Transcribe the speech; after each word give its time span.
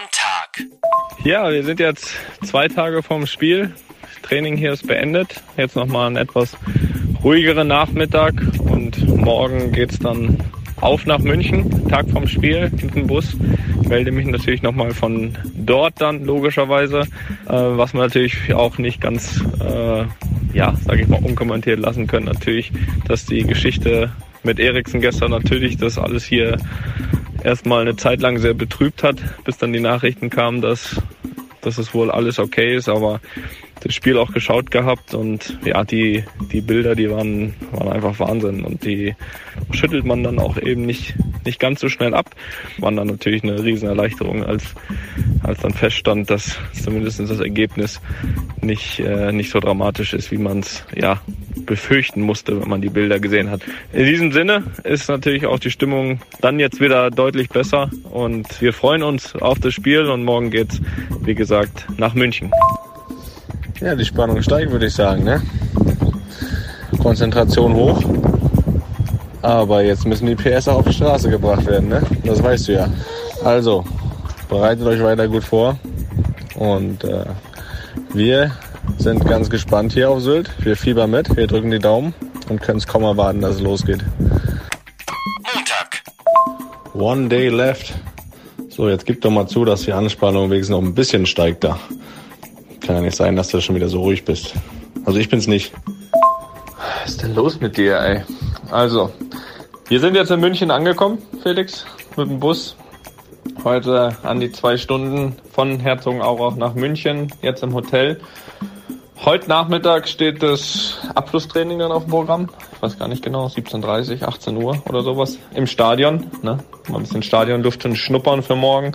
Sonntag. 0.00 0.72
Ja, 1.24 1.50
wir 1.52 1.62
sind 1.62 1.78
jetzt 1.78 2.14
zwei 2.42 2.68
Tage 2.68 3.02
vorm 3.02 3.26
Spiel. 3.26 3.74
Das 4.00 4.22
Training 4.22 4.56
hier 4.56 4.72
ist 4.72 4.86
beendet. 4.86 5.42
Jetzt 5.56 5.76
nochmal 5.76 6.10
ein 6.10 6.16
etwas 6.16 6.56
ruhigeren 7.22 7.68
Nachmittag 7.68 8.34
und 8.60 9.06
morgen 9.08 9.72
geht's 9.72 9.98
dann 9.98 10.38
auf 10.80 11.04
nach 11.04 11.18
München, 11.18 11.88
Tag 11.88 12.08
vom 12.10 12.26
Spiel, 12.26 12.70
mit 12.70 12.94
dem 12.94 13.06
Bus. 13.08 13.36
Melde 13.86 14.10
mich 14.10 14.26
natürlich 14.26 14.62
nochmal 14.62 14.92
von 14.92 15.36
dort 15.54 16.00
dann, 16.00 16.24
logischerweise, 16.24 17.00
äh, 17.00 17.52
was 17.52 17.92
wir 17.92 18.00
natürlich 18.00 18.54
auch 18.54 18.78
nicht 18.78 19.02
ganz, 19.02 19.44
äh, 19.60 20.04
ja, 20.54 20.74
sage 20.86 21.02
ich 21.02 21.08
mal, 21.08 21.22
unkommentiert 21.22 21.78
lassen 21.78 22.06
können. 22.06 22.26
Natürlich, 22.26 22.72
dass 23.06 23.26
die 23.26 23.42
Geschichte 23.42 24.10
mit 24.42 24.58
Eriksen 24.58 25.02
gestern 25.02 25.32
natürlich 25.32 25.76
das 25.76 25.98
alles 25.98 26.24
hier 26.24 26.56
erstmal 27.44 27.82
eine 27.82 27.96
Zeit 27.96 28.20
lang 28.20 28.38
sehr 28.38 28.54
betrübt 28.54 29.02
hat, 29.02 29.16
bis 29.44 29.58
dann 29.58 29.72
die 29.72 29.80
Nachrichten 29.80 30.30
kamen, 30.30 30.60
dass, 30.60 31.00
dass 31.60 31.78
es 31.78 31.94
wohl 31.94 32.10
alles 32.10 32.38
okay 32.38 32.76
ist, 32.76 32.88
aber 32.88 33.20
das 33.80 33.94
Spiel 33.94 34.18
auch 34.18 34.32
geschaut 34.32 34.70
gehabt 34.70 35.14
und 35.14 35.58
ja, 35.64 35.84
die, 35.84 36.24
die 36.52 36.60
Bilder, 36.60 36.94
die 36.94 37.10
waren, 37.10 37.54
waren 37.72 37.88
einfach 37.88 38.18
Wahnsinn 38.18 38.64
und 38.64 38.84
die 38.84 39.14
schüttelt 39.72 40.04
man 40.04 40.22
dann 40.22 40.38
auch 40.38 40.58
eben 40.58 40.84
nicht, 40.84 41.14
nicht 41.44 41.60
ganz 41.60 41.80
so 41.80 41.88
schnell 41.88 42.14
ab. 42.14 42.30
War 42.78 42.92
dann 42.92 43.06
natürlich 43.06 43.42
eine 43.42 43.62
Riesenerleichterung, 43.62 44.44
als, 44.44 44.64
als 45.42 45.60
dann 45.60 45.72
feststand, 45.72 46.30
dass 46.30 46.58
zumindest 46.72 47.20
das 47.20 47.40
Ergebnis 47.40 48.00
nicht, 48.60 49.00
äh, 49.00 49.32
nicht 49.32 49.50
so 49.50 49.60
dramatisch 49.60 50.14
ist, 50.14 50.30
wie 50.30 50.38
man 50.38 50.60
es 50.60 50.84
ja, 50.94 51.20
befürchten 51.66 52.22
musste, 52.22 52.60
wenn 52.60 52.68
man 52.68 52.80
die 52.80 52.88
Bilder 52.88 53.20
gesehen 53.20 53.50
hat. 53.50 53.62
In 53.92 54.06
diesem 54.06 54.32
Sinne 54.32 54.64
ist 54.84 55.08
natürlich 55.08 55.46
auch 55.46 55.58
die 55.58 55.70
Stimmung 55.70 56.20
dann 56.40 56.58
jetzt 56.58 56.80
wieder 56.80 57.10
deutlich 57.10 57.48
besser 57.48 57.90
und 58.10 58.60
wir 58.60 58.72
freuen 58.72 59.02
uns 59.02 59.34
auf 59.36 59.58
das 59.58 59.74
Spiel 59.74 60.06
und 60.10 60.24
morgen 60.24 60.50
geht's, 60.50 60.80
wie 61.22 61.34
gesagt, 61.34 61.86
nach 61.96 62.14
München. 62.14 62.50
Ja, 63.80 63.94
die 63.94 64.04
Spannung 64.04 64.42
steigt, 64.42 64.70
würde 64.72 64.86
ich 64.86 64.94
sagen. 64.94 65.24
Ne? 65.24 65.42
Konzentration 66.98 67.72
hoch. 67.74 68.29
Aber 69.42 69.82
jetzt 69.82 70.06
müssen 70.06 70.26
die 70.26 70.34
PS 70.34 70.68
auch 70.68 70.78
auf 70.78 70.86
die 70.86 70.92
Straße 70.92 71.30
gebracht 71.30 71.66
werden. 71.66 71.88
Ne? 71.88 72.02
Das 72.24 72.42
weißt 72.42 72.68
du 72.68 72.72
ja. 72.72 72.88
Also, 73.44 73.84
bereitet 74.48 74.86
euch 74.86 75.02
weiter 75.02 75.28
gut 75.28 75.44
vor. 75.44 75.78
Und 76.56 77.04
äh, 77.04 77.24
wir 78.12 78.52
sind 78.98 79.24
ganz 79.26 79.48
gespannt 79.48 79.92
hier 79.92 80.10
auf 80.10 80.20
Sylt. 80.20 80.50
Wir 80.64 80.76
fiebern 80.76 81.10
mit, 81.10 81.34
wir 81.36 81.46
drücken 81.46 81.70
die 81.70 81.78
Daumen 81.78 82.12
und 82.48 82.60
können 82.60 82.78
es 82.78 82.86
kaum 82.86 83.02
erwarten, 83.02 83.40
dass 83.40 83.56
es 83.56 83.60
losgeht. 83.60 84.04
Montag. 85.54 86.02
One 86.92 87.28
day 87.28 87.48
left. 87.48 87.94
So, 88.68 88.88
jetzt 88.88 89.06
gib 89.06 89.20
doch 89.22 89.30
mal 89.30 89.46
zu, 89.46 89.64
dass 89.64 89.82
die 89.82 89.92
Anspannung 89.92 90.50
wenigstens 90.50 90.76
noch 90.76 90.82
ein 90.82 90.94
bisschen 90.94 91.24
steigt 91.24 91.64
da. 91.64 91.78
Kann 92.80 92.96
ja 92.96 93.02
nicht 93.02 93.16
sein, 93.16 93.36
dass 93.36 93.48
du 93.48 93.60
schon 93.60 93.74
wieder 93.74 93.88
so 93.88 94.00
ruhig 94.00 94.24
bist. 94.24 94.54
Also 95.04 95.18
ich 95.18 95.28
bin's 95.28 95.46
nicht. 95.46 95.72
Was 97.02 97.12
ist 97.12 97.22
denn 97.22 97.34
los 97.34 97.60
mit 97.60 97.76
dir, 97.76 97.98
ey? 97.98 98.22
Also, 98.70 99.10
wir 99.90 99.98
sind 99.98 100.14
jetzt 100.14 100.30
in 100.30 100.38
München 100.38 100.70
angekommen, 100.70 101.18
Felix, 101.42 101.84
mit 102.16 102.28
dem 102.28 102.38
Bus. 102.38 102.76
Heute 103.64 104.16
an 104.22 104.38
die 104.38 104.52
zwei 104.52 104.76
Stunden 104.76 105.36
von 105.52 105.80
Herzogenaurach 105.80 106.54
nach 106.54 106.74
München, 106.74 107.32
jetzt 107.42 107.64
im 107.64 107.74
Hotel. 107.74 108.20
Heute 109.24 109.48
Nachmittag 109.48 110.06
steht 110.06 110.44
das 110.44 110.96
Abschlusstraining 111.16 111.80
dann 111.80 111.90
auf 111.90 112.04
dem 112.04 112.10
Programm. 112.10 112.48
Ich 112.72 112.80
weiß 112.80 113.00
gar 113.00 113.08
nicht 113.08 113.24
genau, 113.24 113.46
17.30 113.46 114.22
18 114.22 114.56
Uhr 114.62 114.80
oder 114.88 115.02
sowas 115.02 115.38
im 115.54 115.66
Stadion. 115.66 116.30
Ne? 116.42 116.58
Mal 116.86 116.96
ein 116.96 117.02
bisschen 117.02 117.24
Stadionluft 117.24 117.84
und 117.84 117.96
schnuppern 117.96 118.44
für 118.44 118.54
morgen. 118.54 118.92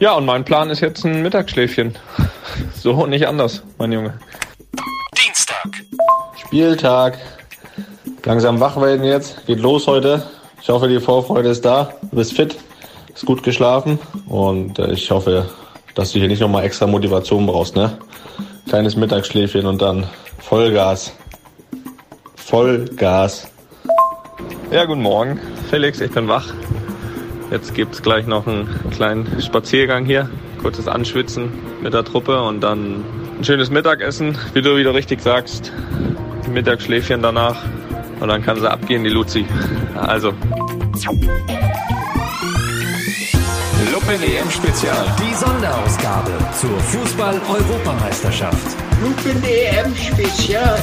Ja, 0.00 0.14
und 0.14 0.26
mein 0.26 0.44
Plan 0.44 0.70
ist 0.70 0.80
jetzt 0.80 1.04
ein 1.04 1.22
Mittagsschläfchen. 1.22 1.96
So 2.74 2.92
und 2.92 3.10
nicht 3.10 3.26
anders, 3.26 3.62
mein 3.78 3.90
Junge. 3.90 4.18
Dienstag. 5.16 5.84
Spieltag. 6.36 7.18
Langsam 8.26 8.58
wach 8.58 8.80
werden 8.80 9.04
jetzt. 9.04 9.46
Geht 9.46 9.60
los 9.60 9.86
heute. 9.86 10.22
Ich 10.62 10.70
hoffe, 10.70 10.88
die 10.88 10.98
Vorfreude 10.98 11.50
ist 11.50 11.62
da. 11.62 11.92
Du 12.10 12.16
bist 12.16 12.32
fit, 12.32 12.56
hast 13.12 13.26
gut 13.26 13.42
geschlafen 13.42 13.98
und 14.26 14.78
äh, 14.78 14.92
ich 14.92 15.10
hoffe, 15.10 15.50
dass 15.94 16.12
du 16.12 16.20
hier 16.20 16.28
nicht 16.28 16.40
nochmal 16.40 16.64
extra 16.64 16.86
Motivation 16.86 17.44
brauchst, 17.44 17.76
ne? 17.76 17.98
Kleines 18.66 18.96
Mittagsschläfchen 18.96 19.66
und 19.66 19.82
dann 19.82 20.06
Vollgas. 20.38 21.12
Vollgas. 22.34 23.46
Ja, 24.70 24.86
guten 24.86 25.02
Morgen, 25.02 25.38
Felix, 25.68 26.00
ich 26.00 26.10
bin 26.10 26.26
wach. 26.26 26.46
Jetzt 27.50 27.74
gibt's 27.74 28.00
gleich 28.00 28.26
noch 28.26 28.46
einen 28.46 28.68
kleinen 28.90 29.42
Spaziergang 29.42 30.06
hier, 30.06 30.30
kurzes 30.62 30.88
Anschwitzen 30.88 31.52
mit 31.82 31.92
der 31.92 32.04
Truppe 32.04 32.42
und 32.42 32.62
dann 32.62 33.04
ein 33.38 33.44
schönes 33.44 33.68
Mittagessen, 33.68 34.38
wie 34.54 34.62
du 34.62 34.76
wieder 34.76 34.94
richtig 34.94 35.20
sagst. 35.20 35.72
Mittagsschläfchen 36.50 37.20
danach 37.20 37.56
und 38.24 38.30
dann 38.30 38.42
kann 38.42 38.58
sie 38.58 38.70
abgehen, 38.70 39.04
die 39.04 39.10
Luzi. 39.10 39.44
Also, 39.94 40.32
Lupe 43.92 44.14
EM 44.14 44.50
Spezial. 44.50 45.14
Die 45.20 45.34
Sonderausgabe 45.34 46.30
zur 46.58 46.80
Fußball-Europameisterschaft. 46.80 48.76
Lupen 49.02 49.44
EM 49.44 49.94
Spezial. 49.94 50.82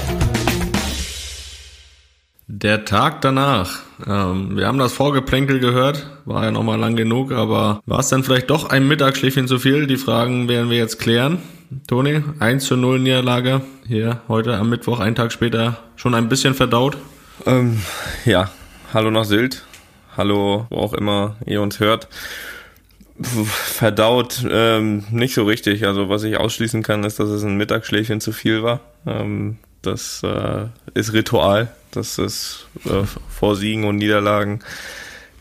Der 2.46 2.85
Tag 2.85 3.22
danach. 3.22 3.79
Ähm, 4.06 4.56
wir 4.56 4.68
haben 4.68 4.78
das 4.78 4.94
Vorgeplänkel 4.94 5.59
gehört, 5.59 6.12
war 6.25 6.44
ja 6.44 6.52
nochmal 6.52 6.78
lang 6.78 6.96
genug, 6.96 7.31
aber 7.31 7.81
war 7.88 8.00
es 8.02 8.09
dann 8.09 8.23
vielleicht 8.23 8.52
doch 8.52 8.69
ein 8.69 8.88
Mittagsschläfchen 8.88 9.47
zu 9.47 9.58
viel? 9.58 9.88
Die 9.88 9.97
Fragen 9.97 10.47
werden 10.47 10.69
wir 10.69 10.78
jetzt 10.78 11.00
klären. 11.00 11.40
Toni, 11.88 12.22
1 12.38 12.66
zu 12.66 12.78
0 12.78 13.00
Niederlage. 13.00 13.62
Hier 13.88 14.22
heute 14.28 14.58
am 14.58 14.69
Mittwoch, 14.69 15.00
einen 15.00 15.16
Tag 15.16 15.31
später, 15.31 15.79
schon 15.96 16.13
ein 16.13 16.29
bisschen 16.29 16.53
verdaut. 16.53 16.97
Ähm, 17.46 17.81
ja, 18.25 18.52
hallo 18.94 19.12
nach 19.12 19.25
Sylt. 19.25 19.63
Hallo, 20.18 20.66
wo 20.69 20.78
auch 20.78 20.94
immer 20.94 21.38
ihr 21.46 21.62
uns 21.62 21.79
hört. 21.79 22.07
Verdaut 23.22 24.46
ähm, 24.50 25.06
nicht 25.12 25.34
so 25.34 25.44
richtig. 25.46 25.85
Also 25.85 26.09
was 26.09 26.24
ich 26.24 26.38
ausschließen 26.38 26.84
kann, 26.84 27.03
ist, 27.03 27.19
dass 27.19 27.29
es 27.29 27.44
ein 27.44 27.57
Mittagsschläfchen 27.57 28.19
zu 28.19 28.31
viel 28.31 28.63
war. 28.63 28.81
Ähm, 29.06 29.57
das 29.81 30.22
äh, 30.24 30.66
ist 30.94 31.13
Ritual. 31.13 31.69
Das 31.91 32.18
ist 32.18 32.68
äh, 32.85 33.03
vor 33.29 33.56
Siegen 33.56 33.85
und 33.85 33.97
Niederlagen 33.97 34.62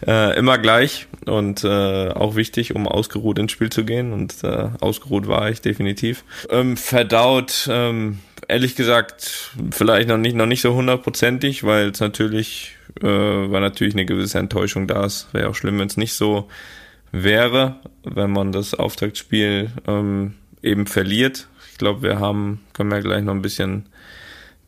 äh, 0.06 0.37
immer 0.38 0.59
gleich 0.59 1.06
und 1.27 1.65
äh, 1.65 2.09
auch 2.09 2.37
wichtig, 2.37 2.75
um 2.75 2.88
ausgeruht 2.88 3.38
ins 3.38 3.53
Spiel 3.53 3.71
zu 3.71 3.84
gehen. 3.84 4.12
Und 4.12 4.43
äh, 4.44 4.69
ausgeruht 4.81 5.28
war 5.28 5.50
ich 5.50 5.61
definitiv. 5.61 6.25
Ähm, 6.49 6.77
verdaut, 6.77 7.69
ähm, 7.71 8.21
ehrlich 8.50 8.77
gesagt, 8.77 9.53
vielleicht 9.71 10.09
noch 10.09 10.19
nicht 10.19 10.37
noch 10.37 10.47
nicht 10.47 10.61
so 10.61 10.75
hundertprozentig, 10.75 11.65
weil 11.65 11.91
es 11.91 12.00
natürlich, 12.00 12.77
äh, 13.00 13.06
weil 13.06 13.61
natürlich 13.61 13.94
eine 13.94 14.06
gewisse 14.06 14.38
Enttäuschung 14.38 14.87
da 14.87 15.05
ist. 15.05 15.28
Wäre 15.33 15.49
auch 15.49 15.55
schlimm, 15.55 15.78
wenn 15.78 15.87
es 15.87 15.97
nicht 15.97 16.15
so 16.15 16.49
wäre, 17.12 17.77
wenn 18.05 18.31
man 18.31 18.53
das 18.53 18.75
Auftaktspiel 18.75 19.71
ähm, 19.87 20.34
eben 20.62 20.87
verliert. 20.87 21.49
Ich 21.72 21.78
glaube, 21.78 22.03
wir 22.03 22.19
haben, 22.19 22.61
können 22.72 22.91
wir 22.91 23.00
gleich 23.00 23.22
noch 23.22 23.34
ein 23.34 23.43
bisschen 23.43 23.87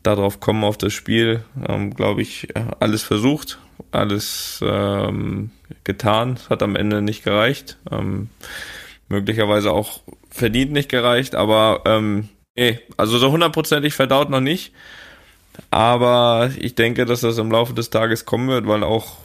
darauf 0.01 0.39
kommen, 0.39 0.63
auf 0.63 0.77
das 0.77 0.93
Spiel, 0.93 1.43
ähm, 1.67 1.93
glaube 1.93 2.21
ich, 2.21 2.47
alles 2.79 3.03
versucht, 3.03 3.59
alles 3.91 4.59
ähm, 4.65 5.51
getan. 5.83 6.39
Hat 6.49 6.63
am 6.63 6.75
Ende 6.75 7.01
nicht 7.01 7.23
gereicht. 7.23 7.77
Ähm, 7.91 8.29
möglicherweise 9.07 9.71
auch 9.71 10.01
verdient 10.29 10.71
nicht 10.71 10.89
gereicht, 10.89 11.35
aber 11.35 11.83
ähm, 11.85 12.29
nee, 12.55 12.79
also 12.97 13.17
so 13.17 13.31
hundertprozentig 13.31 13.93
verdaut 13.93 14.29
noch 14.29 14.41
nicht. 14.41 14.73
Aber 15.69 16.51
ich 16.57 16.75
denke, 16.75 17.05
dass 17.05 17.21
das 17.21 17.37
im 17.37 17.51
Laufe 17.51 17.73
des 17.73 17.89
Tages 17.89 18.25
kommen 18.25 18.49
wird, 18.49 18.67
weil 18.67 18.83
auch 18.83 19.17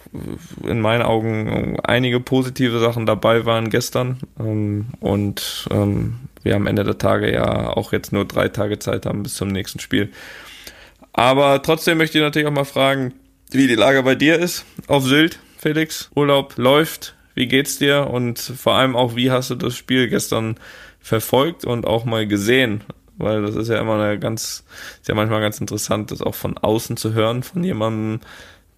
in 0.67 0.81
meinen 0.81 1.03
Augen 1.03 1.79
einige 1.81 2.21
positive 2.21 2.79
Sachen 2.79 3.07
dabei 3.07 3.47
waren 3.47 3.71
gestern. 3.71 4.19
Ähm, 4.39 4.87
und 5.01 5.69
ähm, 5.71 6.21
wir 6.43 6.57
am 6.57 6.67
Ende 6.67 6.85
der 6.85 6.99
Tage 6.99 7.33
ja 7.33 7.69
auch 7.69 7.93
jetzt 7.93 8.13
nur 8.13 8.25
drei 8.25 8.49
Tage 8.49 8.79
Zeit 8.79 9.07
haben 9.07 9.23
bis 9.23 9.35
zum 9.35 9.49
nächsten 9.49 9.81
Spiel. 9.81 10.11
Aber 11.13 11.63
trotzdem 11.63 11.99
möchte 11.99 12.19
ich 12.19 12.23
natürlich 12.23 12.49
auch 12.49 12.53
mal 12.53 12.65
fragen, 12.65 13.15
wie 13.51 13.67
die 13.67 13.75
Lage 13.75 14.03
bei 14.03 14.15
dir 14.15 14.39
ist 14.39 14.65
auf 14.87 15.05
Sylt, 15.05 15.39
Felix. 15.57 16.11
Urlaub 16.15 16.57
läuft. 16.57 17.15
Wie 17.35 17.47
geht's 17.47 17.79
dir? 17.79 18.09
Und 18.11 18.39
vor 18.39 18.75
allem 18.75 18.97
auch, 18.97 19.17
wie 19.17 19.31
hast 19.31 19.51
du 19.51 19.55
das 19.55 19.77
Spiel 19.77 20.09
gestern 20.09 20.57
verfolgt 21.01 21.65
und 21.65 21.87
auch 21.87 22.05
mal 22.05 22.27
gesehen? 22.27 22.83
Weil 23.19 23.43
das 23.43 23.57
ist 23.57 23.69
ja 23.69 23.81
immer 23.81 24.01
eine 24.01 24.19
ganz, 24.19 24.65
ist 25.01 25.09
ja 25.09 25.15
manchmal 25.15 25.41
ganz 25.41 25.61
interessant, 25.61 26.11
das 26.11 26.23
auch 26.23 26.35
von 26.35 26.57
außen 26.57 26.97
zu 26.97 27.13
hören, 27.13 27.43
von 27.43 27.63
jemandem, 27.65 28.21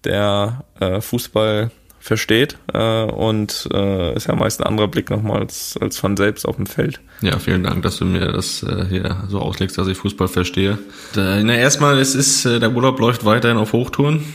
der 0.03 0.65
äh, 0.79 0.99
Fußball 0.99 1.69
versteht 1.99 2.57
äh, 2.73 3.03
und 3.03 3.69
äh, 3.71 4.15
ist 4.15 4.27
ja 4.27 4.35
meist 4.35 4.59
ein 4.59 4.65
anderer 4.65 4.87
Blick 4.87 5.11
nochmal 5.11 5.41
als, 5.41 5.77
als 5.79 5.99
von 5.99 6.17
selbst 6.17 6.47
auf 6.47 6.55
dem 6.55 6.65
Feld. 6.65 6.99
Ja, 7.21 7.37
vielen 7.37 7.63
Dank, 7.63 7.83
dass 7.83 7.97
du 7.97 8.05
mir 8.05 8.31
das 8.31 8.63
äh, 8.63 8.85
hier 8.89 9.23
so 9.29 9.39
auslegst, 9.39 9.77
dass 9.77 9.87
ich 9.87 9.97
Fußball 9.97 10.27
verstehe. 10.27 10.79
Da, 11.13 11.41
na, 11.43 11.55
erstmal, 11.55 11.99
es 11.99 12.15
ist, 12.15 12.45
äh, 12.45 12.59
der 12.59 12.71
Urlaub 12.71 12.99
läuft 12.99 13.23
weiterhin 13.23 13.57
auf 13.57 13.73
Hochtouren. 13.73 14.25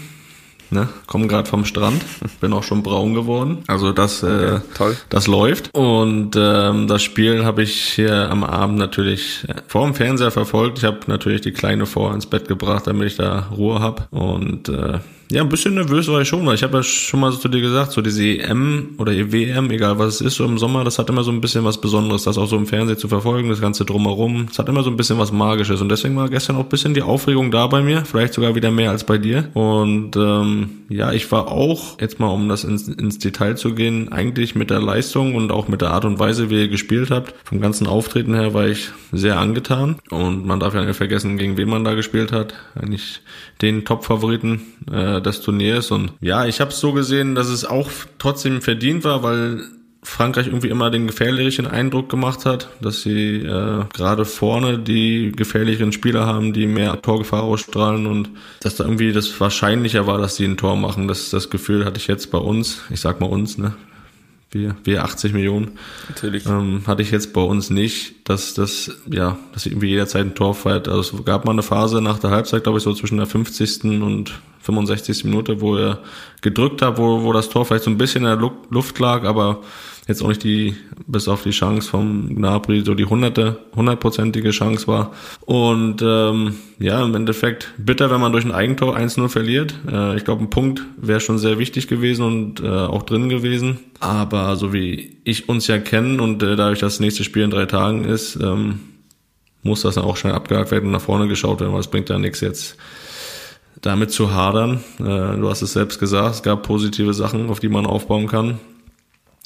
Ne? 0.71 0.89
Komme 1.07 1.29
gerade 1.29 1.49
vom 1.49 1.65
Strand, 1.65 2.03
bin 2.41 2.53
auch 2.53 2.65
schon 2.65 2.83
braun 2.83 3.15
geworden. 3.15 3.59
Also 3.69 3.93
das, 3.93 4.23
äh, 4.23 4.61
toll. 4.75 4.97
das 5.09 5.27
läuft. 5.27 5.73
Und 5.75 6.37
ähm, 6.37 6.89
das 6.89 7.03
Spiel 7.03 7.45
habe 7.45 7.63
ich 7.63 7.95
hier 7.95 8.31
am 8.31 8.43
Abend 8.43 8.79
natürlich 8.79 9.45
äh, 9.49 9.55
vor 9.69 9.85
dem 9.85 9.95
Fernseher 9.95 10.31
verfolgt. 10.31 10.79
Ich 10.79 10.85
habe 10.85 11.01
natürlich 11.07 11.41
die 11.41 11.53
Kleine 11.53 11.87
vor 11.87 12.13
ins 12.13 12.27
Bett 12.27 12.49
gebracht, 12.49 12.87
damit 12.87 13.09
ich 13.09 13.17
da 13.17 13.49
Ruhe 13.57 13.81
hab. 13.81 14.09
Und 14.13 14.69
äh, 14.69 14.99
ja, 15.31 15.43
ein 15.43 15.49
bisschen 15.49 15.75
nervös 15.75 16.07
war 16.07 16.21
ich 16.21 16.29
schon, 16.29 16.47
weil 16.47 16.55
ich 16.55 16.63
habe 16.63 16.77
ja 16.77 16.83
schon 16.85 17.19
mal 17.19 17.33
so 17.33 17.39
zu 17.39 17.49
dir 17.49 17.61
gesagt, 17.61 17.91
so 17.91 18.01
diese 18.01 18.25
EM 18.25 18.91
oder 18.99 19.13
EWM, 19.13 19.71
egal 19.71 19.99
was 19.99 20.17
es 20.17 20.21
ist, 20.21 20.35
so 20.37 20.45
im 20.45 20.57
Sommer, 20.57 20.85
das 20.85 21.01
hat 21.01 21.09
immer 21.11 21.25
so 21.25 21.33
ein 21.33 21.41
bisschen 21.41 21.65
was 21.65 21.81
Besonderes, 21.81 22.23
das 22.25 22.39
auch 22.39 22.47
so 22.47 22.57
im 22.57 22.67
Fernsehen 22.67 22.97
zu 22.99 23.09
verfolgen, 23.09 23.49
das 23.49 23.61
Ganze 23.61 23.85
drumherum. 23.85 24.47
Es 24.51 24.59
hat 24.59 24.69
immer 24.69 24.85
so 24.85 24.91
ein 24.91 24.97
bisschen 24.97 25.19
was 25.19 25.33
Magisches 25.33 25.81
und 25.81 25.89
deswegen 25.89 26.17
war 26.17 26.29
gestern 26.29 26.57
auch 26.57 26.61
ein 26.61 26.69
bisschen 26.69 26.95
die 26.95 27.03
Aufregung 27.03 27.51
da 27.51 27.67
bei 27.67 27.83
mir, 27.83 28.05
vielleicht 28.05 28.35
sogar 28.35 28.55
wieder 28.55 28.71
mehr 28.71 28.91
als 28.91 29.03
bei 29.03 29.19
dir. 29.19 29.49
Und 29.55 30.15
ähm, 30.15 30.71
ja, 30.89 31.13
ich 31.13 31.31
war 31.33 31.49
auch, 31.49 32.01
jetzt 32.01 32.21
mal 32.21 32.29
um 32.29 32.49
das 32.49 32.63
ins, 32.63 32.87
ins 32.87 33.19
Detail 33.19 33.57
zu 33.57 33.75
gehen, 33.75 34.13
eigentlich 34.13 34.55
mit 34.55 34.71
der 34.71 34.81
Leistung 34.81 35.35
und 35.35 35.51
auch 35.51 35.67
mit 35.67 35.81
der 35.81 35.91
Art 35.91 36.05
und 36.05 36.21
Weise, 36.21 36.51
wie 36.51 36.61
ihr 36.61 36.69
gespielt 36.69 37.11
habt. 37.11 37.35
Vom 37.45 37.61
ganzen 37.61 37.89
Auftreten 37.89 38.35
her 38.35 38.55
war 38.55 38.69
ich 38.69 38.91
sehr 39.11 39.41
angetan 39.41 39.97
und 40.11 40.47
man 40.47 40.61
darf 40.61 40.75
ja 40.75 40.85
nicht 40.85 40.97
vergessen, 40.97 41.37
gegen 41.37 41.57
wen 41.57 41.69
man 41.69 41.83
da 41.83 41.95
gespielt 41.95 42.31
hat. 42.31 42.55
Eigentlich 42.77 43.21
den 43.63 43.85
Top-Favoriten. 43.85 44.61
Äh, 44.91 45.16
äh, 45.17 45.23
des 45.23 45.41
Turniers. 45.41 45.91
Und 45.91 46.13
ja, 46.21 46.47
ich 46.47 46.61
habe 46.61 46.71
es 46.71 46.81
so 46.81 46.93
gesehen, 46.93 47.35
dass 47.35 47.49
es 47.49 47.65
auch 47.65 47.91
trotzdem 48.19 48.63
verdient 48.63 49.05
war, 49.05 49.23
weil 49.23 49.61
Frankreich 50.07 50.47
irgendwie 50.47 50.69
immer 50.69 50.91
den 50.91 51.09
gefährlichen 51.09 51.67
Eindruck 51.67 52.09
gemacht 52.09 52.47
hat, 52.47 52.69
dass 52.81 53.03
sie 53.03 53.39
äh, 53.39 53.85
gerade 53.93 54.25
vorne 54.25 54.79
die 54.79 55.33
gefährlicheren 55.33 55.93
Spieler 55.93 56.27
haben, 56.27 56.53
die 56.53 56.67
mehr 56.67 57.03
Torgefahr 57.03 57.43
ausstrahlen 57.43 58.07
und 58.07 58.31
dass 58.61 58.77
da 58.77 58.85
irgendwie 58.85 59.13
das 59.13 59.39
wahrscheinlicher 59.41 60.07
war, 60.07 60.19
dass 60.19 60.37
sie 60.37 60.45
ein 60.45 60.57
Tor 60.57 60.77
machen. 60.77 61.09
Das, 61.09 61.31
das 61.31 61.51
Gefühl 61.51 61.85
hatte 61.85 61.99
ich 61.99 62.07
jetzt 62.07 62.31
bei 62.31 62.39
uns, 62.39 62.83
ich 62.89 63.01
sag 63.01 63.21
mal 63.21 63.27
uns, 63.27 63.59
ne? 63.59 63.75
Wir, 64.51 64.77
wir 64.85 65.05
80 65.05 65.33
Millionen. 65.33 65.73
Natürlich. 66.09 66.47
Ähm, 66.47 66.83
hatte 66.87 67.03
ich 67.03 67.11
jetzt 67.11 67.33
bei 67.33 67.41
uns 67.41 67.69
nicht, 67.69 68.29
dass 68.29 68.55
das, 68.55 68.91
ja, 69.11 69.39
dass 69.53 69.67
irgendwie 69.67 69.89
jederzeit 69.89 70.25
ein 70.25 70.35
Tor 70.35 70.55
feiert. 70.55 70.89
Also 70.89 71.19
es 71.19 71.25
gab 71.25 71.45
mal 71.45 71.53
eine 71.53 71.63
Phase 71.63 72.01
nach 72.01 72.19
der 72.19 72.31
Halbzeit, 72.31 72.63
glaube 72.63 72.79
ich, 72.79 72.85
so 72.85 72.95
zwischen 72.95 73.17
der 73.17 73.27
50. 73.27 73.85
und 73.85 74.39
65. 74.61 75.25
Minute, 75.25 75.61
wo 75.61 75.77
er 75.77 76.01
gedrückt 76.43 76.83
hat, 76.83 76.99
wo, 76.99 77.23
wo 77.23 77.33
das 77.33 77.49
Tor 77.49 77.65
vielleicht 77.65 77.85
so 77.85 77.91
ein 77.91 77.99
bisschen 77.99 78.25
in 78.25 78.39
der 78.39 78.51
Luft 78.71 78.99
lag, 78.99 79.25
aber 79.25 79.63
jetzt 80.07 80.23
auch 80.23 80.29
nicht 80.29 80.45
die, 80.45 80.77
bis 81.07 81.27
auf 81.27 81.43
die 81.43 81.51
Chance 81.51 81.91
vom 81.91 82.35
Gnabry, 82.35 82.83
so 82.85 82.95
die 82.95 83.07
hunderte, 83.07 83.59
hundertprozentige 83.75 84.51
Chance 84.51 84.87
war. 84.87 85.13
Und 85.41 86.01
ähm, 86.03 86.55
ja, 86.79 87.05
im 87.05 87.15
Endeffekt 87.15 87.75
bitter, 87.77 88.11
wenn 88.11 88.21
man 88.21 88.33
durch 88.33 88.45
ein 88.45 88.53
Eigentor 88.53 88.97
1-0 88.97 89.29
verliert. 89.29 89.75
Äh, 89.91 90.17
ich 90.17 90.25
glaube, 90.25 90.45
ein 90.45 90.51
Punkt 90.51 90.83
wäre 90.97 91.21
schon 91.21 91.39
sehr 91.39 91.59
wichtig 91.59 91.89
gewesen 91.89 92.25
und 92.25 92.61
äh, 92.61 92.69
auch 92.69 93.03
drin 93.03 93.29
gewesen. 93.29 93.79
Aber 93.99 94.57
so 94.57 94.73
wie 94.73 95.19
ich 95.25 95.49
uns 95.49 95.67
ja 95.67 95.79
kennen 95.79 96.21
und 96.21 96.43
äh, 96.43 96.55
dadurch 96.55 96.79
das 96.79 97.01
nächste 97.01 97.25
Spiel 97.25 97.43
in 97.43 97.51
drei 97.51 97.67
Tagen 97.67 98.05
ist, 98.05 98.37
ähm, 98.37 98.81
muss 99.63 99.83
das 99.83 99.97
dann 99.97 100.05
auch 100.05 100.17
schnell 100.17 100.35
abgehakt 100.35 100.71
werden 100.71 100.87
und 100.87 100.93
nach 100.93 101.01
vorne 101.01 101.27
geschaut 101.27 101.61
werden, 101.61 101.73
weil 101.73 101.81
es 101.81 101.89
bringt 101.89 102.09
ja 102.09 102.19
nichts 102.19 102.41
jetzt 102.41 102.77
damit 103.83 104.13
zu 104.13 104.33
hadern. 104.33 104.85
Äh, 105.01 105.03
du 105.03 105.49
hast 105.49 105.63
es 105.63 105.73
selbst 105.73 105.99
gesagt, 105.99 106.37
es 106.37 106.43
gab 106.45 106.63
positive 106.63 107.13
Sachen, 107.13 107.51
auf 107.51 107.59
die 107.59 107.69
man 107.69 107.87
aufbauen 107.87 108.29
kann. 108.29 108.61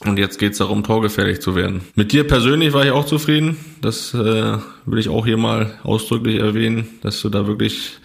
Und 0.05 0.19
jetzt 0.19 0.39
geht 0.39 0.53
es 0.53 0.59
darum, 0.59 0.83
torgefährlich 0.83 1.41
zu 1.41 1.55
werden. 1.55 1.83
Mit 1.95 2.13
dir 2.13 2.27
persönlich 2.27 2.73
war 2.73 2.85
ich 2.85 2.91
auch 2.91 3.05
zufrieden. 3.05 3.59
Das 3.83 4.15
äh, 4.15 4.57
will 4.87 4.99
ich 4.99 5.09
auch 5.09 5.27
hier 5.27 5.37
mal 5.37 5.79
ausdrücklich 5.83 6.41
erwähnen, 6.41 6.89
dass 7.03 7.21
du 7.21 7.29
da 7.29 7.47
wirklich 7.47 7.99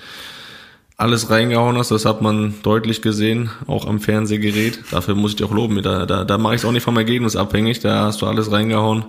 alles 0.97 1.29
reingehauen 1.29 1.77
hast. 1.77 1.91
Das 1.91 2.05
hat 2.05 2.21
man 2.21 2.55
deutlich 2.63 3.01
gesehen, 3.01 3.49
auch 3.67 3.85
am 3.85 4.01
Fernsehgerät. 4.01 4.79
Dafür 4.91 5.15
muss 5.15 5.31
ich 5.31 5.37
dich 5.37 5.45
auch 5.45 5.53
loben. 5.53 5.81
Da, 5.81 6.05
da, 6.05 6.25
da 6.25 6.37
mache 6.37 6.55
ich 6.55 6.61
es 6.61 6.65
auch 6.65 6.71
nicht 6.71 6.83
vom 6.83 6.97
Ergebnis 6.97 7.35
abhängig. 7.35 7.79
Da 7.79 8.05
hast 8.05 8.21
du 8.21 8.25
alles 8.25 8.51
reingehauen, 8.51 9.05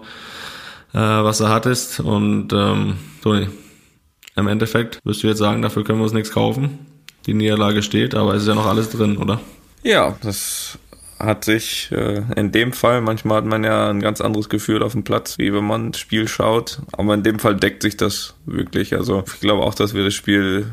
äh, 0.92 0.98
was 0.98 1.38
du 1.38 1.48
hattest. 1.48 1.98
Und 1.98 2.52
ähm, 2.52 2.98
so, 3.22 3.34
im 3.34 4.46
Endeffekt 4.46 5.00
wirst 5.02 5.24
du 5.24 5.26
jetzt 5.26 5.38
sagen, 5.38 5.62
dafür 5.62 5.82
können 5.82 5.98
wir 5.98 6.04
uns 6.04 6.12
nichts 6.12 6.30
kaufen 6.30 6.78
die 7.26 7.34
Niederlage 7.34 7.82
steht, 7.82 8.14
aber 8.14 8.34
es 8.34 8.42
ist 8.42 8.48
ja 8.48 8.54
noch 8.54 8.66
alles 8.66 8.90
drin, 8.90 9.18
oder? 9.18 9.40
Ja, 9.82 10.16
das 10.22 10.78
hat 11.18 11.44
sich 11.44 11.90
äh, 11.92 12.22
in 12.36 12.52
dem 12.52 12.72
Fall, 12.72 13.00
manchmal 13.00 13.38
hat 13.38 13.46
man 13.46 13.64
ja 13.64 13.88
ein 13.90 14.00
ganz 14.00 14.20
anderes 14.20 14.48
Gefühl 14.48 14.82
auf 14.82 14.92
dem 14.92 15.04
Platz, 15.04 15.38
wie 15.38 15.52
wenn 15.52 15.64
man 15.64 15.92
das 15.92 16.00
Spiel 16.00 16.28
schaut, 16.28 16.80
aber 16.92 17.14
in 17.14 17.22
dem 17.22 17.38
Fall 17.38 17.56
deckt 17.56 17.82
sich 17.82 17.96
das 17.96 18.34
wirklich. 18.44 18.94
Also 18.94 19.24
ich 19.26 19.40
glaube 19.40 19.62
auch, 19.62 19.74
dass 19.74 19.94
wir 19.94 20.04
das 20.04 20.14
Spiel 20.14 20.72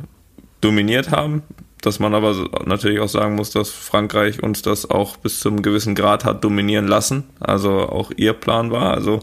dominiert 0.60 1.12
haben, 1.12 1.44
dass 1.82 2.00
man 2.00 2.14
aber 2.14 2.50
natürlich 2.66 3.00
auch 3.00 3.10
sagen 3.10 3.36
muss, 3.36 3.52
dass 3.52 3.70
Frankreich 3.70 4.42
uns 4.44 4.62
das 4.62 4.90
auch 4.90 5.18
bis 5.18 5.40
zum 5.40 5.62
gewissen 5.62 5.96
Grad 5.96 6.26
hat 6.26 6.44
dominieren 6.44 6.88
lassen, 6.88 7.24
also 7.40 7.72
auch 7.90 8.12
ihr 8.16 8.34
Plan 8.34 8.72
war. 8.72 8.94
Also 8.94 9.22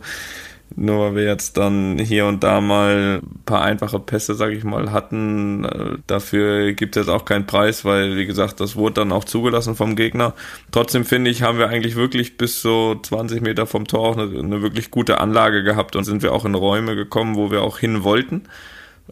nur 0.76 1.00
weil 1.00 1.14
wir 1.16 1.24
jetzt 1.24 1.56
dann 1.56 1.98
hier 1.98 2.26
und 2.26 2.44
da 2.44 2.60
mal 2.60 3.20
ein 3.22 3.44
paar 3.44 3.62
einfache 3.62 3.98
Pässe, 3.98 4.34
sag 4.34 4.50
ich 4.50 4.64
mal, 4.64 4.92
hatten, 4.92 5.64
äh, 5.64 5.98
dafür 6.06 6.72
gibt 6.72 6.96
es 6.96 7.06
jetzt 7.06 7.12
auch 7.12 7.24
keinen 7.24 7.46
Preis, 7.46 7.84
weil, 7.84 8.16
wie 8.16 8.26
gesagt, 8.26 8.60
das 8.60 8.76
wurde 8.76 8.94
dann 8.94 9.12
auch 9.12 9.24
zugelassen 9.24 9.74
vom 9.74 9.96
Gegner. 9.96 10.34
Trotzdem 10.70 11.04
finde 11.04 11.30
ich, 11.30 11.42
haben 11.42 11.58
wir 11.58 11.68
eigentlich 11.68 11.96
wirklich 11.96 12.36
bis 12.36 12.62
so 12.62 12.94
20 13.02 13.42
Meter 13.42 13.66
vom 13.66 13.86
Tor 13.86 14.00
auch 14.00 14.16
eine, 14.16 14.38
eine 14.38 14.62
wirklich 14.62 14.90
gute 14.90 15.20
Anlage 15.20 15.62
gehabt 15.62 15.96
und 15.96 16.04
sind 16.04 16.22
wir 16.22 16.32
auch 16.32 16.44
in 16.44 16.54
Räume 16.54 16.94
gekommen, 16.94 17.36
wo 17.36 17.50
wir 17.50 17.62
auch 17.62 17.78
hin 17.78 18.04
wollten. 18.04 18.42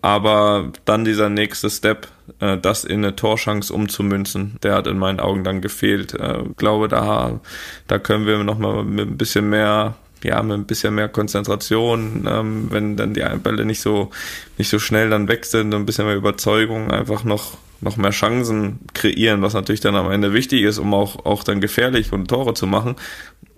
Aber 0.00 0.70
dann 0.84 1.04
dieser 1.04 1.28
nächste 1.28 1.70
Step, 1.70 2.08
äh, 2.40 2.56
das 2.56 2.84
in 2.84 3.04
eine 3.04 3.16
Torschance 3.16 3.72
umzumünzen, 3.72 4.56
der 4.62 4.74
hat 4.74 4.86
in 4.86 4.98
meinen 4.98 5.20
Augen 5.20 5.44
dann 5.44 5.60
gefehlt. 5.60 6.14
Äh, 6.14 6.44
glaube, 6.56 6.88
da, 6.88 7.40
da 7.88 7.98
können 7.98 8.26
wir 8.26 8.42
nochmal 8.44 8.84
mit 8.84 9.08
ein 9.08 9.18
bisschen 9.18 9.50
mehr 9.50 9.96
ja, 10.22 10.42
mit 10.42 10.56
ein 10.56 10.66
bisschen 10.66 10.94
mehr 10.94 11.08
Konzentration, 11.08 12.26
ähm, 12.28 12.66
wenn 12.70 12.96
dann 12.96 13.14
die 13.14 13.24
Bälle 13.42 13.64
nicht 13.64 13.80
so, 13.80 14.10
nicht 14.56 14.68
so 14.68 14.78
schnell 14.78 15.10
dann 15.10 15.28
weg 15.28 15.44
sind 15.44 15.74
und 15.74 15.82
ein 15.82 15.86
bisschen 15.86 16.06
mehr 16.06 16.16
Überzeugung 16.16 16.90
einfach 16.90 17.24
noch, 17.24 17.58
noch 17.80 17.96
mehr 17.96 18.10
Chancen 18.10 18.80
kreieren, 18.94 19.42
was 19.42 19.54
natürlich 19.54 19.80
dann 19.80 19.94
am 19.94 20.10
Ende 20.10 20.32
wichtig 20.32 20.62
ist, 20.62 20.78
um 20.78 20.92
auch, 20.94 21.24
auch 21.24 21.44
dann 21.44 21.60
gefährlich 21.60 22.12
und 22.12 22.28
Tore 22.28 22.54
zu 22.54 22.66
machen. 22.66 22.96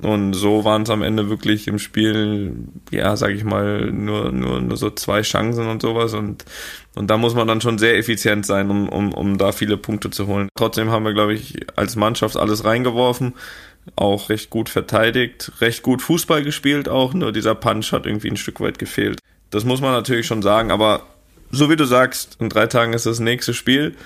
Und 0.02 0.32
so 0.32 0.64
waren 0.64 0.82
es 0.82 0.90
am 0.90 1.02
Ende 1.02 1.28
wirklich 1.28 1.68
im 1.68 1.78
Spiel, 1.78 2.54
ja, 2.90 3.16
sag 3.16 3.32
ich 3.32 3.44
mal, 3.44 3.90
nur, 3.90 4.32
nur, 4.32 4.60
nur 4.60 4.76
so 4.76 4.90
zwei 4.90 5.20
Chancen 5.20 5.68
und 5.68 5.82
sowas. 5.82 6.14
Und, 6.14 6.44
und 6.94 7.10
da 7.10 7.18
muss 7.18 7.34
man 7.34 7.46
dann 7.46 7.60
schon 7.60 7.78
sehr 7.78 7.98
effizient 7.98 8.46
sein, 8.46 8.70
um, 8.70 8.88
um, 8.88 9.12
um 9.12 9.36
da 9.36 9.52
viele 9.52 9.76
Punkte 9.76 10.10
zu 10.10 10.26
holen. 10.26 10.48
Trotzdem 10.54 10.90
haben 10.90 11.04
wir, 11.04 11.12
glaube 11.12 11.34
ich, 11.34 11.66
als 11.76 11.96
Mannschaft 11.96 12.36
alles 12.38 12.64
reingeworfen 12.64 13.34
auch 13.96 14.28
recht 14.28 14.50
gut 14.50 14.68
verteidigt, 14.68 15.52
recht 15.60 15.82
gut 15.82 16.02
Fußball 16.02 16.42
gespielt 16.42 16.88
auch, 16.88 17.14
nur 17.14 17.32
dieser 17.32 17.54
Punch 17.54 17.92
hat 17.92 18.06
irgendwie 18.06 18.30
ein 18.30 18.36
Stück 18.36 18.60
weit 18.60 18.78
gefehlt. 18.78 19.18
Das 19.50 19.64
muss 19.64 19.80
man 19.80 19.92
natürlich 19.92 20.26
schon 20.26 20.42
sagen, 20.42 20.70
aber 20.70 21.02
so 21.50 21.68
wie 21.70 21.76
du 21.76 21.84
sagst, 21.84 22.36
in 22.40 22.48
drei 22.48 22.66
Tagen 22.66 22.92
ist 22.92 23.06
das 23.06 23.20
nächste 23.20 23.54
Spiel. 23.54 23.96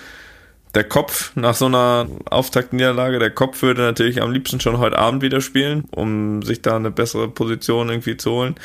Der 0.74 0.84
Kopf 0.84 1.30
nach 1.36 1.54
so 1.54 1.66
einer 1.66 2.08
Auftaktniederlage, 2.24 3.18
der 3.18 3.30
Kopf 3.30 3.62
würde 3.62 3.82
natürlich 3.82 4.20
am 4.20 4.32
liebsten 4.32 4.58
schon 4.58 4.78
heute 4.78 4.98
Abend 4.98 5.22
wieder 5.22 5.40
spielen, 5.40 5.84
um 5.90 6.42
sich 6.42 6.62
da 6.62 6.76
eine 6.76 6.90
bessere 6.90 7.28
Position 7.28 7.90
irgendwie 7.90 8.16
zu 8.16 8.32
holen. 8.32 8.56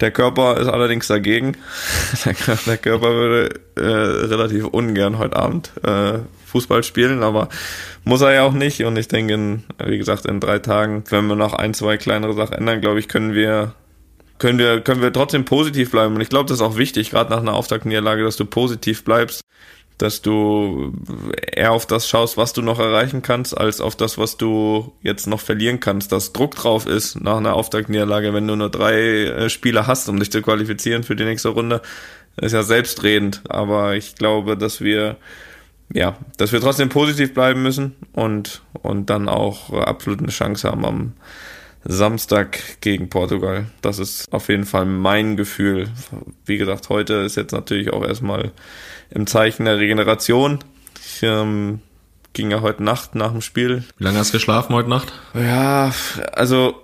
Der 0.00 0.10
Körper 0.10 0.58
ist 0.58 0.68
allerdings 0.68 1.06
dagegen. 1.06 1.56
Der, 2.66 2.78
Körper 2.78 3.14
würde 3.14 3.60
äh, 3.76 4.26
relativ 4.26 4.66
ungern 4.66 5.18
heute 5.18 5.36
Abend 5.36 5.72
äh, 5.84 6.18
Fußball 6.54 6.84
spielen, 6.84 7.22
aber 7.22 7.48
muss 8.04 8.20
er 8.20 8.32
ja 8.32 8.42
auch 8.44 8.52
nicht. 8.52 8.84
Und 8.84 8.96
ich 8.96 9.08
denke, 9.08 9.34
in, 9.34 9.64
wie 9.84 9.98
gesagt, 9.98 10.24
in 10.24 10.38
drei 10.38 10.60
Tagen, 10.60 11.02
wenn 11.10 11.26
wir 11.26 11.36
noch 11.36 11.52
ein, 11.52 11.74
zwei 11.74 11.96
kleinere 11.96 12.34
Sachen 12.34 12.54
ändern, 12.54 12.80
glaube 12.80 13.00
ich, 13.00 13.08
können 13.08 13.34
wir 13.34 13.74
können 14.38 14.58
wir, 14.58 14.80
können 14.80 15.00
wir 15.00 15.12
trotzdem 15.12 15.44
positiv 15.44 15.90
bleiben. 15.90 16.14
Und 16.14 16.20
ich 16.20 16.28
glaube, 16.28 16.48
das 16.48 16.58
ist 16.58 16.62
auch 16.62 16.76
wichtig, 16.76 17.10
gerade 17.10 17.30
nach 17.30 17.38
einer 17.38 17.54
Auftaktniederlage, 17.54 18.24
dass 18.24 18.36
du 18.36 18.44
positiv 18.44 19.04
bleibst 19.04 19.42
dass 19.98 20.22
du 20.22 20.92
eher 21.52 21.72
auf 21.72 21.86
das 21.86 22.08
schaust, 22.08 22.36
was 22.36 22.52
du 22.52 22.62
noch 22.62 22.80
erreichen 22.80 23.22
kannst, 23.22 23.56
als 23.56 23.80
auf 23.80 23.94
das, 23.94 24.18
was 24.18 24.36
du 24.36 24.92
jetzt 25.02 25.26
noch 25.26 25.40
verlieren 25.40 25.78
kannst. 25.78 26.10
Dass 26.10 26.32
Druck 26.32 26.56
drauf 26.56 26.86
ist 26.86 27.20
nach 27.20 27.36
einer 27.36 27.54
Auftaktniederlage, 27.54 28.34
wenn 28.34 28.48
du 28.48 28.56
nur 28.56 28.70
drei 28.70 28.94
äh, 28.94 29.50
Spiele 29.50 29.86
hast, 29.86 30.08
um 30.08 30.18
dich 30.18 30.32
zu 30.32 30.42
qualifizieren 30.42 31.04
für 31.04 31.14
die 31.14 31.24
nächste 31.24 31.50
Runde, 31.50 31.80
ist 32.36 32.52
ja 32.52 32.64
selbstredend. 32.64 33.42
Aber 33.48 33.94
ich 33.94 34.16
glaube, 34.16 34.56
dass 34.56 34.80
wir 34.80 35.16
ja, 35.92 36.16
dass 36.36 36.52
wir 36.52 36.60
trotzdem 36.60 36.88
positiv 36.88 37.34
bleiben 37.34 37.62
müssen 37.62 37.94
und 38.12 38.62
und 38.82 39.10
dann 39.10 39.28
auch 39.28 39.72
absolut 39.72 40.20
eine 40.20 40.28
Chance 40.28 40.68
haben 40.68 40.84
am 40.84 41.12
Samstag 41.84 42.80
gegen 42.80 43.10
Portugal. 43.10 43.66
Das 43.82 43.98
ist 43.98 44.32
auf 44.32 44.48
jeden 44.48 44.64
Fall 44.64 44.86
mein 44.86 45.36
Gefühl. 45.36 45.88
Wie 46.46 46.56
gesagt, 46.56 46.88
heute 46.88 47.14
ist 47.14 47.36
jetzt 47.36 47.52
natürlich 47.52 47.92
auch 47.92 48.02
erstmal 48.02 48.52
im 49.10 49.26
Zeichen 49.26 49.66
der 49.66 49.78
Regeneration. 49.78 50.60
Ich 50.98 51.22
ähm, 51.22 51.80
ging 52.32 52.50
ja 52.50 52.62
heute 52.62 52.82
Nacht 52.82 53.14
nach 53.14 53.32
dem 53.32 53.42
Spiel. 53.42 53.84
Wie 53.98 54.04
lange 54.04 54.18
hast 54.18 54.30
du 54.30 54.38
geschlafen 54.38 54.74
heute 54.74 54.88
Nacht? 54.88 55.12
Ja, 55.34 55.92
also 56.32 56.74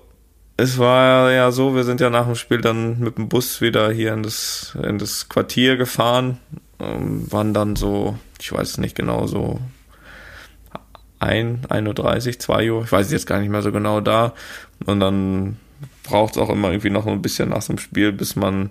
es 0.57 0.79
war 0.79 1.33
ja 1.33 1.51
so, 1.51 1.75
wir 1.75 1.85
sind 1.85 2.01
ja 2.01 2.11
nach 2.11 2.27
dem 2.27 2.35
Spiel 2.35 2.61
dann 2.61 3.01
mit 3.01 3.17
dem 3.17 3.29
Bus 3.31 3.63
wieder 3.63 3.91
hier 3.91 4.13
in 4.13 4.23
das, 4.23 4.77
in 4.83 4.99
das 4.99 5.31
Quartier 5.31 5.79
gefahren, 5.79 6.39
ähm, 6.79 7.31
waren 7.33 7.55
dann 7.55 7.77
so, 7.77 8.19
ich 8.41 8.53
weiß 8.53 8.79
nicht 8.79 8.97
genau, 8.97 9.27
so 9.27 9.61
1, 11.21 11.69
1.30 11.69 12.27
Uhr, 12.27 12.39
2 12.39 12.73
Uhr, 12.73 12.85
ich 12.85 12.93
weiß 12.93 13.11
jetzt 13.13 13.27
gar 13.27 13.41
nicht 13.41 13.51
mehr 13.51 13.63
so 13.63 13.73
genau 13.73 14.01
da. 14.01 14.35
Und 14.87 15.01
dann 15.01 15.57
braucht 16.03 16.37
es 16.37 16.39
auch 16.43 16.51
immer 16.51 16.71
irgendwie 16.71 16.91
noch 16.91 17.07
ein 17.07 17.23
bisschen 17.23 17.51
nach 17.51 17.65
dem 17.65 17.79
Spiel, 17.79 18.13
bis 18.13 18.37
man 18.37 18.71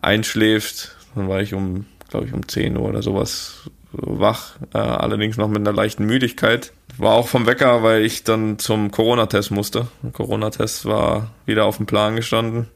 einschläft. 0.00 0.96
Dann 1.14 1.28
war 1.28 1.40
ich 1.40 1.54
um, 1.54 1.86
glaube 2.10 2.26
ich, 2.26 2.32
um 2.32 2.46
10 2.46 2.76
Uhr 2.76 2.88
oder 2.88 3.02
sowas 3.02 3.70
wach, 3.92 4.56
äh, 4.72 4.78
allerdings 4.78 5.36
noch 5.36 5.48
mit 5.48 5.58
einer 5.58 5.72
leichten 5.72 6.04
Müdigkeit. 6.04 6.72
War 6.98 7.14
auch 7.14 7.28
vom 7.28 7.46
Wecker, 7.46 7.82
weil 7.82 8.04
ich 8.04 8.24
dann 8.24 8.58
zum 8.58 8.90
Corona-Test 8.90 9.50
musste. 9.50 9.88
Corona-Test 10.12 10.86
war 10.86 11.30
wieder 11.46 11.64
auf 11.64 11.76
dem 11.76 11.86
Plan 11.86 12.16
gestanden. 12.16 12.68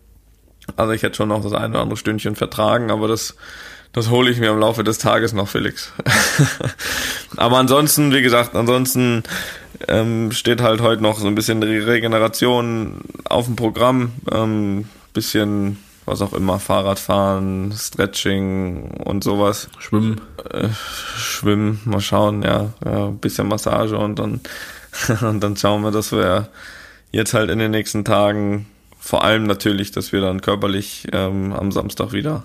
Also 0.77 0.93
ich 0.93 1.03
hätte 1.03 1.17
schon 1.17 1.29
noch 1.29 1.43
das 1.43 1.53
eine 1.53 1.71
oder 1.71 1.81
andere 1.81 1.97
Stündchen 1.97 2.37
vertragen, 2.37 2.91
aber 2.91 3.09
das, 3.09 3.37
das 3.93 4.11
hole 4.11 4.31
ich 4.31 4.39
mir 4.39 4.51
im 4.51 4.59
Laufe 4.59 4.85
des 4.85 4.99
Tages 4.99 5.33
noch, 5.33 5.49
Felix. 5.49 5.93
aber 7.37 7.57
ansonsten, 7.57 8.13
wie 8.13 8.23
gesagt, 8.23 8.55
ansonsten 8.55 9.23
ähm, 9.87 10.33
steht 10.33 10.61
halt 10.61 10.81
heute 10.81 11.03
noch 11.03 11.19
so 11.19 11.27
ein 11.27 11.35
bisschen 11.35 11.63
Regeneration 11.63 13.01
auf 13.25 13.47
dem 13.47 13.57
Programm. 13.57 14.13
Ähm, 14.31 14.89
bisschen 15.13 15.79
was 16.09 16.23
auch 16.23 16.33
immer, 16.33 16.59
Fahrradfahren, 16.59 17.73
Stretching 17.77 18.91
und 19.05 19.23
sowas. 19.23 19.69
Schwimmen. 19.79 20.21
Äh, 20.51 20.69
schwimmen, 21.17 21.81
mal 21.85 22.01
schauen, 22.01 22.43
ja, 22.43 22.73
ja, 22.85 23.09
bisschen 23.09 23.47
Massage 23.47 23.97
und 23.97 24.19
dann, 24.19 24.41
und 25.21 25.41
dann 25.41 25.57
schauen 25.57 25.83
wir, 25.83 25.91
dass 25.91 26.13
wir 26.13 26.49
jetzt 27.13 27.35
halt 27.35 27.51
in 27.51 27.59
den 27.59 27.71
nächsten 27.71 28.05
Tagen, 28.05 28.67
vor 28.99 29.23
allem 29.23 29.45
natürlich, 29.45 29.93
dass 29.93 30.13
wir 30.13 30.21
dann 30.21 30.41
körperlich 30.41 31.07
ähm, 31.13 31.53
am 31.53 31.71
Samstag 31.73 32.13
wieder, 32.13 32.43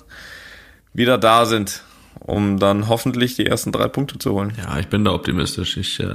wieder 0.93 1.17
da 1.17 1.45
sind, 1.45 1.83
um 2.19 2.59
dann 2.59 2.88
hoffentlich 2.88 3.35
die 3.35 3.45
ersten 3.45 3.71
drei 3.71 3.88
Punkte 3.88 4.19
zu 4.19 4.33
holen. 4.33 4.53
Ja, 4.57 4.79
ich 4.79 4.88
bin 4.88 5.03
da 5.03 5.12
optimistisch. 5.13 5.77
Ich 5.77 6.00
äh, 6.00 6.13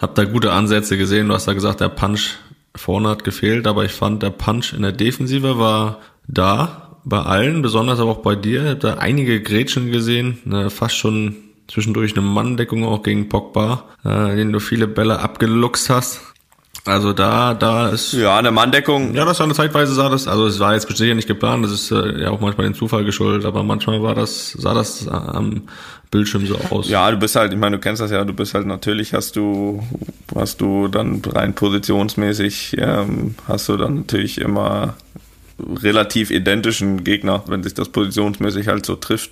habe 0.00 0.12
da 0.14 0.24
gute 0.24 0.52
Ansätze 0.52 0.96
gesehen. 0.96 1.28
Du 1.28 1.34
hast 1.34 1.46
da 1.46 1.52
gesagt, 1.52 1.80
der 1.80 1.88
Punch 1.88 2.36
vorne 2.74 3.08
hat 3.08 3.24
gefehlt, 3.24 3.66
aber 3.66 3.84
ich 3.84 3.92
fand, 3.92 4.22
der 4.22 4.30
Punch 4.30 4.72
in 4.72 4.82
der 4.82 4.92
Defensive 4.92 5.58
war 5.58 6.00
da, 6.26 6.84
bei 7.04 7.20
allen, 7.20 7.62
besonders 7.62 8.00
aber 8.00 8.12
auch 8.12 8.22
bei 8.22 8.34
dir. 8.34 8.62
Ich 8.62 8.68
habe 8.70 8.78
da 8.78 8.94
einige 8.94 9.42
Grätschen 9.42 9.92
gesehen, 9.92 10.38
ne, 10.44 10.70
fast 10.70 10.96
schon 10.96 11.36
zwischendurch 11.68 12.16
eine 12.16 12.26
Manndeckung 12.26 12.84
auch 12.84 13.02
gegen 13.02 13.28
Pogba, 13.28 13.84
äh, 14.04 14.36
den 14.36 14.52
du 14.52 14.60
viele 14.60 14.86
Bälle 14.88 15.20
abgeluchst 15.20 15.90
hast. 15.90 16.33
Also 16.86 17.14
da, 17.14 17.54
da 17.54 17.88
ist. 17.88 18.12
Ja, 18.12 18.38
eine 18.38 18.50
Manndeckung. 18.50 19.14
Ja, 19.14 19.24
das 19.24 19.38
war 19.38 19.44
eine 19.44 19.54
Zeitweise 19.54 19.94
sah 19.94 20.10
das, 20.10 20.28
also 20.28 20.46
es 20.46 20.58
war 20.60 20.74
jetzt 20.74 20.94
sicher 20.94 21.14
nicht 21.14 21.28
geplant, 21.28 21.64
das 21.64 21.72
ist 21.72 21.90
äh, 21.90 22.22
ja 22.22 22.30
auch 22.30 22.40
manchmal 22.40 22.66
den 22.66 22.74
Zufall 22.74 23.04
geschuldet, 23.04 23.46
aber 23.46 23.62
manchmal 23.62 24.02
war 24.02 24.14
das, 24.14 24.52
sah 24.52 24.74
das 24.74 25.08
am 25.08 25.62
Bildschirm 26.10 26.46
so 26.46 26.58
aus. 26.70 26.88
Ja, 26.90 27.10
du 27.10 27.16
bist 27.16 27.36
halt, 27.36 27.52
ich 27.52 27.58
meine, 27.58 27.76
du 27.76 27.80
kennst 27.80 28.02
das 28.02 28.10
ja, 28.10 28.22
du 28.24 28.34
bist 28.34 28.52
halt 28.52 28.66
natürlich, 28.66 29.14
hast 29.14 29.36
du, 29.36 29.82
hast 30.34 30.60
du 30.60 30.88
dann 30.88 31.22
rein 31.24 31.54
positionsmäßig, 31.54 32.76
ähm, 32.78 33.34
hast 33.48 33.68
du 33.70 33.78
dann 33.78 33.96
natürlich 33.96 34.38
immer 34.38 34.94
relativ 35.58 36.30
identischen 36.30 37.02
Gegner, 37.02 37.44
wenn 37.46 37.62
sich 37.62 37.72
das 37.72 37.88
positionsmäßig 37.88 38.68
halt 38.68 38.84
so 38.84 38.96
trifft. 38.96 39.30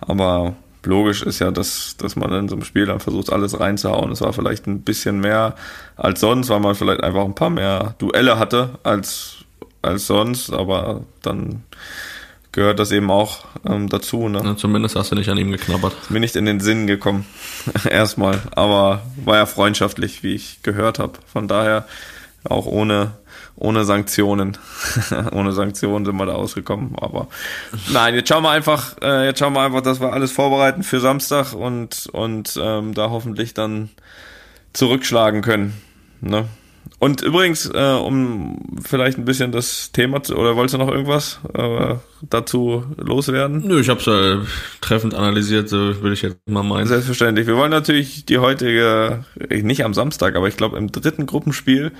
Aber 0.00 0.56
logisch 0.88 1.22
ist 1.22 1.38
ja, 1.38 1.50
dass, 1.50 1.96
dass 1.98 2.16
man 2.16 2.32
in 2.32 2.48
so 2.48 2.56
einem 2.56 2.64
Spiel 2.64 2.86
dann 2.86 2.98
versucht, 2.98 3.30
alles 3.30 3.60
reinzuhauen. 3.60 4.10
Es 4.10 4.22
war 4.22 4.32
vielleicht 4.32 4.66
ein 4.66 4.80
bisschen 4.80 5.20
mehr 5.20 5.54
als 5.96 6.20
sonst, 6.20 6.48
weil 6.48 6.60
man 6.60 6.74
vielleicht 6.74 7.02
einfach 7.02 7.24
ein 7.24 7.34
paar 7.34 7.50
mehr 7.50 7.94
Duelle 7.98 8.38
hatte 8.38 8.78
als, 8.82 9.44
als 9.82 10.06
sonst, 10.06 10.50
aber 10.50 11.02
dann 11.22 11.62
gehört 12.52 12.78
das 12.78 12.90
eben 12.90 13.10
auch 13.10 13.44
ähm, 13.66 13.90
dazu. 13.90 14.28
Ne? 14.28 14.40
Ja, 14.42 14.56
zumindest 14.56 14.96
hast 14.96 15.12
du 15.12 15.14
nicht 15.14 15.28
an 15.28 15.36
ihm 15.36 15.52
geknabbert. 15.52 15.92
Ist 16.00 16.10
mir 16.10 16.20
nicht 16.20 16.36
in 16.36 16.46
den 16.46 16.58
Sinn 16.58 16.86
gekommen, 16.86 17.26
erstmal. 17.90 18.40
Aber 18.52 19.02
war 19.24 19.36
ja 19.36 19.46
freundschaftlich, 19.46 20.22
wie 20.22 20.34
ich 20.34 20.62
gehört 20.62 20.98
habe. 20.98 21.12
Von 21.30 21.48
daher 21.48 21.86
auch 22.44 22.66
ohne 22.66 23.12
ohne 23.58 23.84
Sanktionen. 23.84 24.56
ohne 25.32 25.52
Sanktionen 25.52 26.04
sind 26.04 26.16
wir 26.16 26.26
da 26.26 26.34
ausgekommen. 26.34 26.94
Aber 26.96 27.28
nein, 27.92 28.14
jetzt 28.14 28.28
schauen 28.28 28.42
wir 28.42 28.50
einfach, 28.50 28.96
äh, 29.02 29.26
jetzt 29.26 29.40
schauen 29.40 29.52
wir 29.52 29.62
einfach, 29.62 29.82
dass 29.82 30.00
wir 30.00 30.12
alles 30.12 30.32
vorbereiten 30.32 30.82
für 30.82 31.00
Samstag 31.00 31.52
und, 31.52 32.08
und 32.12 32.58
ähm, 32.62 32.94
da 32.94 33.10
hoffentlich 33.10 33.54
dann 33.54 33.90
zurückschlagen 34.72 35.42
können. 35.42 35.74
Ne? 36.20 36.46
Und 37.00 37.22
übrigens, 37.22 37.70
äh, 37.72 37.92
um 37.92 38.58
vielleicht 38.82 39.18
ein 39.18 39.24
bisschen 39.24 39.52
das 39.52 39.92
Thema 39.92 40.22
zu, 40.22 40.36
oder 40.36 40.56
wolltest 40.56 40.74
du 40.74 40.78
noch 40.78 40.90
irgendwas 40.90 41.38
äh, 41.54 41.94
dazu 42.22 42.84
loswerden? 42.96 43.62
Nö, 43.64 43.80
ich 43.80 43.88
habe 43.88 44.00
es 44.00 44.06
äh, 44.06 44.44
treffend 44.80 45.14
analysiert, 45.14 45.68
so 45.68 45.76
würde 45.76 46.14
ich 46.14 46.22
jetzt 46.22 46.38
mal 46.46 46.62
meinen. 46.64 46.86
Selbstverständlich. 46.86 47.46
Wir 47.46 47.56
wollen 47.56 47.70
natürlich 47.70 48.24
die 48.24 48.38
heutige, 48.38 49.24
nicht 49.48 49.84
am 49.84 49.94
Samstag, 49.94 50.34
aber 50.34 50.48
ich 50.48 50.56
glaube 50.56 50.76
im 50.76 50.90
dritten 50.90 51.26
Gruppenspiel 51.26 51.92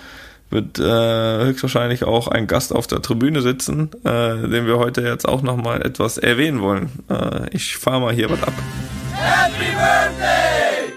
wird 0.50 0.78
äh, 0.78 1.44
höchstwahrscheinlich 1.44 2.04
auch 2.04 2.28
ein 2.28 2.46
Gast 2.46 2.74
auf 2.74 2.86
der 2.86 3.02
Tribüne 3.02 3.42
sitzen, 3.42 3.90
äh, 4.04 4.48
den 4.48 4.66
wir 4.66 4.78
heute 4.78 5.02
jetzt 5.02 5.28
auch 5.28 5.42
nochmal 5.42 5.82
etwas 5.82 6.18
erwähnen 6.18 6.60
wollen. 6.62 6.90
Äh, 7.10 7.50
ich 7.54 7.76
fahre 7.76 8.00
mal 8.00 8.14
hier 8.14 8.30
was 8.30 8.42
ab. 8.42 8.54
Happy 9.14 9.70
Birthday! 9.72 10.94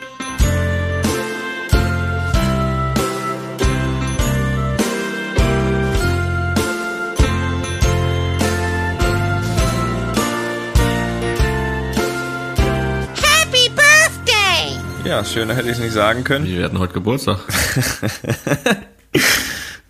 Happy 13.22 13.70
Birthday! 13.70 15.10
Ja, 15.10 15.25
schöner 15.25 15.55
hätte 15.55 15.67
ich 15.67 15.74
es 15.74 15.79
nicht 15.79 15.93
sagen 15.93 16.24
können. 16.24 16.46
Wir 16.46 16.63
hatten 16.63 16.79
heute 16.79 16.93
Geburtstag. 16.93 17.39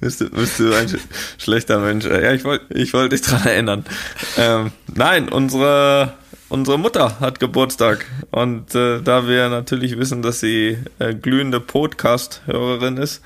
Bist 0.02 0.20
du, 0.20 0.30
bist 0.32 0.60
du 0.60 0.74
ein 0.74 0.90
sch 0.90 0.98
schlechter 1.38 1.80
Mensch? 1.80 2.06
Ja, 2.06 2.32
ich 2.32 2.44
wollte 2.44 2.74
ich 2.74 2.92
wollt 2.94 3.12
dich 3.12 3.22
dran 3.22 3.46
erinnern. 3.46 3.86
Ähm, 4.36 4.72
nein, 4.96 5.30
unsere, 5.30 6.14
unsere 6.50 6.80
Mutter 6.80 7.20
hat 7.20 7.40
Geburtstag. 7.40 8.06
Und 8.32 8.74
äh, 8.74 9.00
da 9.02 9.28
wir 9.28 9.50
natürlich 9.50 10.00
wissen, 10.00 10.24
dass 10.24 10.40
sie 10.40 10.80
äh, 10.98 11.14
glühende 11.14 11.60
Podcast-Hörerin 11.60 12.98
ist, 12.98 13.22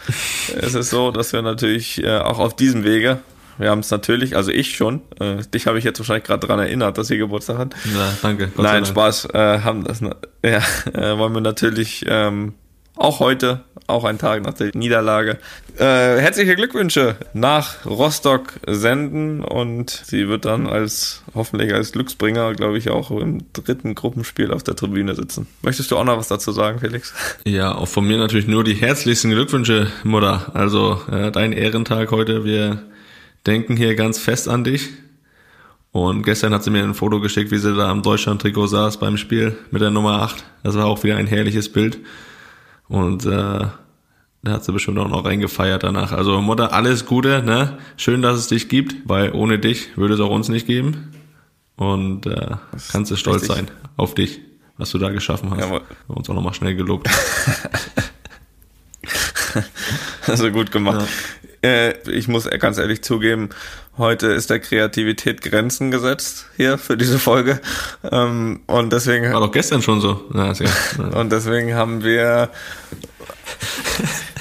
ist 0.59 0.75
es 0.75 0.89
so, 0.89 1.11
dass 1.11 1.31
wir 1.31 1.41
natürlich 1.41 2.03
äh, 2.03 2.17
auch 2.17 2.39
auf 2.39 2.57
diesem 2.57 2.83
Wege, 2.83 3.19
wir 3.57 3.69
haben 3.69 3.79
es 3.79 3.89
natürlich, 3.89 4.35
also 4.35 4.51
ich 4.51 4.75
schon, 4.75 4.99
äh, 5.21 5.37
dich 5.53 5.67
habe 5.67 5.79
ich 5.79 5.85
jetzt 5.85 5.99
wahrscheinlich 5.99 6.25
gerade 6.25 6.45
dran 6.45 6.59
erinnert, 6.59 6.97
dass 6.97 7.07
sie 7.07 7.17
Geburtstag 7.17 7.57
hat. 7.57 7.73
Ja, 7.85 8.17
danke. 8.21 8.47
Gott 8.47 8.65
Nein. 8.65 8.85
Spaß. 8.85 9.29
Äh, 9.33 9.59
haben 9.61 9.85
das, 9.85 10.01
ja, 10.01 10.11
äh, 10.93 11.17
wollen 11.17 11.33
wir 11.33 11.39
natürlich 11.39 12.03
ähm, 12.05 12.53
auch 12.95 13.19
heute, 13.19 13.63
auch 13.87 14.03
ein 14.03 14.17
Tag 14.17 14.43
nach 14.43 14.53
der 14.53 14.71
Niederlage, 14.73 15.37
äh, 15.77 16.17
herzliche 16.19 16.55
Glückwünsche 16.55 17.17
nach 17.33 17.85
Rostock 17.85 18.53
senden 18.65 19.43
und 19.43 19.89
sie 19.89 20.27
wird 20.27 20.45
dann 20.45 20.67
als 20.67 21.23
hoffentlich 21.33 21.73
als 21.73 21.91
Glücksbringer, 21.91 22.53
glaube 22.53 22.77
ich, 22.77 22.89
auch 22.89 23.11
im 23.11 23.51
dritten 23.53 23.95
Gruppenspiel 23.95 24.51
auf 24.51 24.63
der 24.63 24.75
Tribüne 24.75 25.15
sitzen. 25.15 25.47
Möchtest 25.61 25.91
du 25.91 25.97
auch 25.97 26.03
noch 26.03 26.17
was 26.17 26.29
dazu 26.29 26.51
sagen, 26.51 26.79
Felix? 26.79 27.13
Ja, 27.43 27.75
auch 27.75 27.87
von 27.87 28.07
mir 28.07 28.17
natürlich 28.17 28.47
nur 28.47 28.63
die 28.63 28.75
herzlichsten 28.75 29.31
Glückwünsche, 29.31 29.91
Mutter. 30.03 30.51
Also 30.53 31.01
äh, 31.11 31.31
dein 31.31 31.51
Ehrentag 31.51 32.11
heute. 32.11 32.45
Wir 32.45 32.81
denken 33.45 33.77
hier 33.77 33.95
ganz 33.95 34.17
fest 34.17 34.47
an 34.47 34.63
dich. 34.63 34.89
Und 35.91 36.23
gestern 36.23 36.53
hat 36.53 36.63
sie 36.63 36.71
mir 36.71 36.83
ein 36.83 36.93
Foto 36.93 37.21
geschickt, 37.21 37.51
wie 37.51 37.57
sie 37.57 37.73
da 37.73 37.89
am 37.89 38.01
Deutschland-Trikot 38.01 38.67
saß 38.67 38.97
beim 38.97 39.15
Spiel 39.15 39.55
mit 39.71 39.81
der 39.81 39.91
Nummer 39.91 40.21
8. 40.23 40.43
Das 40.63 40.75
war 40.75 40.87
auch 40.87 41.03
wieder 41.03 41.15
ein 41.15 41.27
herrliches 41.27 41.71
Bild. 41.71 41.99
Und 42.87 43.25
äh, 43.25 43.67
da 44.45 44.51
hat 44.51 44.63
sie 44.63 44.71
bestimmt 44.71 44.99
auch 44.99 45.07
noch 45.07 45.25
reingefeiert 45.25 45.83
danach. 45.83 46.11
Also 46.11 46.39
Mutter, 46.41 46.71
alles 46.71 47.05
Gute, 47.05 47.41
ne? 47.43 47.77
Schön, 47.97 48.21
dass 48.21 48.37
es 48.37 48.47
dich 48.47 48.69
gibt, 48.69 48.95
weil 49.05 49.31
ohne 49.31 49.59
dich 49.59 49.97
würde 49.97 50.13
es 50.13 50.19
auch 50.19 50.29
uns 50.29 50.49
nicht 50.49 50.67
geben. 50.67 51.11
Und 51.77 52.25
äh, 52.27 52.51
kannst 52.91 53.11
du 53.11 53.15
stolz 53.15 53.43
richtig. 53.43 53.55
sein 53.55 53.71
auf 53.97 54.13
dich, 54.13 54.39
was 54.77 54.91
du 54.91 54.97
da 54.97 55.09
geschaffen 55.09 55.51
hast. 55.51 55.59
Jawohl. 55.59 55.81
Haben 56.07 56.17
uns 56.17 56.29
auch 56.29 56.35
nochmal 56.35 56.53
schnell 56.53 56.75
gelobt. 56.75 57.09
Also 60.27 60.51
gut 60.51 60.71
gemacht. 60.71 61.07
Äh, 61.63 61.93
ich 62.09 62.27
muss 62.27 62.49
ganz 62.59 62.77
ehrlich 62.77 63.03
zugeben, 63.03 63.49
heute 63.97 64.27
ist 64.27 64.49
der 64.49 64.59
Kreativität 64.59 65.41
Grenzen 65.41 65.91
gesetzt 65.91 66.47
hier 66.57 66.77
für 66.77 66.97
diese 66.97 67.19
Folge. 67.19 67.59
Ähm, 68.11 68.61
und 68.67 68.91
deswegen 68.91 69.31
War 69.31 69.39
doch 69.39 69.51
gestern 69.51 69.81
schon 69.81 70.01
so. 70.01 70.25
Na, 70.31 70.51
ja, 70.51 70.69
Und 71.19 71.31
deswegen 71.31 71.73
haben 71.75 72.03
wir, 72.03 72.49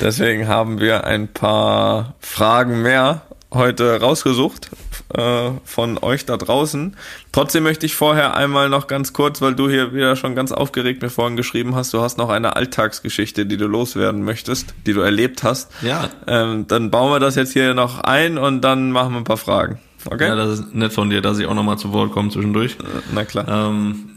deswegen 0.01 0.49
haben 0.49 0.81
wir 0.81 1.05
ein 1.05 1.29
paar 1.29 2.15
Fragen 2.21 2.83
mehr 2.83 3.23
heute 3.55 4.01
rausgesucht 4.01 4.71
äh, 5.15 5.51
von 5.65 5.99
euch 5.99 6.27
da 6.27 6.37
draußen. 6.37 6.97
Trotzdem 7.33 7.63
möchte 7.63 7.87
ich 7.87 7.95
vorher 7.95 8.37
einmal 8.37 8.69
noch 8.69 8.87
ganz 8.87 9.13
kurz, 9.13 9.41
weil 9.41 9.55
du 9.55 9.69
hier 9.69 9.95
wieder 9.95 10.17
schon 10.17 10.35
ganz 10.35 10.53
aufgeregt 10.53 11.03
mir 11.03 11.11
vorhin 11.11 11.37
geschrieben 11.37 11.75
hast, 11.75 11.95
du 11.95 12.01
hast 12.01 12.19
noch 12.19 12.31
eine 12.31 12.57
Alltagsgeschichte, 12.57 13.47
die 13.47 13.57
du 13.57 13.67
loswerden 13.67 14.25
möchtest, 14.25 14.75
die 14.87 14.93
du 14.93 15.01
erlebt 15.01 15.43
hast. 15.43 15.71
Ja. 15.83 16.09
Ähm, 16.27 16.67
dann 16.67 16.91
bauen 16.91 17.11
wir 17.13 17.21
das 17.21 17.35
jetzt 17.35 17.53
hier 17.53 17.75
noch 17.75 18.01
ein 18.01 18.39
und 18.39 18.61
dann 18.61 18.91
machen 18.91 19.13
wir 19.13 19.19
ein 19.19 19.25
paar 19.25 19.37
Fragen. 19.37 19.79
Okay? 20.07 20.29
ja, 20.29 20.37
das 20.37 20.59
ist 20.59 20.75
nett 20.75 20.93
von 20.93 21.09
dir, 21.09 21.23
dass 21.23 21.39
ich 21.39 21.47
auch 21.47 21.55
nochmal 21.55 21.79
zu 21.79 21.93
Wort 21.93 22.13
komme 22.13 22.31
zwischendurch. 22.31 22.77
Na 23.13 23.25
klar. 23.25 23.47
Ähm, 23.49 24.14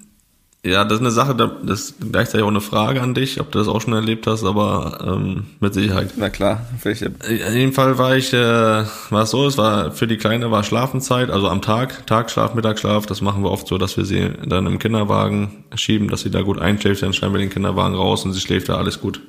Ja, 0.68 0.84
das 0.84 0.96
ist 0.96 1.02
eine 1.02 1.12
Sache, 1.12 1.34
da- 1.34 1.56
das 1.64 1.80
ist 1.82 1.96
gleichzeitig 2.12 2.44
auch 2.44 2.50
eine 2.50 2.62
Frage 2.62 3.02
an 3.02 3.14
dich, 3.14 3.40
ob 3.40 3.52
du 3.52 3.60
das 3.60 3.68
auch 3.68 3.80
schon 3.80 3.94
erlebt 3.94 4.28
hast, 4.28 4.44
aber 4.44 5.00
ähm, 5.08 5.46
mit 5.60 5.74
Sicherheit. 5.74 6.14
Na 6.18 6.30
klar, 6.30 6.66
vielleicht. 6.80 7.04
In 7.04 7.54
jedem 7.54 7.74
Fall 7.74 7.98
war 7.98 8.18
ich, 8.18 8.34
äh, 8.34 8.38
war 8.38 9.22
es 9.24 9.30
so, 9.32 9.48
es 9.48 9.58
war 9.58 9.92
für 9.92 10.08
die 10.08 10.18
Kleine 10.18 10.52
war 10.52 10.64
Schlafenszeit, 10.64 11.30
also 11.30 11.48
am 11.48 11.62
Tag, 11.62 12.06
Tagschlaf, 12.08 12.54
Mittagsschlaf, 12.54 13.06
das 13.06 13.22
machen 13.22 13.44
wir 13.44 13.52
oft 13.52 13.68
so, 13.68 13.78
dass 13.78 13.96
wir 13.98 14.04
sie 14.06 14.30
dann 14.46 14.66
im 14.68 14.78
Kinderwagen 14.80 15.64
schieben, 15.76 16.10
dass 16.10 16.22
sie 16.22 16.32
da 16.32 16.42
gut 16.42 16.60
einschläft, 16.60 17.02
dann 17.02 17.14
schreiben 17.14 17.34
wir 17.34 17.40
den 17.40 17.50
Kinderwagen 17.50 17.96
raus 17.96 18.26
und 18.26 18.34
sie 18.34 18.42
schläft 18.42 18.68
da 18.70 18.76
alles 18.78 19.00
gut. 19.00 19.22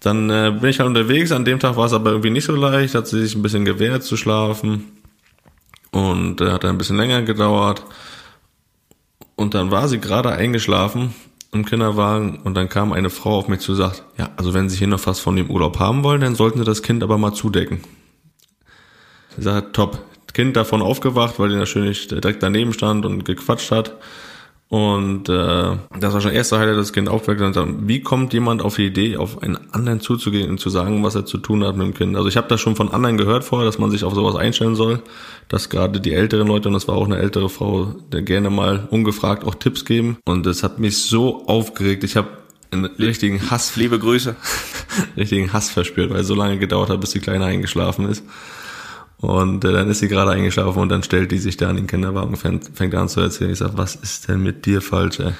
Dann 0.00 0.30
äh, 0.30 0.52
bin 0.60 0.70
ich 0.70 0.78
halt 0.78 0.86
unterwegs, 0.88 1.32
an 1.32 1.44
dem 1.44 1.58
Tag 1.58 1.76
war 1.76 1.86
es 1.86 1.92
aber 1.92 2.10
irgendwie 2.10 2.30
nicht 2.30 2.44
so 2.44 2.54
leicht, 2.54 2.94
hat 2.94 3.08
sie 3.08 3.20
sich 3.22 3.34
ein 3.34 3.42
bisschen 3.42 3.64
gewehrt 3.64 4.04
zu 4.04 4.16
schlafen 4.16 4.84
und 5.90 6.40
äh, 6.40 6.52
hat 6.52 6.62
dann 6.64 6.76
ein 6.76 6.78
bisschen 6.78 6.96
länger 6.96 7.22
gedauert 7.22 7.82
und 9.38 9.54
dann 9.54 9.70
war 9.70 9.88
sie 9.88 10.00
gerade 10.00 10.32
eingeschlafen 10.32 11.14
im 11.52 11.64
Kinderwagen 11.64 12.40
und 12.42 12.54
dann 12.54 12.68
kam 12.68 12.92
eine 12.92 13.08
Frau 13.08 13.38
auf 13.38 13.46
mich 13.46 13.60
zu 13.60 13.72
und 13.72 13.78
sagt, 13.78 14.02
ja, 14.18 14.30
also 14.36 14.52
wenn 14.52 14.68
Sie 14.68 14.76
hier 14.76 14.88
noch 14.88 15.06
was 15.06 15.20
von 15.20 15.36
dem 15.36 15.48
Urlaub 15.48 15.78
haben 15.78 16.02
wollen, 16.02 16.20
dann 16.20 16.34
sollten 16.34 16.58
Sie 16.58 16.64
das 16.64 16.82
Kind 16.82 17.04
aber 17.04 17.18
mal 17.18 17.32
zudecken. 17.32 17.80
Ich 19.36 19.44
sage, 19.44 19.70
top. 19.72 20.00
Kind 20.34 20.56
davon 20.56 20.82
aufgewacht, 20.82 21.38
weil 21.38 21.52
er 21.52 21.58
natürlich 21.58 22.06
direkt 22.08 22.42
daneben 22.42 22.72
stand 22.72 23.06
und 23.06 23.24
gequatscht 23.24 23.70
hat. 23.70 23.94
Und 24.70 25.30
äh, 25.30 25.76
das 25.98 26.12
war 26.12 26.20
schon 26.20 26.32
erste 26.32 26.58
Highlight, 26.58 26.76
das 26.76 26.92
Kind 26.92 27.08
und 27.08 27.54
sagt, 27.54 27.68
wie 27.86 28.02
kommt 28.02 28.34
jemand 28.34 28.60
auf 28.60 28.76
die 28.76 28.86
Idee, 28.86 29.16
auf 29.16 29.42
einen 29.42 29.56
anderen 29.72 30.00
zuzugehen 30.00 30.50
und 30.50 30.60
zu 30.60 30.68
sagen, 30.68 31.02
was 31.02 31.14
er 31.14 31.24
zu 31.24 31.38
tun 31.38 31.64
hat 31.64 31.74
mit 31.76 31.86
dem 31.86 31.94
Kind? 31.94 32.16
Also 32.16 32.28
ich 32.28 32.36
habe 32.36 32.48
das 32.48 32.60
schon 32.60 32.76
von 32.76 32.90
anderen 32.90 33.16
gehört 33.16 33.44
vorher, 33.44 33.64
dass 33.64 33.78
man 33.78 33.90
sich 33.90 34.04
auf 34.04 34.14
sowas 34.14 34.36
einstellen 34.36 34.74
soll, 34.74 35.00
dass 35.48 35.70
gerade 35.70 36.00
die 36.02 36.12
älteren 36.12 36.46
Leute, 36.46 36.68
und 36.68 36.74
das 36.74 36.86
war 36.86 36.96
auch 36.96 37.06
eine 37.06 37.16
ältere 37.16 37.48
Frau, 37.48 37.94
der 38.12 38.20
gerne 38.20 38.50
mal 38.50 38.86
ungefragt 38.90 39.42
auch 39.44 39.54
Tipps 39.54 39.86
geben. 39.86 40.18
Und 40.26 40.44
das 40.44 40.62
hat 40.62 40.78
mich 40.78 40.98
so 40.98 41.46
aufgeregt. 41.46 42.04
Ich 42.04 42.16
habe 42.16 42.28
einen 42.70 42.84
richtigen 42.84 43.50
Hass, 43.50 43.74
Liebe 43.76 43.98
Grüße. 43.98 44.36
richtigen 45.16 45.50
Hass 45.54 45.70
verspürt, 45.70 46.10
weil 46.10 46.20
es 46.20 46.26
so 46.26 46.34
lange 46.34 46.58
gedauert 46.58 46.90
hat, 46.90 47.00
bis 47.00 47.10
die 47.10 47.20
Kleine 47.20 47.46
eingeschlafen 47.46 48.06
ist. 48.06 48.22
Und 49.20 49.64
äh, 49.64 49.72
dann 49.72 49.90
ist 49.90 49.98
sie 49.98 50.08
gerade 50.08 50.30
eingeschlafen 50.30 50.80
und 50.80 50.88
dann 50.90 51.02
stellt 51.02 51.32
die 51.32 51.38
sich 51.38 51.56
da 51.56 51.68
an 51.68 51.76
den 51.76 51.86
Kinderwagen 51.88 52.30
und 52.30 52.36
fängt, 52.36 52.70
fängt 52.74 52.94
an 52.94 53.08
zu 53.08 53.20
erzählen. 53.20 53.50
Ich 53.50 53.58
sag, 53.58 53.76
was 53.76 53.96
ist 53.96 54.28
denn 54.28 54.42
mit 54.42 54.64
dir 54.64 54.80
falsch, 54.80 55.18
ey? 55.20 55.32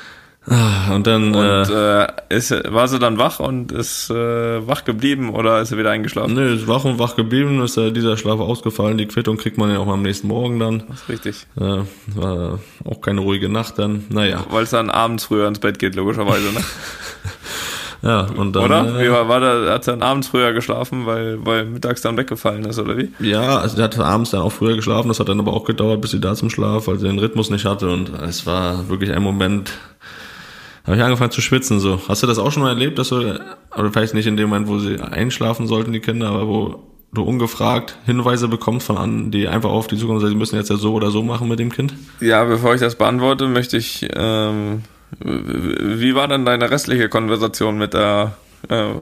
Ah, 0.50 0.94
Und 0.94 1.06
dann, 1.06 1.34
Und 1.34 1.44
äh, 1.44 2.04
äh, 2.04 2.06
ist, 2.30 2.50
war 2.72 2.88
sie 2.88 2.98
dann 2.98 3.18
wach 3.18 3.38
und 3.38 3.70
ist 3.70 4.08
äh, 4.08 4.66
wach 4.66 4.84
geblieben 4.84 5.28
oder 5.30 5.60
ist 5.60 5.68
sie 5.68 5.76
wieder 5.76 5.90
eingeschlafen? 5.90 6.32
nö, 6.34 6.54
ist 6.54 6.66
wach 6.66 6.84
und 6.86 6.98
wach 6.98 7.16
geblieben, 7.16 7.60
ist 7.62 7.76
äh, 7.76 7.92
dieser 7.92 8.16
Schlaf 8.16 8.40
ausgefallen. 8.40 8.96
Die 8.96 9.06
Quittung 9.06 9.36
kriegt 9.36 9.58
man 9.58 9.70
ja 9.70 9.78
auch 9.78 9.88
am 9.88 10.00
nächsten 10.02 10.26
Morgen 10.28 10.58
dann. 10.58 10.84
Das 10.88 11.02
ist 11.02 11.08
richtig. 11.10 11.46
Äh, 11.60 11.82
war 12.16 12.60
auch 12.84 13.00
keine 13.02 13.20
ruhige 13.20 13.50
Nacht 13.50 13.78
dann. 13.78 14.06
Naja, 14.08 14.46
Weil 14.48 14.62
es 14.64 14.70
dann 14.70 14.88
abends 14.90 15.24
früher 15.24 15.46
ins 15.46 15.58
Bett 15.58 15.78
geht, 15.78 15.94
logischerweise, 15.94 16.50
ne? 16.52 16.60
ja, 18.02 18.26
und 18.36 18.54
dann. 18.54 18.64
Oder? 18.64 18.98
Wie 18.98 19.04
Äh, 19.04 19.10
war, 19.10 19.28
war 19.28 19.40
da, 19.40 19.72
hat 19.72 19.84
sie 19.84 19.90
dann 19.90 20.02
abends 20.02 20.28
früher 20.28 20.52
geschlafen, 20.52 21.06
weil, 21.06 21.44
weil 21.44 21.64
mittags 21.64 22.00
dann 22.00 22.16
weggefallen 22.16 22.64
ist, 22.64 22.78
oder 22.78 22.96
wie? 22.96 23.10
Ja, 23.20 23.58
also 23.58 23.76
sie 23.76 23.82
hat 23.82 23.98
abends 23.98 24.30
dann 24.30 24.40
auch 24.42 24.52
früher 24.52 24.76
geschlafen, 24.76 25.08
das 25.08 25.18
hat 25.20 25.28
dann 25.28 25.40
aber 25.40 25.52
auch 25.52 25.64
gedauert, 25.64 26.00
bis 26.00 26.12
sie 26.12 26.20
da 26.20 26.34
zum 26.34 26.50
Schlaf, 26.50 26.86
weil 26.86 26.98
sie 26.98 27.06
den 27.06 27.18
Rhythmus 27.18 27.50
nicht 27.50 27.64
hatte 27.64 27.88
und 27.90 28.10
es 28.22 28.46
war 28.46 28.88
wirklich 28.88 29.12
ein 29.12 29.22
Moment, 29.22 29.72
habe 30.86 30.96
ich 30.96 31.02
angefangen 31.02 31.30
zu 31.32 31.40
schwitzen 31.40 31.80
so. 31.80 32.00
Hast 32.08 32.22
du 32.22 32.26
das 32.26 32.38
auch 32.38 32.50
schon 32.52 32.62
mal 32.62 32.70
erlebt, 32.70 32.98
dass 32.98 33.08
du, 33.10 33.16
oder 33.76 33.92
vielleicht 33.92 34.14
nicht 34.14 34.26
in 34.26 34.36
dem 34.36 34.48
Moment, 34.48 34.68
wo 34.68 34.78
sie 34.78 35.00
einschlafen 35.00 35.66
sollten, 35.66 35.92
die 35.92 36.00
Kinder, 36.00 36.28
aber 36.28 36.46
wo 36.48 36.82
du 37.12 37.22
ungefragt 37.22 37.96
Hinweise 38.06 38.48
bekommst 38.48 38.86
von 38.86 38.96
anderen, 38.98 39.30
die 39.30 39.48
einfach 39.48 39.70
auf 39.70 39.86
die 39.86 39.96
Zukunft 39.96 40.20
sagen, 40.22 40.32
sie 40.32 40.38
müssen 40.38 40.56
jetzt 40.56 40.70
ja 40.70 40.76
so 40.76 40.92
oder 40.94 41.10
so 41.10 41.22
machen 41.22 41.48
mit 41.48 41.58
dem 41.58 41.72
Kind? 41.72 41.94
Ja, 42.20 42.44
bevor 42.44 42.74
ich 42.74 42.80
das 42.80 42.96
beantworte, 42.96 43.48
möchte 43.48 43.76
ich, 43.78 44.06
ähm, 44.14 44.82
wie 45.20 46.14
war 46.14 46.28
denn 46.28 46.44
deine 46.44 46.70
restliche 46.70 47.08
Konversation 47.08 47.78
mit 47.78 47.94
der 47.94 48.36
äh, 48.68 48.94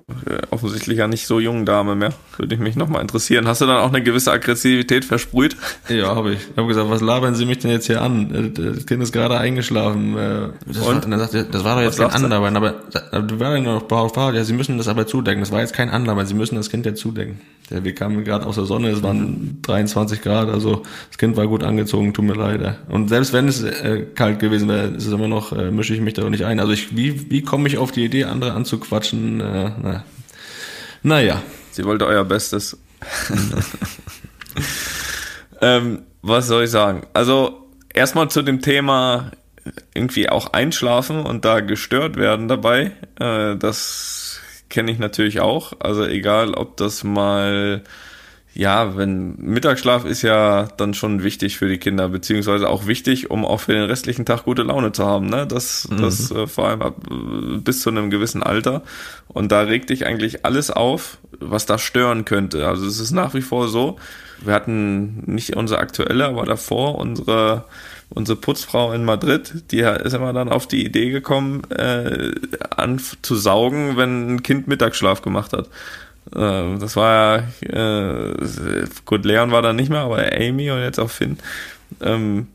offensichtlich 0.50 0.98
ja 0.98 1.08
nicht 1.08 1.26
so 1.26 1.40
jungen 1.40 1.64
Dame 1.64 1.94
mehr? 1.96 2.12
Würde 2.36 2.54
ich 2.54 2.60
mich 2.60 2.76
nochmal 2.76 3.00
interessieren. 3.02 3.48
Hast 3.48 3.62
du 3.62 3.66
dann 3.66 3.78
auch 3.78 3.88
eine 3.88 4.02
gewisse 4.02 4.30
Aggressivität 4.30 5.04
versprüht? 5.04 5.56
Ja, 5.88 6.14
habe 6.14 6.34
ich. 6.34 6.40
Ich 6.50 6.56
habe 6.56 6.68
gesagt, 6.68 6.90
was 6.90 7.00
labern 7.00 7.34
Sie 7.34 7.46
mich 7.46 7.58
denn 7.58 7.70
jetzt 7.70 7.86
hier 7.86 8.02
an? 8.02 8.34
Äh, 8.34 8.50
Das 8.75 8.86
Kind 8.86 9.02
ist 9.02 9.12
gerade 9.12 9.38
eingeschlafen. 9.38 10.16
äh, 10.16 10.49
Das 10.66 10.76
Und? 10.78 10.84
War, 10.86 10.95
und 11.04 11.10
dann 11.10 11.19
sagt 11.19 11.34
er, 11.34 11.45
das 11.45 11.64
war 11.64 11.76
doch 11.76 11.82
jetzt 11.82 11.99
Was 11.99 12.12
kein? 12.12 12.25
Anlabern, 12.25 12.56
aber 12.56 12.75
du 13.23 13.40
war 13.40 13.56
ja 13.56 13.60
noch 13.62 13.82
behauptet, 13.82 14.34
ja, 14.34 14.45
Sie 14.45 14.52
müssen 14.52 14.76
das 14.78 14.88
aber 14.88 15.06
zudecken. 15.06 15.40
Das 15.40 15.50
war 15.52 15.60
jetzt 15.60 15.73
kein 15.75 15.88
Anlabern, 15.90 16.26
Sie 16.26 16.34
müssen 16.34 16.54
das 16.56 16.71
Kind 16.71 16.84
ja 16.86 16.95
zudecken. 16.95 17.40
Ja, 17.71 17.83
wir 17.83 17.95
kamen 17.95 18.25
gerade 18.25 18.47
aus 18.47 18.55
der 18.55 18.65
Sonne, 18.65 18.91
es 18.91 19.02
waren 19.02 19.59
23 19.63 20.23
Grad, 20.23 20.49
also 20.49 20.83
das 21.09 21.19
Kind 21.19 21.37
war 21.37 21.49
gut 21.49 21.65
angezogen, 21.65 22.15
tut 22.15 22.25
mir 22.25 22.35
leid. 22.35 22.79
Und 22.89 23.09
selbst 23.09 23.33
wenn 23.33 23.49
es 23.49 23.63
äh, 23.63 24.07
kalt 24.15 24.39
gewesen 24.39 24.69
wäre, 24.69 24.89
ist 24.89 25.07
es 25.07 25.13
immer 25.13 25.29
noch, 25.29 25.52
äh, 25.52 25.71
mische 25.73 25.95
ich 25.95 26.00
mich 26.00 26.15
da 26.15 26.29
nicht 26.31 26.45
ein. 26.45 26.61
Also 26.61 26.73
ich, 26.73 26.97
wie, 26.97 27.31
wie 27.31 27.43
komme 27.43 27.67
ich 27.67 27.79
auf 27.79 27.91
die 27.91 28.05
Idee, 28.05 28.25
andere 28.25 28.52
anzuquatschen? 28.52 29.41
Äh, 29.41 29.71
na. 29.83 30.05
Naja. 31.02 31.43
Sie 31.76 31.85
wollte 31.85 32.07
euer 32.07 32.25
Bestes. 32.25 32.79
ähm, 35.61 35.99
was 36.23 36.47
soll 36.47 36.65
ich 36.65 36.71
sagen? 36.71 37.02
Also 37.13 37.69
erstmal 37.93 38.31
zu 38.31 38.41
dem 38.41 38.63
Thema 38.63 39.33
irgendwie 39.93 40.31
auch 40.31 40.55
einschlafen 40.55 41.26
und 41.26 41.45
da 41.45 41.61
gestört 41.61 42.17
werden 42.17 42.49
dabei. 42.49 42.93
Äh, 43.21 43.57
das 43.57 44.25
kenne 44.76 44.93
ich 44.93 44.99
natürlich 44.99 45.41
auch. 45.41 45.73
Also 45.78 46.04
egal, 46.04 46.52
ob 46.52 46.76
das 46.76 47.02
mal 47.02 47.82
ja, 48.52 48.95
wenn 48.99 49.36
Mittagsschlaf 49.39 50.04
ist 50.04 50.21
ja 50.21 50.69
dann 50.76 50.93
schon 50.93 51.23
wichtig 51.23 51.56
für 51.56 51.67
die 51.67 51.78
Kinder, 51.78 52.10
beziehungsweise 52.10 52.69
auch 52.69 52.86
wichtig, 52.86 53.30
um 53.30 53.47
auch 53.47 53.60
für 53.60 53.73
den 53.73 53.84
restlichen 53.84 54.26
Tag 54.26 54.45
gute 54.45 54.65
Laune 54.65 54.93
zu 54.93 55.06
haben, 55.06 55.28
ne? 55.28 55.47
Das, 55.47 55.89
das 55.91 56.30
äh, 56.30 56.47
vor 56.47 56.69
allem 56.69 56.82
ab, 56.82 56.97
bis 57.65 57.80
zu 57.80 57.89
einem 57.89 58.10
gewissen 58.10 58.43
Alter. 58.43 58.82
Und 59.28 59.50
da 59.50 59.62
regt 59.62 59.89
dich 59.89 60.04
eigentlich 60.04 60.45
alles 60.45 60.71
auf, 60.71 61.17
was 61.41 61.65
da 61.65 61.78
stören 61.78 62.26
könnte. 62.26 62.69
Also 62.69 62.86
es 62.86 63.00
ist 63.00 63.12
nach 63.12 63.32
wie 63.32 63.43
vor 63.43 63.69
so, 63.69 63.97
wir 64.45 64.52
hatten 64.52 65.23
nicht 65.25 65.56
unsere 65.56 65.80
aktuelle, 65.80 66.26
aber 66.26 66.45
davor 66.45 66.97
unsere 66.97 67.65
unsere 68.10 68.38
Putzfrau 68.38 68.92
in 68.92 69.04
Madrid, 69.04 69.64
die 69.71 69.80
ist 69.80 70.14
immer 70.14 70.32
dann 70.32 70.49
auf 70.49 70.66
die 70.66 70.84
Idee 70.84 71.10
gekommen, 71.10 71.64
äh, 71.71 72.32
an 72.71 73.00
zu 73.23 73.34
saugen, 73.36 73.97
wenn 73.97 74.34
ein 74.34 74.42
Kind 74.42 74.69
Mittagsschlaf 74.69 75.23
gemacht 75.23 75.52
hat. 75.52 75.66
Äh, 76.34 76.78
Das 76.78 76.97
war 76.97 77.45
ja, 77.62 78.30
äh, 78.30 78.84
gut, 79.04 79.25
Leon 79.25 79.50
war 79.50 79.62
da 79.62 79.73
nicht 79.73 79.90
mehr, 79.90 80.00
aber 80.00 80.32
Amy 80.32 80.71
und 80.71 80.80
jetzt 80.80 80.99
auch 80.99 81.10
Finn, 81.10 81.38
ähm, 82.00 82.49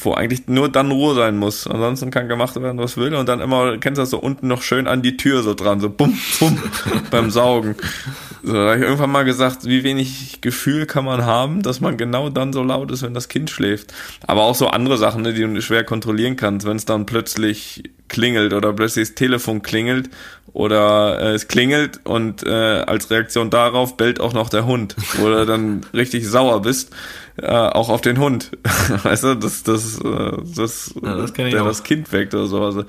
wo 0.00 0.14
eigentlich 0.14 0.46
nur 0.48 0.68
dann 0.68 0.90
Ruhe 0.90 1.14
sein 1.14 1.36
muss. 1.36 1.66
Ansonsten 1.66 2.10
kann 2.10 2.28
gemacht 2.28 2.60
werden, 2.60 2.78
was 2.78 2.96
will. 2.96 3.14
Und 3.14 3.28
dann 3.28 3.40
immer, 3.40 3.78
kennst 3.78 3.98
du 3.98 4.02
das 4.02 4.10
so 4.10 4.18
unten 4.18 4.48
noch 4.48 4.62
schön 4.62 4.86
an 4.86 5.02
die 5.02 5.16
Tür 5.16 5.42
so 5.42 5.54
dran, 5.54 5.80
so 5.80 5.90
bumm, 5.90 6.18
bumm, 6.38 6.58
beim 7.10 7.30
Saugen. 7.30 7.76
So, 8.42 8.52
da 8.52 8.70
habe 8.70 8.76
ich 8.76 8.82
irgendwann 8.82 9.10
mal 9.10 9.24
gesagt, 9.24 9.64
wie 9.64 9.84
wenig 9.84 10.40
Gefühl 10.40 10.86
kann 10.86 11.04
man 11.04 11.24
haben, 11.24 11.62
dass 11.62 11.80
man 11.80 11.96
genau 11.96 12.28
dann 12.28 12.52
so 12.52 12.62
laut 12.62 12.90
ist, 12.90 13.02
wenn 13.02 13.14
das 13.14 13.28
Kind 13.28 13.50
schläft. 13.50 13.94
Aber 14.26 14.42
auch 14.42 14.54
so 14.54 14.68
andere 14.68 14.98
Sachen, 14.98 15.22
ne, 15.22 15.32
die 15.32 15.42
du 15.42 15.62
schwer 15.62 15.84
kontrollieren 15.84 16.36
kannst, 16.36 16.66
wenn 16.66 16.76
es 16.76 16.84
dann 16.84 17.06
plötzlich 17.06 17.84
klingelt 18.08 18.52
oder 18.52 18.72
plötzlich 18.72 19.08
das 19.08 19.14
Telefon 19.14 19.62
klingelt 19.62 20.10
oder 20.52 21.20
äh, 21.20 21.34
es 21.34 21.48
klingelt 21.48 22.00
und 22.04 22.44
äh, 22.44 22.50
als 22.50 23.10
Reaktion 23.10 23.50
darauf 23.50 23.96
bellt 23.96 24.20
auch 24.20 24.32
noch 24.32 24.48
der 24.48 24.66
Hund, 24.66 24.94
wo 25.14 25.28
du 25.28 25.44
dann 25.46 25.84
richtig 25.92 26.26
sauer 26.28 26.62
bist, 26.62 26.94
äh, 27.36 27.48
auch 27.48 27.88
auf 27.88 28.00
den 28.00 28.18
Hund. 28.18 28.52
weißt 29.02 29.24
du, 29.24 29.34
das, 29.34 29.64
das, 29.64 29.98
äh, 30.00 30.32
das, 30.54 30.94
Ja, 31.02 31.16
das 31.16 31.32
der 31.32 31.62
auch. 31.62 31.66
das 31.66 31.82
Kind 31.82 32.12
weckt 32.12 32.34
oder 32.34 32.46
so. 32.46 32.62
Also, 32.62 32.84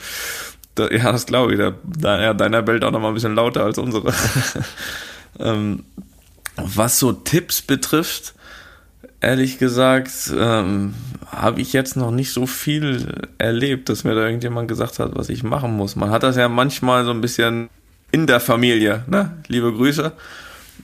da, 0.75 0.89
ja, 0.89 1.11
das 1.11 1.25
glaube 1.25 1.53
ich. 1.53 1.57
Der, 1.57 1.73
da, 1.83 2.21
ja, 2.21 2.33
deiner 2.33 2.61
bellt 2.61 2.83
auch 2.83 2.91
noch 2.91 2.99
mal 2.99 3.07
ein 3.07 3.13
bisschen 3.15 3.35
lauter 3.35 3.63
als 3.63 3.77
unsere. 3.79 4.13
ähm, 5.39 5.83
was 6.57 6.99
so 6.99 7.11
Tipps 7.11 7.61
betrifft, 7.61 8.35
ehrlich 9.25 9.57
gesagt, 9.57 10.31
ähm, 10.37 10.93
habe 11.27 11.59
ich 11.59 11.73
jetzt 11.73 11.97
noch 11.97 12.11
nicht 12.11 12.31
so 12.31 12.45
viel 12.45 13.27
erlebt, 13.37 13.89
dass 13.89 14.03
mir 14.03 14.15
da 14.15 14.25
irgendjemand 14.25 14.67
gesagt 14.67 14.99
hat, 14.99 15.15
was 15.15 15.29
ich 15.29 15.43
machen 15.43 15.75
muss. 15.75 15.95
Man 15.95 16.11
hat 16.11 16.23
das 16.23 16.35
ja 16.37 16.47
manchmal 16.47 17.03
so 17.03 17.11
ein 17.11 17.21
bisschen 17.21 17.69
in 18.11 18.27
der 18.27 18.39
Familie, 18.39 19.03
ne? 19.07 19.31
Liebe 19.47 19.73
Grüße. 19.73 20.13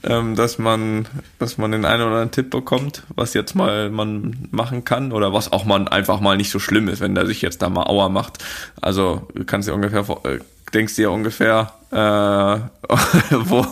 Ähm, 0.04 0.36
dass 0.36 0.58
man, 0.58 1.06
dass 1.38 1.60
man 1.60 1.72
den 1.72 1.86
einen 1.86 2.02
oder 2.02 2.12
anderen 2.12 2.32
Tipp 2.32 2.50
bekommt, 2.50 3.04
was 3.14 3.36
jetzt 3.36 3.54
mal 3.54 3.92
man 3.92 4.48
machen 4.50 4.84
kann 4.84 5.12
oder 5.12 5.32
was 5.32 5.52
auch 5.52 5.64
man 5.64 5.88
einfach 5.88 6.20
mal 6.22 6.38
nicht 6.38 6.50
so 6.50 6.58
schlimm 6.58 6.88
ist, 6.88 7.02
wenn 7.02 7.14
der 7.14 7.28
sich 7.28 7.44
jetzt 7.44 7.62
da 7.62 7.70
mal 7.70 7.84
Auer 7.84 8.10
macht. 8.10 8.44
Also 8.82 9.28
du 9.36 9.44
kannst 9.46 9.68
dir 9.68 9.76
ungefähr 9.76 10.04
vor- 10.06 10.26
äh, 10.26 10.40
denkst 10.74 10.96
dir 10.96 11.12
ungefähr, 11.12 11.74
äh, 11.92 11.96
wo, 13.46 13.66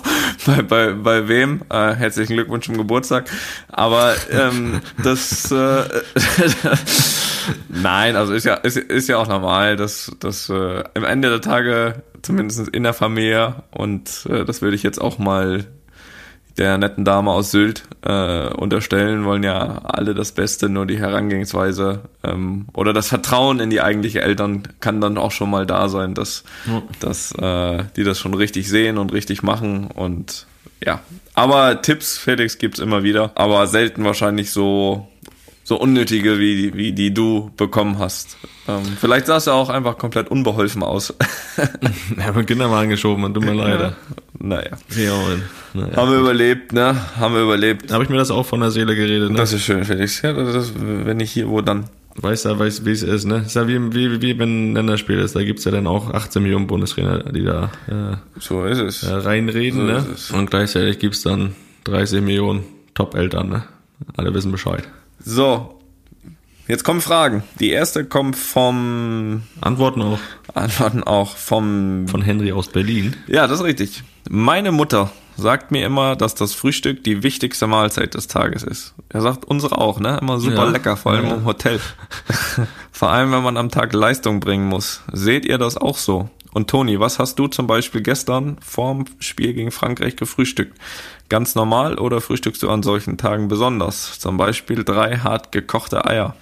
bei, 0.46 0.62
bei, 0.62 0.94
bei 0.94 1.28
wem, 1.28 1.62
äh, 1.70 1.94
herzlichen 1.96 2.34
Glückwunsch 2.34 2.66
zum 2.66 2.78
Geburtstag, 2.78 3.30
aber 3.70 4.16
ähm, 4.32 4.82
das, 5.04 5.52
äh, 5.52 5.84
nein, 7.70 8.16
also 8.16 8.34
ist 8.34 8.46
ja, 8.46 8.56
ist, 8.56 8.78
ist 8.78 9.08
ja 9.08 9.18
auch 9.18 9.28
normal, 9.28 9.76
dass, 9.76 10.12
dass 10.20 10.50
äh, 10.50 10.84
am 10.94 11.04
Ende 11.04 11.30
der 11.30 11.42
Tage, 11.42 12.04
zumindest 12.22 12.68
in 12.70 12.84
der 12.84 12.94
Familie, 12.94 13.64
und 13.72 14.28
äh, 14.30 14.46
das 14.46 14.62
würde 14.62 14.76
ich 14.76 14.84
jetzt 14.84 15.00
auch 15.00 15.18
mal 15.18 15.66
der 16.60 16.78
netten 16.78 17.06
Dame 17.06 17.32
aus 17.32 17.50
Sylt 17.50 17.84
äh, 18.06 18.48
unterstellen, 18.50 19.26
wollen 19.26 19.41
ja 19.43 19.80
alle 19.84 20.13
das 20.13 20.34
Beste, 20.34 20.69
nur 20.69 20.86
die 20.86 21.00
Herangehensweise 21.00 22.02
ähm, 22.24 22.67
oder 22.74 22.93
das 22.93 23.08
Vertrauen 23.08 23.60
in 23.60 23.72
die 23.72 23.82
eigentliche 23.82 24.22
Eltern 24.22 24.63
kann 24.80 25.02
dann 25.02 25.17
auch 25.17 25.32
schon 25.32 25.50
mal 25.50 25.65
da 25.65 25.89
sein, 25.89 26.13
dass, 26.13 26.43
Ja. 26.67 26.84
dass 27.00 27.32
äh, 27.32 27.84
die 27.95 28.04
das 28.04 28.19
schon 28.19 28.36
richtig 28.36 28.69
sehen 28.69 28.98
und 29.00 29.12
richtig 29.13 29.41
machen 29.41 29.88
und 29.88 30.45
ja. 30.86 31.02
Aber 31.34 31.82
Tipps, 31.82 32.17
Felix, 32.17 32.58
gibt's 32.58 32.80
immer 32.80 33.04
wieder, 33.04 33.32
aber 33.36 33.67
selten 33.67 34.06
wahrscheinlich 34.06 34.52
so 34.52 35.09
so 35.70 35.80
unnötige, 35.80 36.40
wie, 36.40 36.74
wie 36.74 36.94
die 36.94 37.14
du 37.14 37.52
bekommen 37.56 38.00
hast. 38.00 38.38
Ähm, 38.68 38.82
vielleicht 39.00 39.28
sahst 39.28 39.46
du 39.46 39.52
auch 39.52 39.70
einfach 39.70 40.00
komplett 40.00 40.30
unbeholfen 40.32 40.82
aus. 40.82 41.14
Ja, 42.18 42.32
mit 42.32 42.48
Kinder 42.48 42.68
mal 42.70 42.82
angeschoben, 42.84 43.22
man 43.22 43.34
tut 43.36 43.44
mir 43.46 43.54
leid. 43.54 43.94
naja. 44.40 44.72
Ja, 44.98 45.14
naja. 45.76 45.96
Haben 45.96 46.12
wir 46.12 46.20
überlebt, 46.20 46.74
ne? 46.74 46.96
Haben 47.18 47.36
wir 47.36 47.44
überlebt. 47.44 47.90
Da 47.90 47.94
habe 47.96 48.04
ich 48.04 48.10
mir 48.10 48.18
das 48.18 48.32
auch 48.32 48.46
von 48.48 48.62
der 48.62 48.72
Seele 48.72 48.96
geredet. 48.96 49.30
Ne? 49.32 49.38
Das 49.38 49.54
ist 49.54 49.62
schön, 49.64 49.84
Felix. 49.86 50.22
Ja, 50.24 50.34
das 50.34 50.74
wenn 50.76 51.20
ich 51.20 51.32
hier, 51.32 51.48
wo 51.50 51.62
dann? 51.62 51.86
Weiß 52.16 52.46
ja, 52.46 52.58
weiß, 52.58 52.84
wie 52.86 52.92
es 52.92 53.04
ist, 53.04 53.26
ne? 53.26 53.44
Ist 53.46 53.56
ja 53.56 53.68
wie, 53.68 53.94
wie, 53.94 54.22
wie 54.24 54.40
wenn 54.40 54.72
ein 54.72 54.74
Länderspiel 54.76 55.20
ist. 55.20 55.36
Da 55.36 55.44
gibt's 55.44 55.66
ja 55.66 55.72
dann 55.72 55.86
auch 55.86 56.12
18 56.14 56.42
Millionen 56.42 56.66
Bundestrainer, 56.66 57.20
die 57.32 57.44
da 57.44 57.70
äh, 57.88 58.18
So 58.40 58.66
ist 58.66 58.80
es. 58.80 59.04
äh, 59.04 59.14
reinreden, 59.14 59.82
So 59.82 59.86
ne? 59.86 60.06
es. 60.16 60.32
Und 60.32 60.50
gleichzeitig 60.50 60.98
gibt's 60.98 61.22
dann 61.22 61.54
30 61.84 62.22
Millionen 62.22 62.64
Top-Eltern, 62.96 63.50
ne? 63.50 63.64
Alle 64.18 64.34
wissen 64.34 64.52
Bescheid. 64.52 64.84
So. 65.20 65.76
Jetzt 66.68 66.84
kommen 66.84 67.02
Fragen. 67.02 67.44
Die 67.60 67.72
erste 67.72 68.06
kommt 68.06 68.36
vom, 68.36 69.42
Antworten 69.60 70.02
auch 70.04 70.20
Antworten 70.54 71.04
auch 71.04 71.36
vom, 71.36 72.08
von 72.08 72.22
Henry 72.22 72.52
aus 72.52 72.68
Berlin. 72.68 73.16
ja, 73.28 73.48
das 73.48 73.60
ist 73.60 73.66
richtig. 73.66 74.04
Meine 74.30 74.72
Mutter 74.72 75.12
sagt 75.36 75.72
mir 75.72 75.86
immer, 75.86 76.16
dass 76.16 76.36
das 76.36 76.54
Frühstück 76.54 77.04
die 77.04 77.24
wichtigste 77.24 77.66
Mahlzeit 77.66 78.14
des 78.14 78.28
Tages 78.28 78.62
ist. 78.64 78.94
Er 79.10 79.22
sagt 79.22 79.46
unsere 79.46 79.78
auch, 79.80 80.00
ne? 80.00 80.20
Immer 80.22 80.40
super 80.40 80.66
Ja. 80.66 80.70
lecker, 80.70 80.96
vor 80.98 81.14
allem 81.14 81.26
Ja. 81.26 81.34
im 81.36 81.46
Hotel. 81.46 81.80
vor 82.92 83.10
allem, 83.10 83.32
wenn 83.32 83.42
man 83.44 83.58
am 83.58 83.70
Tag 83.72 83.94
Leistung 83.94 84.40
bringen 84.40 84.68
muss. 84.68 85.02
Seht 85.12 85.46
ihr 85.46 85.58
das 85.58 85.78
auch 85.78 85.98
so? 85.98 86.30
Und 86.52 86.70
Toni, 86.70 87.00
was 87.00 87.20
hast 87.20 87.38
du 87.38 87.48
zum 87.48 87.68
Beispiel 87.68 88.02
gestern 88.02 88.58
vorm 88.62 89.06
Spiel 89.20 89.54
gegen 89.54 89.72
Frankreich 89.72 90.16
gefrühstückt? 90.16 90.78
Ganz 91.30 91.56
normal 91.56 92.00
oder 92.00 92.22
frühstückst 92.22 92.64
du 92.64 92.70
an 92.70 92.82
solchen 92.82 93.18
Tagen 93.18 93.48
besonders? 93.48 94.20
Zum 94.20 94.38
Beispiel 94.38 94.84
drei 94.84 95.18
hart 95.18 95.52
gekochte 95.52 96.06
Eier. 96.06 96.36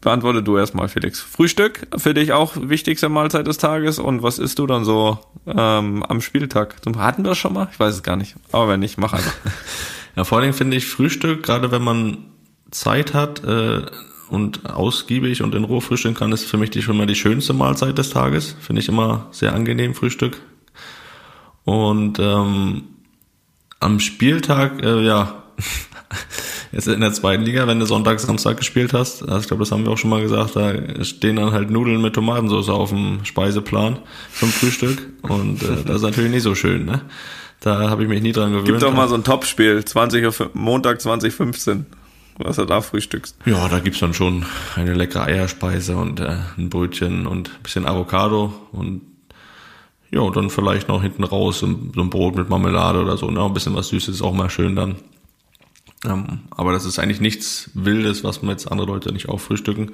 Beantworte 0.00 0.42
du 0.42 0.56
erstmal, 0.56 0.88
Felix. 0.88 1.20
Frühstück 1.20 1.88
für 1.96 2.14
dich 2.14 2.32
auch 2.32 2.52
wichtigste 2.56 3.08
Mahlzeit 3.08 3.46
des 3.46 3.58
Tages 3.58 3.98
und 3.98 4.22
was 4.22 4.38
isst 4.38 4.58
du 4.58 4.66
dann 4.66 4.84
so 4.84 5.18
ähm, 5.46 6.04
am 6.04 6.20
Spieltag? 6.20 6.76
Hatten 6.96 7.24
wir 7.24 7.30
das 7.30 7.38
schon 7.38 7.52
mal? 7.52 7.68
Ich 7.72 7.80
weiß 7.80 7.94
es 7.94 8.02
gar 8.02 8.16
nicht. 8.16 8.36
Aber 8.52 8.68
wenn 8.68 8.80
nicht, 8.80 8.98
mach 8.98 9.12
einfach. 9.12 9.34
Ja, 10.14 10.24
vor 10.24 10.36
allen 10.36 10.42
Dingen 10.42 10.52
finde 10.52 10.76
ich 10.76 10.84
Frühstück, 10.84 11.42
gerade 11.42 11.70
wenn 11.70 11.80
man 11.80 12.18
Zeit 12.70 13.14
hat 13.14 13.42
äh, 13.44 13.80
und 14.32 14.68
ausgiebig 14.70 15.42
und 15.42 15.54
in 15.54 15.64
Ruhe 15.64 15.80
frühstücken 15.82 16.14
kann, 16.14 16.32
ist 16.32 16.44
für 16.46 16.56
mich 16.56 16.70
die, 16.70 16.80
schon 16.82 16.96
mal 16.96 17.06
die 17.06 17.14
schönste 17.14 17.52
Mahlzeit 17.52 17.98
des 17.98 18.10
Tages. 18.10 18.56
Finde 18.60 18.80
ich 18.80 18.88
immer 18.88 19.26
sehr 19.30 19.52
angenehm, 19.54 19.94
Frühstück. 19.94 20.40
Und 21.64 22.18
ähm, 22.18 22.84
am 23.78 24.00
Spieltag, 24.00 24.82
äh, 24.82 25.02
ja, 25.02 25.42
jetzt 26.72 26.88
in 26.88 27.00
der 27.00 27.12
zweiten 27.12 27.42
Liga, 27.42 27.66
wenn 27.66 27.78
du 27.78 27.84
Sonntag, 27.86 28.20
Samstag 28.20 28.56
gespielt 28.56 28.94
hast, 28.94 29.22
also 29.22 29.38
ich 29.40 29.46
glaube, 29.48 29.62
das 29.62 29.70
haben 29.70 29.84
wir 29.84 29.92
auch 29.92 29.98
schon 29.98 30.10
mal 30.10 30.22
gesagt, 30.22 30.56
da 30.56 31.04
stehen 31.04 31.36
dann 31.36 31.52
halt 31.52 31.70
Nudeln 31.70 32.00
mit 32.00 32.14
Tomatensauce 32.14 32.70
auf 32.70 32.88
dem 32.90 33.24
Speiseplan 33.24 33.98
zum 34.34 34.48
Frühstück. 34.48 35.10
Und 35.22 35.62
äh, 35.62 35.84
das 35.84 35.96
ist 35.96 36.02
natürlich 36.02 36.30
nicht 36.30 36.42
so 36.42 36.54
schön, 36.54 36.86
ne? 36.86 37.02
Da 37.60 37.90
habe 37.90 38.02
ich 38.02 38.08
mich 38.08 38.22
nie 38.22 38.32
dran 38.32 38.50
gewöhnt. 38.50 38.66
Gib 38.66 38.80
doch 38.80 38.92
mal 38.92 39.08
so 39.08 39.14
ein 39.14 39.22
Topspiel, 39.22 39.84
20 39.84 40.24
Uhr, 40.24 40.32
fün- 40.32 40.50
Montag 40.54 41.00
2015, 41.00 41.86
was 42.38 42.56
du 42.56 42.64
da 42.64 42.80
frühstückst. 42.80 43.36
Ja, 43.44 43.68
da 43.68 43.78
gibt's 43.78 44.00
dann 44.00 44.14
schon 44.14 44.44
eine 44.76 44.94
leckere 44.94 45.24
Eierspeise 45.24 45.96
und 45.96 46.20
äh, 46.20 46.36
ein 46.56 46.70
Brötchen 46.70 47.26
und 47.26 47.50
ein 47.50 47.62
bisschen 47.62 47.86
Avocado 47.86 48.52
und 48.72 49.02
ja, 50.10 50.28
dann 50.30 50.50
vielleicht 50.50 50.88
noch 50.88 51.02
hinten 51.02 51.24
raus 51.24 51.60
so 51.60 51.66
ein, 51.66 51.92
so 51.94 52.02
ein 52.02 52.10
Brot 52.10 52.36
mit 52.36 52.48
Marmelade 52.48 53.00
oder 53.00 53.16
so. 53.16 53.30
Ne? 53.30 53.42
Ein 53.42 53.54
bisschen 53.54 53.74
was 53.74 53.88
Süßes 53.88 54.16
ist 54.16 54.22
auch 54.22 54.34
mal 54.34 54.50
schön 54.50 54.76
dann. 54.76 54.96
Ähm, 56.04 56.40
aber 56.50 56.72
das 56.72 56.84
ist 56.84 56.98
eigentlich 56.98 57.20
nichts 57.20 57.70
Wildes, 57.74 58.22
was 58.22 58.42
man 58.42 58.50
jetzt 58.50 58.70
andere 58.70 58.88
Leute 58.88 59.12
nicht 59.12 59.28
auch 59.28 59.40
frühstücken. 59.40 59.92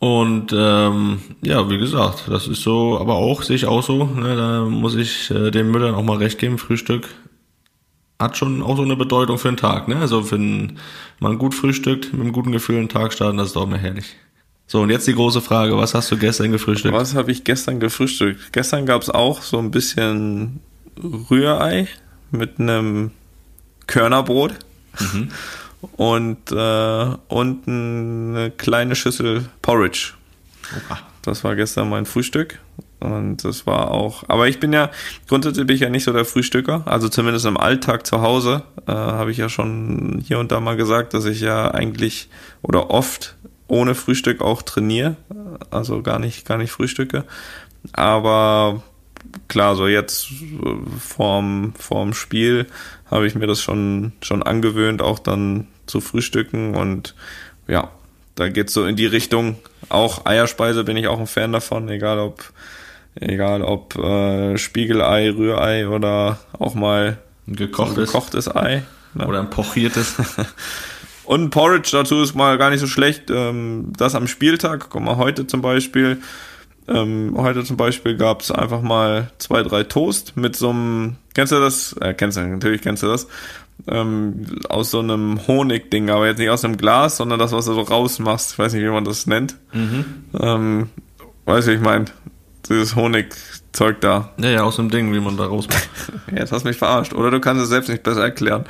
Und 0.00 0.52
ähm, 0.56 1.20
ja, 1.42 1.68
wie 1.70 1.78
gesagt, 1.78 2.24
das 2.28 2.46
ist 2.48 2.62
so, 2.62 2.98
aber 3.00 3.16
auch, 3.16 3.42
sehe 3.42 3.56
ich 3.56 3.66
auch 3.66 3.82
so, 3.82 4.04
ne, 4.04 4.36
da 4.36 4.64
muss 4.64 4.94
ich 4.94 5.30
äh, 5.30 5.50
den 5.50 5.70
Müllern 5.70 5.94
auch 5.94 6.04
mal 6.04 6.18
recht 6.18 6.38
geben, 6.38 6.58
Frühstück 6.58 7.08
hat 8.18 8.36
schon 8.36 8.62
auch 8.62 8.76
so 8.76 8.82
eine 8.82 8.96
Bedeutung 8.96 9.38
für 9.38 9.48
den 9.48 9.56
Tag, 9.56 9.88
ne? 9.88 9.96
Also 9.96 10.30
wenn 10.30 10.78
man 11.20 11.38
gut 11.38 11.54
frühstückt, 11.54 12.12
mit 12.12 12.22
einem 12.22 12.32
guten 12.32 12.52
Gefühl 12.52 12.76
den 12.76 12.88
Tag 12.88 13.12
starten, 13.12 13.36
das 13.36 13.48
ist 13.48 13.56
doch 13.56 13.64
immer 13.64 13.78
herrlich. 13.78 14.16
So, 14.66 14.82
und 14.82 14.90
jetzt 14.90 15.06
die 15.06 15.14
große 15.14 15.40
Frage, 15.40 15.76
was 15.78 15.94
hast 15.94 16.10
du 16.10 16.18
gestern 16.18 16.52
gefrühstückt? 16.52 16.94
Was 16.94 17.14
habe 17.14 17.30
ich 17.30 17.44
gestern 17.44 17.80
gefrühstückt? 17.80 18.52
Gestern 18.52 18.84
gab's 18.84 19.08
auch 19.08 19.40
so 19.40 19.58
ein 19.58 19.70
bisschen 19.70 20.60
Rührei 21.30 21.88
mit 22.30 22.58
einem 22.60 23.12
Körnerbrot 23.86 24.54
und, 25.96 26.52
äh, 26.52 27.06
und 27.28 27.68
eine 27.68 28.52
kleine 28.56 28.94
Schüssel 28.94 29.48
Porridge. 29.62 30.12
Das 31.22 31.44
war 31.44 31.56
gestern 31.56 31.88
mein 31.88 32.04
Frühstück. 32.04 32.58
Und 33.00 33.44
das 33.44 33.66
war 33.66 33.92
auch, 33.92 34.24
aber 34.28 34.48
ich 34.48 34.58
bin 34.58 34.72
ja, 34.72 34.90
grundsätzlich 35.28 35.66
bin 35.66 35.76
ich 35.76 35.82
ja 35.82 35.88
nicht 35.88 36.04
so 36.04 36.12
der 36.12 36.24
Frühstücker. 36.24 36.82
Also 36.86 37.08
zumindest 37.08 37.46
im 37.46 37.56
Alltag 37.56 38.06
zu 38.06 38.22
Hause 38.22 38.62
äh, 38.86 38.92
habe 38.92 39.30
ich 39.30 39.36
ja 39.36 39.48
schon 39.48 40.22
hier 40.26 40.38
und 40.38 40.50
da 40.50 40.58
mal 40.60 40.76
gesagt, 40.76 41.14
dass 41.14 41.24
ich 41.24 41.40
ja 41.40 41.70
eigentlich 41.70 42.28
oder 42.62 42.90
oft 42.90 43.36
ohne 43.68 43.94
Frühstück 43.94 44.40
auch 44.40 44.62
trainiere. 44.62 45.16
Also 45.70 46.02
gar 46.02 46.18
nicht, 46.18 46.46
gar 46.46 46.58
nicht 46.58 46.72
frühstücke. 46.72 47.24
Aber 47.92 48.82
klar, 49.46 49.76
so 49.76 49.86
jetzt 49.86 50.30
äh, 50.30 50.98
vorm, 50.98 51.74
vorm 51.78 52.14
Spiel 52.14 52.66
habe 53.10 53.26
ich 53.26 53.34
mir 53.34 53.46
das 53.46 53.62
schon, 53.62 54.12
schon 54.22 54.42
angewöhnt, 54.42 55.02
auch 55.02 55.18
dann 55.18 55.68
zu 55.86 56.00
frühstücken 56.00 56.74
und 56.74 57.14
ja, 57.66 57.90
da 58.34 58.48
geht's 58.48 58.72
so 58.72 58.84
in 58.84 58.96
die 58.96 59.06
Richtung. 59.06 59.56
Auch 59.88 60.26
Eierspeise 60.26 60.84
bin 60.84 60.96
ich 60.96 61.08
auch 61.08 61.18
ein 61.18 61.26
Fan 61.26 61.52
davon, 61.52 61.88
egal 61.88 62.18
ob, 62.18 62.52
egal 63.14 63.62
ob 63.62 63.96
äh, 63.96 64.56
Spiegelei, 64.58 65.30
Rührei 65.30 65.88
oder 65.88 66.38
auch 66.58 66.74
mal 66.74 67.18
Ein 67.46 67.52
ein 67.52 67.56
gekochtes 67.56 68.12
gekochtes 68.12 68.54
Ei. 68.54 68.82
Ne? 69.14 69.26
oder 69.26 69.40
ein 69.40 69.50
pochiertes? 69.50 70.16
Und 71.28 71.50
Porridge 71.50 71.90
dazu 71.92 72.22
ist 72.22 72.34
mal 72.34 72.56
gar 72.56 72.70
nicht 72.70 72.80
so 72.80 72.86
schlecht. 72.86 73.24
Ähm, 73.30 73.92
das 73.94 74.14
am 74.14 74.26
Spieltag, 74.26 74.88
guck 74.88 75.02
mal, 75.02 75.18
heute 75.18 75.46
zum 75.46 75.60
Beispiel, 75.60 76.22
ähm, 76.88 77.34
heute 77.36 77.64
zum 77.64 77.76
Beispiel 77.76 78.16
gab's 78.16 78.50
einfach 78.50 78.80
mal 78.80 79.30
zwei, 79.36 79.62
drei 79.62 79.84
Toast 79.84 80.38
mit 80.38 80.56
so 80.56 80.70
einem, 80.70 81.16
kennst 81.34 81.52
du 81.52 81.60
das? 81.60 81.92
Äh, 82.00 82.14
kennst 82.14 82.38
du, 82.38 82.46
natürlich 82.46 82.80
kennst 82.80 83.02
du 83.02 83.08
das. 83.08 83.28
Ähm, 83.86 84.46
aus 84.70 84.90
so 84.90 85.00
einem 85.00 85.46
Honigding, 85.46 86.08
aber 86.08 86.26
jetzt 86.26 86.38
nicht 86.38 86.48
aus 86.48 86.64
einem 86.64 86.78
Glas, 86.78 87.18
sondern 87.18 87.38
das, 87.38 87.52
was 87.52 87.66
du 87.66 87.74
so 87.74 87.82
rausmachst. 87.82 88.52
Ich 88.52 88.58
weiß 88.58 88.72
nicht, 88.72 88.82
wie 88.82 88.88
man 88.88 89.04
das 89.04 89.26
nennt. 89.26 89.56
Ähm, 90.40 90.88
weißt 91.44 91.68
du, 91.68 91.72
wie 91.72 91.76
ich 91.76 91.82
meine? 91.82 92.06
Dieses 92.68 92.96
Honigzeug 92.96 94.00
da. 94.00 94.32
ja, 94.38 94.50
ja, 94.50 94.62
aus 94.62 94.76
dem 94.76 94.90
Ding, 94.90 95.12
wie 95.14 95.20
man 95.20 95.36
da 95.36 95.46
rausmacht. 95.46 95.88
Ja, 96.30 96.40
Jetzt 96.40 96.52
hast 96.52 96.62
du 96.62 96.68
mich 96.68 96.76
verarscht. 96.76 97.14
Oder 97.14 97.30
du 97.30 97.40
kannst 97.40 97.62
es 97.62 97.70
selbst 97.70 97.88
nicht 97.88 98.02
besser 98.02 98.22
erklären. 98.22 98.64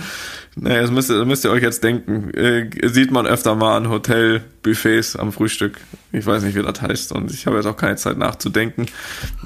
Naja, 0.55 0.83
das 0.83 0.91
müsst 0.91 1.11
ihr, 1.11 1.19
das 1.19 1.27
müsst 1.27 1.45
ihr 1.45 1.51
euch 1.51 1.63
jetzt 1.63 1.83
denken. 1.83 2.33
Äh, 2.35 2.71
sieht 2.89 3.11
man 3.11 3.27
öfter 3.27 3.55
mal 3.55 3.77
an 3.77 3.89
Hotelbuffets 3.89 5.17
am 5.17 5.33
Frühstück. 5.33 5.79
Ich 6.13 6.25
weiß 6.25 6.43
nicht, 6.45 6.55
wie 6.57 6.63
das 6.63 6.81
heißt. 6.81 7.13
Und 7.13 7.33
ich 7.33 7.47
habe 7.47 7.57
jetzt 7.57 7.67
auch 7.67 7.77
keine 7.77 7.97
Zeit 7.97 8.19
nachzudenken. 8.19 8.87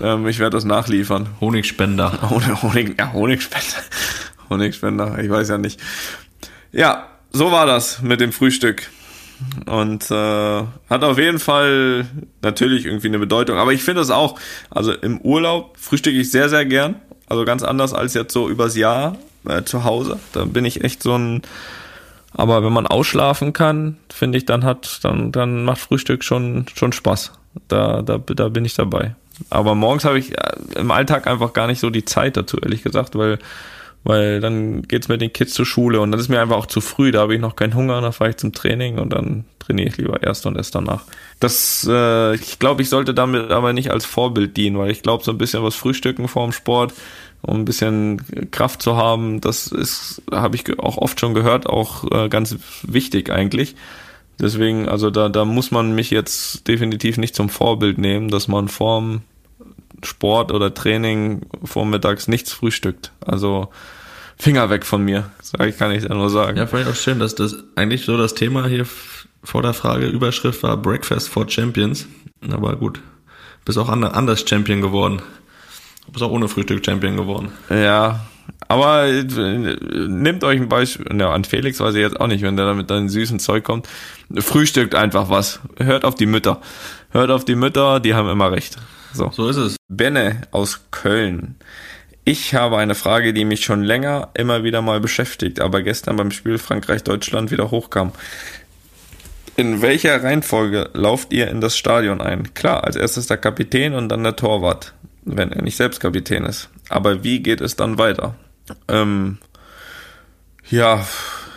Ähm, 0.00 0.26
ich 0.26 0.38
werde 0.38 0.56
das 0.56 0.64
nachliefern. 0.64 1.28
Honigspender. 1.40 2.18
Honig, 2.30 2.62
Honig, 2.62 2.98
ja, 2.98 3.12
Honigspender. 3.12 3.82
Honigspender, 4.50 5.18
ich 5.18 5.30
weiß 5.30 5.48
ja 5.48 5.58
nicht. 5.58 5.80
Ja, 6.72 7.08
so 7.30 7.50
war 7.52 7.66
das 7.66 8.02
mit 8.02 8.20
dem 8.20 8.32
Frühstück. 8.32 8.88
Und 9.66 10.10
äh, 10.10 10.14
hat 10.90 11.04
auf 11.04 11.18
jeden 11.18 11.38
Fall 11.38 12.06
natürlich 12.42 12.86
irgendwie 12.86 13.08
eine 13.08 13.18
Bedeutung. 13.18 13.58
Aber 13.58 13.72
ich 13.72 13.82
finde 13.82 14.00
es 14.00 14.10
auch, 14.10 14.38
also 14.70 14.92
im 14.92 15.20
Urlaub 15.20 15.76
frühstücke 15.78 16.18
ich 16.18 16.30
sehr, 16.30 16.48
sehr 16.48 16.64
gern. 16.64 16.96
Also 17.26 17.44
ganz 17.44 17.62
anders 17.62 17.94
als 17.94 18.14
jetzt 18.14 18.32
so 18.32 18.48
übers 18.48 18.76
Jahr 18.76 19.16
äh, 19.48 19.62
zu 19.62 19.84
Hause. 19.84 20.18
Da 20.32 20.44
bin 20.44 20.64
ich 20.64 20.84
echt 20.84 21.02
so 21.02 21.16
ein. 21.16 21.42
Aber 22.34 22.64
wenn 22.64 22.72
man 22.72 22.86
ausschlafen 22.86 23.52
kann, 23.52 23.98
finde 24.12 24.38
ich, 24.38 24.46
dann 24.46 24.64
hat, 24.64 25.00
dann, 25.02 25.32
dann 25.32 25.64
macht 25.64 25.80
Frühstück 25.80 26.24
schon, 26.24 26.66
schon 26.74 26.92
Spaß. 26.92 27.32
Da, 27.68 28.00
da, 28.00 28.18
da 28.18 28.48
bin 28.48 28.64
ich 28.64 28.74
dabei. 28.74 29.14
Aber 29.50 29.74
morgens 29.74 30.04
habe 30.04 30.18
ich 30.18 30.32
äh, 30.32 30.52
im 30.76 30.90
Alltag 30.90 31.26
einfach 31.26 31.52
gar 31.52 31.66
nicht 31.66 31.80
so 31.80 31.90
die 31.90 32.04
Zeit 32.04 32.36
dazu, 32.36 32.58
ehrlich 32.58 32.82
gesagt, 32.82 33.16
weil, 33.16 33.38
weil 34.04 34.40
dann 34.40 34.82
geht's 34.82 35.08
mit 35.08 35.20
den 35.20 35.32
Kids 35.32 35.54
zur 35.54 35.66
Schule 35.66 36.00
und 36.00 36.10
dann 36.10 36.20
ist 36.20 36.28
mir 36.28 36.40
einfach 36.40 36.56
auch 36.56 36.66
zu 36.66 36.80
früh, 36.80 37.12
da 37.12 37.20
habe 37.20 37.34
ich 37.34 37.40
noch 37.40 37.56
keinen 37.56 37.74
Hunger, 37.74 38.00
dann 38.00 38.12
fahre 38.12 38.30
ich 38.30 38.36
zum 38.36 38.52
Training 38.52 38.98
und 38.98 39.12
dann 39.12 39.44
trainiere 39.58 39.88
ich 39.88 39.96
lieber 39.96 40.22
erst 40.22 40.44
und 40.46 40.56
erst 40.56 40.74
danach. 40.74 41.04
Das, 41.38 41.86
äh, 41.88 42.34
ich 42.34 42.58
glaube, 42.58 42.82
ich 42.82 42.88
sollte 42.88 43.14
damit 43.14 43.50
aber 43.50 43.72
nicht 43.72 43.90
als 43.90 44.04
Vorbild 44.04 44.56
dienen, 44.56 44.78
weil 44.78 44.90
ich 44.90 45.02
glaube, 45.02 45.24
so 45.24 45.30
ein 45.30 45.38
bisschen 45.38 45.62
was 45.62 45.76
Frühstücken 45.76 46.28
vorm 46.28 46.52
Sport 46.52 46.92
um 47.42 47.56
ein 47.56 47.64
bisschen 47.64 48.50
Kraft 48.50 48.82
zu 48.82 48.96
haben. 48.96 49.40
Das 49.40 49.66
ist, 49.66 50.22
habe 50.30 50.56
ich 50.56 50.78
auch 50.78 50.96
oft 50.96 51.18
schon 51.20 51.34
gehört, 51.34 51.66
auch 51.66 52.10
äh, 52.10 52.28
ganz 52.28 52.56
wichtig 52.82 53.30
eigentlich. 53.30 53.74
Deswegen, 54.40 54.88
also 54.88 55.10
da, 55.10 55.28
da 55.28 55.44
muss 55.44 55.70
man 55.70 55.94
mich 55.94 56.10
jetzt 56.10 56.66
definitiv 56.66 57.18
nicht 57.18 57.34
zum 57.34 57.48
Vorbild 57.48 57.98
nehmen, 57.98 58.28
dass 58.28 58.48
man 58.48 58.68
vorm 58.68 59.22
Sport 60.02 60.52
oder 60.52 60.74
Training 60.74 61.46
vormittags 61.62 62.28
nichts 62.28 62.52
frühstückt. 62.52 63.12
Also 63.24 63.68
Finger 64.36 64.70
weg 64.70 64.84
von 64.84 65.04
mir, 65.04 65.30
sag 65.40 65.68
ich, 65.68 65.78
kann 65.78 65.92
ich 65.92 66.04
ja 66.04 66.14
nur 66.14 66.30
sagen. 66.30 66.56
Ja, 66.56 66.66
fand 66.66 66.84
ich 66.84 66.88
auch 66.88 66.96
schön, 66.96 67.18
dass 67.18 67.34
das 67.34 67.56
eigentlich 67.76 68.04
so 68.04 68.16
das 68.16 68.34
Thema 68.34 68.66
hier 68.66 68.86
vor 69.44 69.62
der 69.62 69.74
Frage 69.74 70.06
Überschrift 70.06 70.62
war 70.62 70.76
Breakfast 70.76 71.28
for 71.28 71.48
Champions. 71.48 72.06
Aber 72.50 72.76
gut, 72.76 73.00
bist 73.64 73.78
auch 73.78 73.88
anders 73.88 74.44
Champion 74.48 74.80
geworden. 74.80 75.22
Bist 76.10 76.24
auch 76.24 76.30
ohne 76.30 76.48
Frühstück 76.48 76.84
Champion 76.84 77.16
geworden. 77.16 77.52
Ja, 77.70 78.20
aber 78.68 79.06
äh, 79.06 79.22
nehmt 79.22 80.44
euch 80.44 80.60
ein 80.60 80.68
Beispiel, 80.68 81.06
ja, 81.18 81.30
an 81.30 81.44
Felix 81.44 81.78
weiß 81.78 81.94
ich 81.94 82.00
jetzt 82.00 82.18
auch 82.18 82.26
nicht, 82.26 82.42
wenn 82.42 82.56
der 82.56 82.66
da 82.66 82.74
mit 82.74 82.90
deinem 82.90 83.08
süßen 83.08 83.38
Zeug 83.38 83.64
kommt. 83.64 83.88
Frühstückt 84.38 84.94
einfach 84.94 85.28
was. 85.28 85.60
Hört 85.76 86.04
auf 86.04 86.14
die 86.14 86.26
Mütter. 86.26 86.60
Hört 87.10 87.30
auf 87.30 87.44
die 87.44 87.54
Mütter, 87.54 88.00
die 88.00 88.14
haben 88.14 88.28
immer 88.28 88.50
recht. 88.50 88.78
So. 89.12 89.30
So 89.30 89.48
ist 89.48 89.56
es. 89.56 89.76
Benne 89.88 90.42
aus 90.50 90.86
Köln. 90.90 91.56
Ich 92.24 92.54
habe 92.54 92.78
eine 92.78 92.94
Frage, 92.94 93.32
die 93.32 93.44
mich 93.44 93.64
schon 93.64 93.82
länger 93.82 94.30
immer 94.34 94.62
wieder 94.62 94.80
mal 94.80 95.00
beschäftigt, 95.00 95.60
aber 95.60 95.82
gestern 95.82 96.16
beim 96.16 96.30
Spiel 96.30 96.58
Frankreich-Deutschland 96.58 97.50
wieder 97.50 97.70
hochkam. 97.70 98.12
In 99.56 99.82
welcher 99.82 100.22
Reihenfolge 100.22 100.90
lauft 100.94 101.32
ihr 101.32 101.48
in 101.48 101.60
das 101.60 101.76
Stadion 101.76 102.20
ein? 102.20 102.54
Klar, 102.54 102.84
als 102.84 102.96
erstes 102.96 103.26
der 103.26 103.38
Kapitän 103.38 103.94
und 103.94 104.08
dann 104.08 104.22
der 104.22 104.36
Torwart, 104.36 104.94
wenn 105.24 105.52
er 105.52 105.62
nicht 105.62 105.76
selbst 105.76 106.00
Kapitän 106.00 106.44
ist. 106.44 106.70
Aber 106.88 107.24
wie 107.24 107.40
geht 107.40 107.60
es 107.60 107.76
dann 107.76 107.98
weiter? 107.98 108.36
Ähm, 108.88 109.38
ja, 110.70 111.06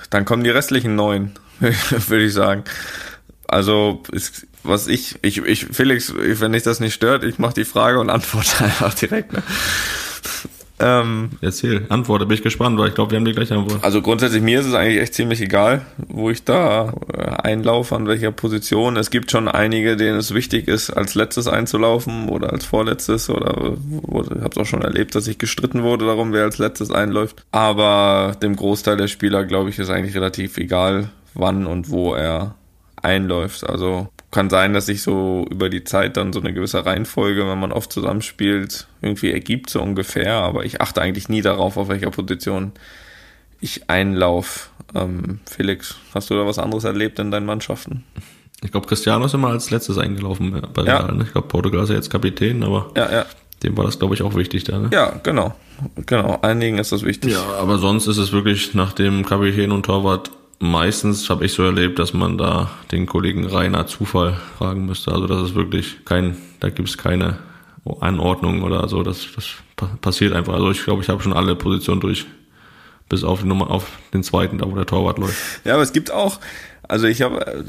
dann 0.09 0.25
kommen 0.25 0.43
die 0.43 0.49
restlichen 0.49 0.95
neun, 0.95 1.31
würde 1.59 2.25
ich 2.25 2.33
sagen. 2.33 2.63
Also, 3.47 4.01
ist, 4.11 4.47
was 4.67 4.87
ich, 4.87 5.15
ich, 5.21 5.37
ich, 5.37 5.65
Felix, 5.71 6.13
wenn 6.15 6.53
dich 6.53 6.63
das 6.63 6.79
nicht 6.79 6.93
stört, 6.93 7.23
ich 7.23 7.39
mache 7.39 7.53
die 7.53 7.65
Frage 7.65 7.99
und 7.99 8.09
antworte 8.09 8.63
einfach 8.63 8.93
direkt. 8.93 9.33
Ne? 9.33 9.43
Ähm, 10.77 11.29
Erzähl, 11.39 11.85
Antworte, 11.87 12.25
bin 12.25 12.35
ich 12.35 12.43
gespannt, 12.43 12.77
weil 12.77 12.89
ich 12.89 12.95
glaube, 12.95 13.11
wir 13.11 13.17
haben 13.17 13.25
die 13.25 13.31
gleiche 13.31 13.55
Antwort. 13.55 13.81
Also 13.83 14.01
grundsätzlich 14.01 14.41
mir 14.41 14.59
ist 14.59 14.65
es 14.65 14.73
eigentlich 14.73 15.01
echt 15.01 15.13
ziemlich 15.13 15.39
egal, 15.39 15.85
wo 16.09 16.29
ich 16.29 16.43
da 16.43 16.93
äh, 17.13 17.21
einlaufe, 17.43 17.95
an 17.95 18.07
welcher 18.07 18.31
Position. 18.31 18.97
Es 18.97 19.09
gibt 19.09 19.31
schon 19.31 19.47
einige, 19.47 19.95
denen 19.95 20.17
es 20.17 20.33
wichtig 20.33 20.67
ist, 20.67 20.89
als 20.89 21.15
letztes 21.15 21.47
einzulaufen 21.47 22.27
oder 22.27 22.51
als 22.51 22.65
vorletztes 22.65 23.29
oder 23.29 23.77
ich 23.77 24.41
habe 24.41 24.49
es 24.51 24.57
auch 24.57 24.65
schon 24.65 24.81
erlebt, 24.81 25.15
dass 25.15 25.27
ich 25.27 25.37
gestritten 25.37 25.83
wurde 25.83 26.05
darum, 26.07 26.33
wer 26.33 26.43
als 26.43 26.57
letztes 26.57 26.91
einläuft. 26.91 27.45
Aber 27.51 28.35
dem 28.41 28.57
Großteil 28.57 28.97
der 28.97 29.07
Spieler, 29.07 29.45
glaube 29.45 29.69
ich, 29.69 29.79
ist 29.79 29.89
eigentlich 29.89 30.15
relativ 30.15 30.57
egal, 30.57 31.09
wann 31.33 31.67
und 31.67 31.89
wo 31.89 32.15
er 32.15 32.55
einläuft. 33.01 33.69
Also 33.69 34.09
kann 34.35 34.49
sein, 34.49 34.73
dass 34.73 34.85
sich 34.85 35.01
so 35.01 35.47
über 35.49 35.69
die 35.69 35.85
Zeit 35.85 36.17
dann 36.17 36.33
so 36.33 36.41
eine 36.41 36.53
gewisse 36.53 36.85
Reihenfolge, 36.85 37.47
wenn 37.47 37.57
man 37.57 37.71
oft 37.71 37.91
zusammenspielt, 37.91 38.85
irgendwie 39.01 39.31
ergibt, 39.31 39.69
so 39.69 39.81
ungefähr. 39.81 40.33
Aber 40.33 40.65
ich 40.65 40.81
achte 40.81 41.01
eigentlich 41.01 41.29
nie 41.29 41.41
darauf, 41.41 41.77
auf 41.77 41.87
welcher 41.87 42.11
Position 42.11 42.73
ich 43.61 43.89
einlauf. 43.89 44.71
Ähm, 44.93 45.39
Felix, 45.49 45.95
hast 46.13 46.29
du 46.29 46.35
da 46.35 46.45
was 46.45 46.59
anderes 46.59 46.83
erlebt 46.83 47.17
in 47.17 47.31
deinen 47.31 47.45
Mannschaften? 47.45 48.03
Ich 48.61 48.71
glaube, 48.71 48.87
Cristiano 48.87 49.25
ist 49.25 49.33
immer 49.33 49.49
als 49.49 49.71
letztes 49.71 49.97
eingelaufen 49.97 50.61
bei 50.73 50.83
ja. 50.83 50.97
Real. 50.97 51.15
Ne? 51.15 51.23
Ich 51.23 51.31
glaube, 51.31 51.47
Portugal 51.47 51.83
ist 51.83 51.89
ja 51.89 51.95
jetzt 51.95 52.09
Kapitän, 52.09 52.61
aber 52.63 52.91
ja, 52.97 53.09
ja. 53.09 53.25
dem 53.63 53.77
war 53.77 53.85
das, 53.85 53.99
glaube 53.99 54.15
ich, 54.15 54.21
auch 54.21 54.35
wichtig 54.35 54.65
da. 54.65 54.77
Ne? 54.77 54.89
Ja, 54.91 55.13
genau. 55.23 55.55
Genau, 56.05 56.39
einigen 56.41 56.77
ist 56.77 56.91
das 56.91 57.03
wichtig. 57.03 57.31
Ja, 57.31 57.43
aber 57.59 57.77
sonst 57.77 58.07
ist 58.07 58.17
es 58.17 58.33
wirklich 58.33 58.73
nach 58.73 58.91
dem 58.91 59.25
Kapitän 59.25 59.71
und 59.71 59.85
Torwart 59.85 60.29
meistens 60.59 61.29
habe 61.29 61.45
ich 61.45 61.53
so 61.53 61.63
erlebt, 61.63 61.99
dass 61.99 62.13
man 62.13 62.37
da 62.37 62.71
den 62.91 63.05
Kollegen 63.05 63.45
reiner 63.45 63.87
Zufall 63.87 64.39
fragen 64.57 64.85
müsste. 64.85 65.11
Also 65.11 65.27
das 65.27 65.41
ist 65.49 65.55
wirklich 65.55 66.05
kein, 66.05 66.37
da 66.59 66.69
gibt 66.69 66.89
es 66.89 66.97
keine 66.97 67.37
Anordnung 67.99 68.63
oder 68.63 68.87
so. 68.87 69.03
Das, 69.03 69.27
das 69.35 69.45
passiert 70.01 70.33
einfach. 70.33 70.53
Also 70.53 70.71
ich 70.71 70.83
glaube, 70.83 71.01
ich 71.01 71.09
habe 71.09 71.21
schon 71.21 71.33
alle 71.33 71.55
Positionen 71.55 72.01
durch, 72.01 72.25
bis 73.09 73.23
auf 73.23 73.41
die 73.41 73.47
Nummer, 73.47 73.69
auf 73.69 73.87
den 74.13 74.23
zweiten, 74.23 74.57
da 74.57 74.65
wo 74.69 74.75
der 74.75 74.85
Torwart 74.85 75.17
läuft. 75.17 75.37
Ja, 75.65 75.75
aber 75.75 75.83
es 75.83 75.93
gibt 75.93 76.11
auch, 76.11 76.39
also 76.87 77.07
ich 77.07 77.21
habe, 77.21 77.63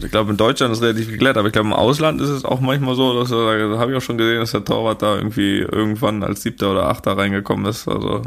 ich 0.00 0.10
glaube 0.10 0.30
in 0.30 0.36
Deutschland 0.36 0.72
ist 0.72 0.82
relativ 0.82 1.08
geklärt, 1.08 1.36
aber 1.36 1.48
ich 1.48 1.52
glaube 1.52 1.68
im 1.68 1.74
Ausland 1.74 2.20
ist 2.20 2.30
es 2.30 2.44
auch 2.44 2.60
manchmal 2.60 2.94
so, 2.94 3.18
dass 3.18 3.30
da 3.30 3.78
habe 3.78 3.92
ich 3.92 3.96
auch 3.96 4.02
schon 4.02 4.18
gesehen, 4.18 4.40
dass 4.40 4.52
der 4.52 4.64
Torwart 4.64 5.02
da 5.02 5.16
irgendwie 5.16 5.58
irgendwann 5.58 6.22
als 6.22 6.42
siebter 6.42 6.72
oder 6.72 6.88
achter 6.88 7.16
reingekommen 7.16 7.66
ist. 7.66 7.86
Also 7.86 8.22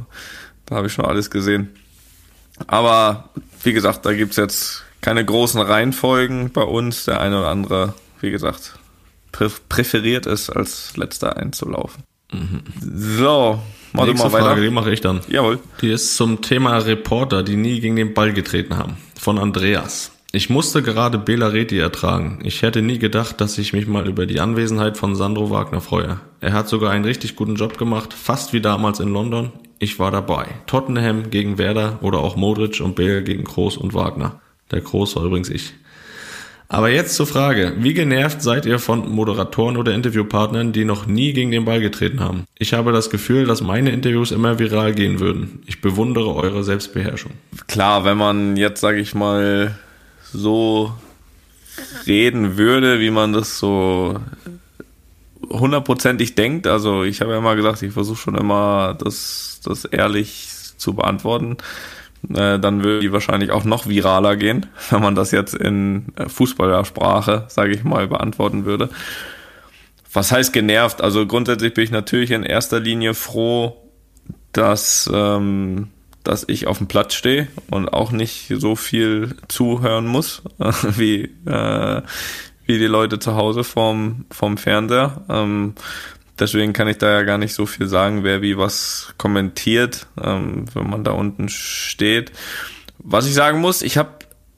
da 0.66 0.76
habe 0.76 0.88
ich 0.88 0.94
schon 0.94 1.06
alles 1.06 1.30
gesehen. 1.30 1.70
Aber 2.66 3.30
wie 3.64 3.74
gesagt, 3.74 4.06
da 4.06 4.14
gibt's 4.14 4.38
jetzt 4.38 4.84
keine 5.02 5.24
großen 5.24 5.62
Reihenfolgen 5.62 6.52
bei 6.52 6.64
uns. 6.64 7.06
Der 7.06 7.22
eine 7.22 7.40
oder 7.40 7.50
andere, 7.50 7.94
wie 8.20 8.32
gesagt, 8.32 8.80
präferiert 9.32 10.26
es, 10.26 10.50
als 10.50 10.98
letzter 10.98 11.38
einzulaufen. 11.38 12.04
Mhm. 12.32 12.62
So, 12.82 13.62
mach 13.94 14.06
Nächste 14.06 14.28
mal 14.28 14.34
weiter. 14.34 14.46
Frage, 14.46 14.62
die 14.62 14.70
mache 14.70 14.92
ich 14.92 15.02
dann. 15.02 15.22
Jawohl. 15.28 15.60
Die 15.82 15.92
ist 15.92 16.16
zum 16.18 16.42
Thema 16.42 16.78
Reporter, 16.78 17.44
die 17.44 17.56
nie 17.56 17.80
gegen 17.80 17.96
den 17.96 18.14
Ball 18.14 18.34
getreten 18.34 18.78
haben. 18.78 18.98
Von 19.20 19.38
Andreas. 19.38 20.12
Ich 20.34 20.50
musste 20.50 20.84
gerade 20.84 21.18
Bela 21.18 21.48
Reti 21.48 21.80
ertragen. 21.80 22.40
Ich 22.44 22.62
hätte 22.62 22.82
nie 22.82 23.00
gedacht, 23.00 23.40
dass 23.40 23.58
ich 23.58 23.72
mich 23.72 23.88
mal 23.88 24.08
über 24.08 24.26
die 24.26 24.42
Anwesenheit 24.42 24.98
von 24.98 25.16
Sandro 25.16 25.50
Wagner 25.50 25.80
freue. 25.80 26.20
Er 26.42 26.54
hat 26.54 26.68
sogar 26.68 26.92
einen 26.92 27.06
richtig 27.06 27.36
guten 27.36 27.56
Job 27.56 27.78
gemacht, 27.78 28.14
fast 28.14 28.52
wie 28.52 28.62
damals 28.62 29.00
in 29.00 29.10
London. 29.10 29.52
Ich 29.80 30.00
war 30.00 30.12
dabei. 30.12 30.48
Tottenham 30.66 31.30
gegen 31.30 31.58
Werder 31.58 32.00
oder 32.02 32.20
auch 32.20 32.36
Modric 32.36 32.82
und 32.82 32.96
Bale 32.96 33.24
gegen 33.24 33.44
Kroos 33.44 33.78
und 33.78 33.94
Wagner. 33.94 34.40
Der 34.72 34.82
Kroos 34.82 35.16
war 35.16 35.24
übrigens 35.24 35.50
ich. 35.50 35.74
Aber 36.70 36.90
jetzt 36.90 37.16
zur 37.16 37.28
Frage, 37.28 37.74
wie 37.78 37.94
genervt 37.94 38.42
seid 38.42 38.66
ihr 38.66 38.80
von 38.80 39.10
Moderatoren 39.10 39.78
oder 39.78 39.94
Interviewpartnern, 39.94 40.74
die 40.74 40.84
noch 40.84 41.06
nie 41.06 41.32
gegen 41.32 41.52
den 41.52 41.64
Ball 41.64 41.80
getreten 41.80 42.20
haben? 42.20 42.44
Ich 42.58 42.74
habe 42.74 42.92
das 42.92 43.10
Gefühl, 43.10 43.46
dass 43.46 43.62
meine 43.62 43.92
Interviews 43.92 44.32
immer 44.32 44.60
viral 44.60 44.94
gehen 44.94 45.22
würden. 45.22 45.62
Ich 45.66 45.80
bewundere 45.80 46.36
eure 46.36 46.66
Selbstbeherrschung. 46.66 47.32
Klar, 47.68 48.04
wenn 48.04 48.18
man 48.18 48.58
jetzt, 48.58 48.82
sage 48.82 49.00
ich 49.00 49.16
mal, 49.16 49.78
so 50.34 50.92
reden 52.06 52.58
würde, 52.58 53.00
wie 53.00 53.12
man 53.12 53.32
das 53.32 53.60
so 53.60 54.20
hundertprozentig 55.50 56.36
denkt. 56.36 56.68
Also 56.68 57.04
ich 57.04 57.22
habe 57.22 57.32
ja 57.32 57.38
immer 57.38 57.56
gesagt, 57.56 57.82
ich 57.82 57.94
versuche 57.94 58.18
schon 58.18 58.36
immer 58.36 58.96
das, 59.00 59.60
das 59.64 59.86
ehrlich 59.86 60.50
zu 60.78 60.94
beantworten. 60.94 61.58
Äh, 62.30 62.60
dann 62.60 62.84
würde 62.84 63.02
die 63.02 63.12
wahrscheinlich 63.12 63.52
auch 63.52 63.64
noch 63.64 63.88
viraler 63.88 64.36
gehen, 64.36 64.66
wenn 64.90 65.02
man 65.02 65.16
das 65.16 65.32
jetzt 65.32 65.54
in 65.54 66.08
äh, 66.16 66.28
Fußballersprache, 66.30 67.46
sage 67.48 67.74
ich 67.74 67.84
mal, 67.84 68.08
beantworten 68.08 68.66
würde. 68.66 68.90
Was 70.14 70.32
heißt 70.32 70.54
genervt? 70.54 71.02
Also 71.02 71.28
grundsätzlich 71.28 71.74
bin 71.74 71.84
ich 71.84 71.92
natürlich 71.92 72.32
in 72.32 72.44
erster 72.44 72.80
Linie 72.80 73.14
froh, 73.14 73.78
dass, 74.52 75.10
ähm, 75.14 75.90
dass 76.24 76.46
ich 76.48 76.68
auf 76.68 76.80
dem 76.80 76.88
Platz 76.88 77.14
stehe 77.14 77.48
und 77.70 77.90
auch 77.90 78.12
nicht 78.12 78.52
so 78.56 78.76
viel 78.76 79.36
zuhören 79.48 80.08
muss, 80.08 80.42
wie, 80.98 81.30
äh, 81.46 82.02
wie 82.68 82.78
die 82.78 82.88
Leute 82.88 83.18
zu 83.18 83.36
Hause 83.36 83.64
vorm, 83.64 84.26
vorm 84.30 84.58
Fernseher. 84.58 85.22
Ähm, 85.30 85.74
deswegen 86.38 86.74
kann 86.74 86.88
ich 86.88 86.98
da 86.98 87.10
ja 87.10 87.24
gar 87.24 87.38
nicht 87.38 87.54
so 87.54 87.66
viel 87.66 87.88
sagen, 87.88 88.24
wer 88.24 88.42
wie 88.42 88.58
was 88.58 89.14
kommentiert, 89.18 90.08
ähm, 90.22 90.66
wenn 90.74 90.90
man 90.90 91.04
da 91.04 91.12
unten 91.12 91.50
steht. 91.50 92.32
Was 93.00 93.26
ich 93.26 93.34
sagen 93.34 93.60
muss, 93.62 93.82
ich 93.82 93.98
habe 93.98 94.10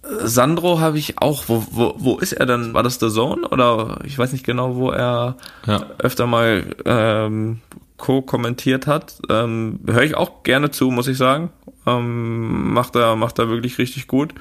Sandro 0.02 0.80
habe 0.80 0.98
ich 0.98 1.22
auch, 1.22 1.44
wo, 1.48 1.64
wo, 1.70 1.94
wo 1.98 2.18
ist 2.18 2.34
er 2.34 2.48
denn? 2.48 2.74
War 2.74 2.82
das 2.82 2.98
der 2.98 3.10
Zone? 3.10 3.48
Oder 3.48 4.00
ich 4.06 4.18
weiß 4.18 4.32
nicht 4.32 4.46
genau, 4.46 4.76
wo 4.76 4.90
er 4.90 5.36
ja. 5.68 5.86
öfter 6.00 6.26
mal 6.26 6.66
ähm, 6.86 7.60
co-kommentiert 7.98 8.88
hat. 8.88 9.20
Ähm, 9.30 9.82
Höre 9.86 10.04
ich 10.04 10.16
auch 10.16 10.42
gerne 10.42 10.72
zu, 10.72 10.90
muss 10.90 11.08
ich 11.08 11.18
sagen. 11.18 11.52
Ähm, 11.86 12.74
macht 12.74 12.96
er, 12.96 13.16
macht 13.18 13.38
er 13.38 13.50
wirklich 13.50 13.78
richtig 13.78 14.08
gut 14.08 14.34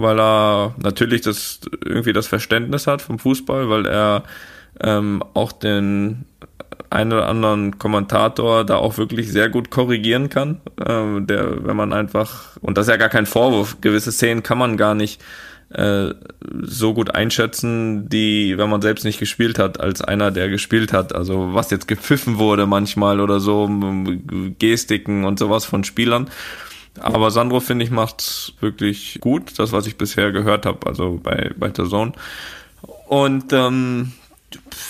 weil 0.00 0.18
er 0.20 0.74
natürlich 0.82 1.22
das 1.22 1.60
irgendwie 1.84 2.12
das 2.12 2.26
Verständnis 2.26 2.86
hat 2.86 3.02
vom 3.02 3.18
Fußball, 3.18 3.68
weil 3.68 3.86
er 3.86 4.22
ähm, 4.80 5.22
auch 5.34 5.52
den 5.52 6.24
einen 6.90 7.12
oder 7.12 7.28
anderen 7.28 7.78
Kommentator 7.78 8.64
da 8.64 8.76
auch 8.76 8.96
wirklich 8.96 9.30
sehr 9.30 9.48
gut 9.48 9.70
korrigieren 9.70 10.28
kann. 10.30 10.60
Ähm, 10.86 11.26
der, 11.26 11.66
wenn 11.66 11.76
man 11.76 11.92
einfach, 11.92 12.56
und 12.60 12.78
das 12.78 12.86
ist 12.86 12.90
ja 12.90 12.96
gar 12.96 13.08
kein 13.08 13.26
Vorwurf, 13.26 13.80
gewisse 13.80 14.12
Szenen 14.12 14.42
kann 14.42 14.58
man 14.58 14.76
gar 14.76 14.94
nicht 14.94 15.20
äh, 15.70 16.14
so 16.62 16.94
gut 16.94 17.14
einschätzen, 17.14 18.08
die, 18.08 18.56
wenn 18.56 18.70
man 18.70 18.80
selbst 18.80 19.04
nicht 19.04 19.18
gespielt 19.18 19.58
hat, 19.58 19.80
als 19.80 20.00
einer, 20.00 20.30
der 20.30 20.48
gespielt 20.48 20.92
hat. 20.92 21.14
Also 21.14 21.52
was 21.52 21.70
jetzt 21.70 21.88
gepfiffen 21.88 22.38
wurde 22.38 22.66
manchmal 22.66 23.20
oder 23.20 23.40
so, 23.40 23.68
Gestiken 24.58 25.24
und 25.24 25.38
sowas 25.38 25.66
von 25.66 25.84
Spielern. 25.84 26.30
Aber 27.00 27.30
Sandro, 27.30 27.60
finde 27.60 27.84
ich, 27.84 27.90
macht 27.90 28.54
wirklich 28.60 29.18
gut, 29.20 29.58
das, 29.58 29.72
was 29.72 29.86
ich 29.86 29.96
bisher 29.96 30.32
gehört 30.32 30.66
habe, 30.66 30.86
also 30.86 31.20
bei, 31.22 31.52
bei 31.56 31.68
der 31.68 31.86
Zone. 31.86 32.12
Und 33.06 33.52
ähm, 33.52 34.12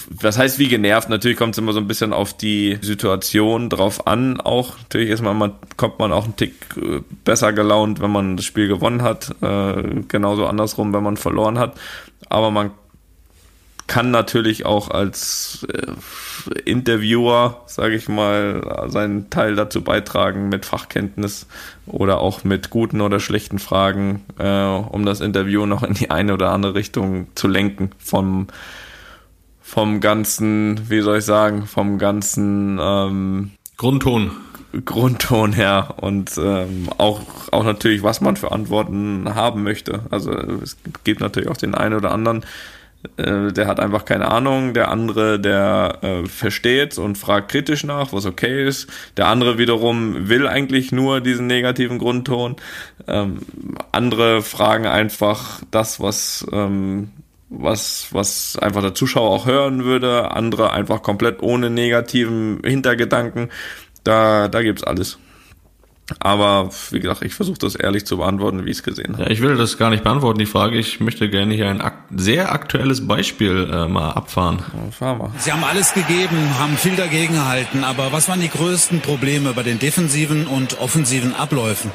was 0.09 0.39
heißt 0.39 0.59
wie 0.59 0.69
genervt? 0.69 1.09
Natürlich 1.09 1.37
kommt 1.37 1.55
es 1.55 1.59
immer 1.59 1.73
so 1.73 1.81
ein 1.81 1.89
bisschen 1.89 2.13
auf 2.13 2.33
die 2.37 2.79
Situation 2.81 3.69
drauf 3.69 4.07
an. 4.07 4.41
Auch 4.41 4.79
natürlich 4.79 5.11
ist 5.11 5.23
man, 5.23 5.37
man 5.37 5.53
kommt 5.77 5.99
man 5.99 6.13
auch 6.13 6.25
einen 6.25 6.37
Tick 6.37 6.55
äh, 6.77 7.01
besser 7.25 7.53
gelaunt, 7.53 8.01
wenn 8.01 8.11
man 8.11 8.37
das 8.37 8.47
Spiel 8.47 8.69
gewonnen 8.69 9.03
hat. 9.03 9.35
Äh, 9.41 10.03
genauso 10.09 10.47
andersrum, 10.47 10.93
wenn 10.93 11.03
man 11.03 11.17
verloren 11.17 11.59
hat. 11.59 11.79
Aber 12.29 12.51
man 12.51 12.71
kann 13.89 14.13
natürlich 14.13 14.65
auch 14.65 14.91
als 14.91 15.67
äh, 15.73 16.61
Interviewer, 16.65 17.63
sage 17.67 17.97
ich 17.97 18.09
mal, 18.09 18.87
seinen 18.89 19.31
Teil 19.31 19.57
dazu 19.57 19.83
beitragen 19.83 20.49
mit 20.49 20.65
Fachkenntnis 20.65 21.47
oder 21.87 22.21
auch 22.21 22.45
mit 22.45 22.71
guten 22.71 23.01
oder 23.01 23.19
schlechten 23.19 23.59
Fragen, 23.59 24.25
äh, 24.39 24.63
um 24.63 25.05
das 25.05 25.21
Interview 25.21 25.67
noch 25.67 25.83
in 25.83 25.95
die 25.95 26.11
eine 26.11 26.35
oder 26.35 26.53
andere 26.53 26.75
Richtung 26.75 27.27
zu 27.35 27.49
lenken 27.49 27.91
vom 27.99 28.47
vom 29.61 30.01
ganzen, 30.01 30.89
wie 30.89 31.03
soll 31.03 31.19
ich 31.19 31.27
sagen, 31.27 31.67
vom 31.67 31.99
ganzen 31.99 32.79
ähm, 32.81 33.51
Grundton. 33.77 34.31
Grundton 34.85 35.53
her 35.53 35.95
und 35.97 36.39
ähm, 36.39 36.89
auch, 36.99 37.21
auch 37.53 37.65
natürlich, 37.65 38.03
was 38.03 38.21
man 38.21 38.37
für 38.37 38.53
Antworten 38.53 39.35
haben 39.35 39.63
möchte. 39.63 40.03
Also 40.11 40.33
es 40.33 40.77
gibt 41.05 41.21
natürlich 41.21 41.49
auch 41.49 41.57
den 41.57 41.75
einen 41.75 41.95
oder 41.95 42.13
anderen, 42.13 42.45
äh, 43.17 43.53
der 43.53 43.67
hat 43.67 43.81
einfach 43.81 44.05
keine 44.05 44.31
Ahnung, 44.31 44.75
der 44.75 44.91
andere, 44.91 45.39
der 45.39 45.99
äh, 46.03 46.27
versteht 46.27 46.99
und 46.99 47.17
fragt 47.17 47.51
kritisch 47.51 47.85
nach, 47.85 48.13
was 48.13 48.27
okay 48.27 48.67
ist. 48.67 48.89
Der 49.17 49.29
andere 49.29 49.59
wiederum 49.59 50.29
will 50.29 50.47
eigentlich 50.47 50.93
nur 50.93 51.21
diesen 51.21 51.47
negativen 51.47 51.99
Grundton. 51.99 52.57
Ähm, 53.07 53.39
andere 53.93 54.43
fragen 54.43 54.87
einfach 54.87 55.63
das, 55.71 56.01
was 56.01 56.47
ähm, 56.53 57.11
was, 57.51 58.09
was 58.11 58.59
einfach 58.59 58.83
der 58.83 58.95
Zuschauer 58.95 59.31
auch 59.31 59.47
hören 59.47 59.85
würde, 59.85 60.33
andere 60.33 60.73
einfach 60.73 61.03
komplett 61.03 61.43
ohne 61.43 61.71
negativen 61.71 62.61
Hintergedanken. 62.65 63.49
Da, 64.05 64.49
da 64.49 64.63
gibt's 64.63 64.85
alles. 64.85 65.19
Aber 66.21 66.71
wie 66.91 67.01
gesagt, 67.01 67.23
ich 67.23 67.35
versuche 67.35 67.59
das 67.59 67.75
ehrlich 67.75 68.07
zu 68.07 68.17
beantworten, 68.19 68.65
wie 68.65 68.71
ich 68.71 68.79
es 68.79 68.83
gesehen 68.83 69.15
habe. 69.15 69.25
Ja, 69.25 69.31
ich 69.31 69.41
will 69.41 69.57
das 69.57 69.77
gar 69.77 69.91
nicht 69.91 70.05
beantworten, 70.05 70.39
die 70.39 70.47
Frage. 70.47 70.79
Ich 70.79 71.01
möchte 71.01 71.29
gerne 71.29 71.55
hier 71.55 71.69
ein 71.69 71.81
ak 71.81 71.95
sehr 72.17 72.53
aktuelles 72.53 73.07
Beispiel 73.07 73.69
äh, 73.71 73.89
mal 73.89 74.13
abfahren. 74.13 74.63
Ja, 74.73 74.91
fahren 74.91 75.19
wir. 75.19 75.33
Sie 75.39 75.53
haben 75.53 75.65
alles 75.65 75.93
gegeben, 75.93 76.37
haben 76.59 76.77
viel 76.77 76.97
dagegen 76.97 77.35
gehalten, 77.35 77.85
aber 77.85 78.13
was 78.13 78.29
waren 78.29 78.41
die 78.41 78.49
größten 78.49 79.01
Probleme 79.01 79.53
bei 79.53 79.63
den 79.63 79.79
defensiven 79.79 80.47
und 80.47 80.81
offensiven 80.81 81.35
Abläufen? 81.35 81.91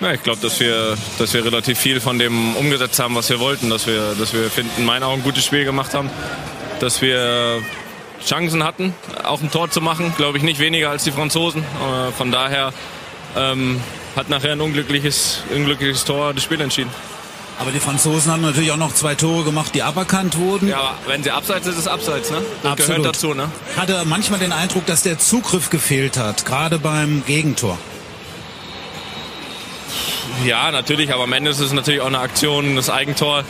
Ja, 0.00 0.12
ich 0.12 0.22
glaube, 0.22 0.40
dass 0.40 0.60
wir, 0.60 0.96
dass 1.18 1.34
wir 1.34 1.44
relativ 1.44 1.76
viel 1.76 2.00
von 2.00 2.20
dem 2.20 2.54
umgesetzt 2.54 3.00
haben, 3.00 3.16
was 3.16 3.28
wir 3.30 3.40
wollten. 3.40 3.68
Dass 3.68 3.88
wir, 3.88 4.14
dass 4.16 4.32
wir 4.32 4.48
finden, 4.48 4.70
in 4.78 4.84
meinen 4.84 5.02
Augen 5.02 5.20
ein 5.20 5.24
gutes 5.24 5.44
Spiel 5.44 5.64
gemacht 5.64 5.92
haben. 5.92 6.08
Dass 6.78 7.02
wir 7.02 7.60
Chancen 8.24 8.64
hatten, 8.64 8.94
auch 9.24 9.40
ein 9.40 9.50
Tor 9.50 9.70
zu 9.70 9.80
machen. 9.80 10.12
Glaube 10.16 10.38
ich 10.38 10.44
nicht 10.44 10.60
weniger 10.60 10.90
als 10.90 11.04
die 11.04 11.12
Franzosen. 11.12 11.62
Äh, 11.62 12.12
von 12.12 12.30
daher 12.30 12.72
ähm, 13.36 13.80
hat 14.16 14.28
nachher 14.28 14.52
ein 14.52 14.60
unglückliches, 14.60 15.42
unglückliches 15.54 16.04
Tor 16.04 16.34
das 16.34 16.42
Spiel 16.42 16.60
entschieden. 16.60 16.90
Aber 17.60 17.72
die 17.72 17.80
Franzosen 17.80 18.30
haben 18.30 18.42
natürlich 18.42 18.70
auch 18.70 18.76
noch 18.76 18.94
zwei 18.94 19.16
Tore 19.16 19.42
gemacht, 19.42 19.74
die 19.74 19.82
aberkannt 19.82 20.38
wurden. 20.38 20.68
Ja, 20.68 20.94
wenn 21.08 21.24
sie 21.24 21.32
abseits 21.32 21.66
ist, 21.66 21.74
ist 21.74 21.80
es 21.80 21.88
abseits, 21.88 22.30
ne? 22.30 22.40
Das 22.62 22.72
Absolut. 22.72 22.96
gehört 22.98 23.16
dazu, 23.16 23.34
ne? 23.34 23.50
Hatte 23.76 24.04
manchmal 24.04 24.38
den 24.38 24.52
Eindruck, 24.52 24.86
dass 24.86 25.02
der 25.02 25.18
Zugriff 25.18 25.68
gefehlt 25.68 26.16
hat, 26.16 26.46
gerade 26.46 26.78
beim 26.78 27.24
Gegentor. 27.26 27.76
Ja, 30.44 30.70
natürlich, 30.70 31.12
aber 31.12 31.24
am 31.24 31.32
Ende 31.32 31.50
ist 31.50 31.58
es 31.58 31.72
natürlich 31.72 32.00
auch 32.00 32.06
eine 32.06 32.20
Aktion, 32.20 32.76
das 32.76 32.90
Eigentor, 32.90 33.42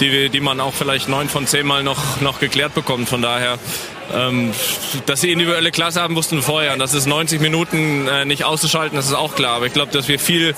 die, 0.00 0.30
die 0.30 0.40
man 0.40 0.58
auch 0.58 0.72
vielleicht 0.72 1.10
neun 1.10 1.28
von 1.28 1.46
zehn 1.46 1.66
Mal 1.66 1.82
noch, 1.82 2.22
noch 2.22 2.40
geklärt 2.40 2.74
bekommt. 2.74 3.10
Von 3.10 3.20
daher, 3.20 3.58
ähm, 4.14 4.52
dass 5.06 5.20
sie 5.20 5.30
individuelle 5.32 5.70
Klasse 5.70 6.00
haben, 6.00 6.16
wussten 6.16 6.36
wir 6.36 6.42
vorher. 6.42 6.72
Und 6.72 6.78
das 6.78 6.94
ist 6.94 7.06
90 7.06 7.40
Minuten 7.40 8.08
äh, 8.08 8.24
nicht 8.24 8.44
auszuschalten, 8.44 8.96
das 8.96 9.06
ist 9.06 9.14
auch 9.14 9.34
klar. 9.34 9.56
Aber 9.56 9.66
ich 9.66 9.72
glaube, 9.72 9.92
dass 9.92 10.08
wir 10.08 10.18
viel 10.18 10.54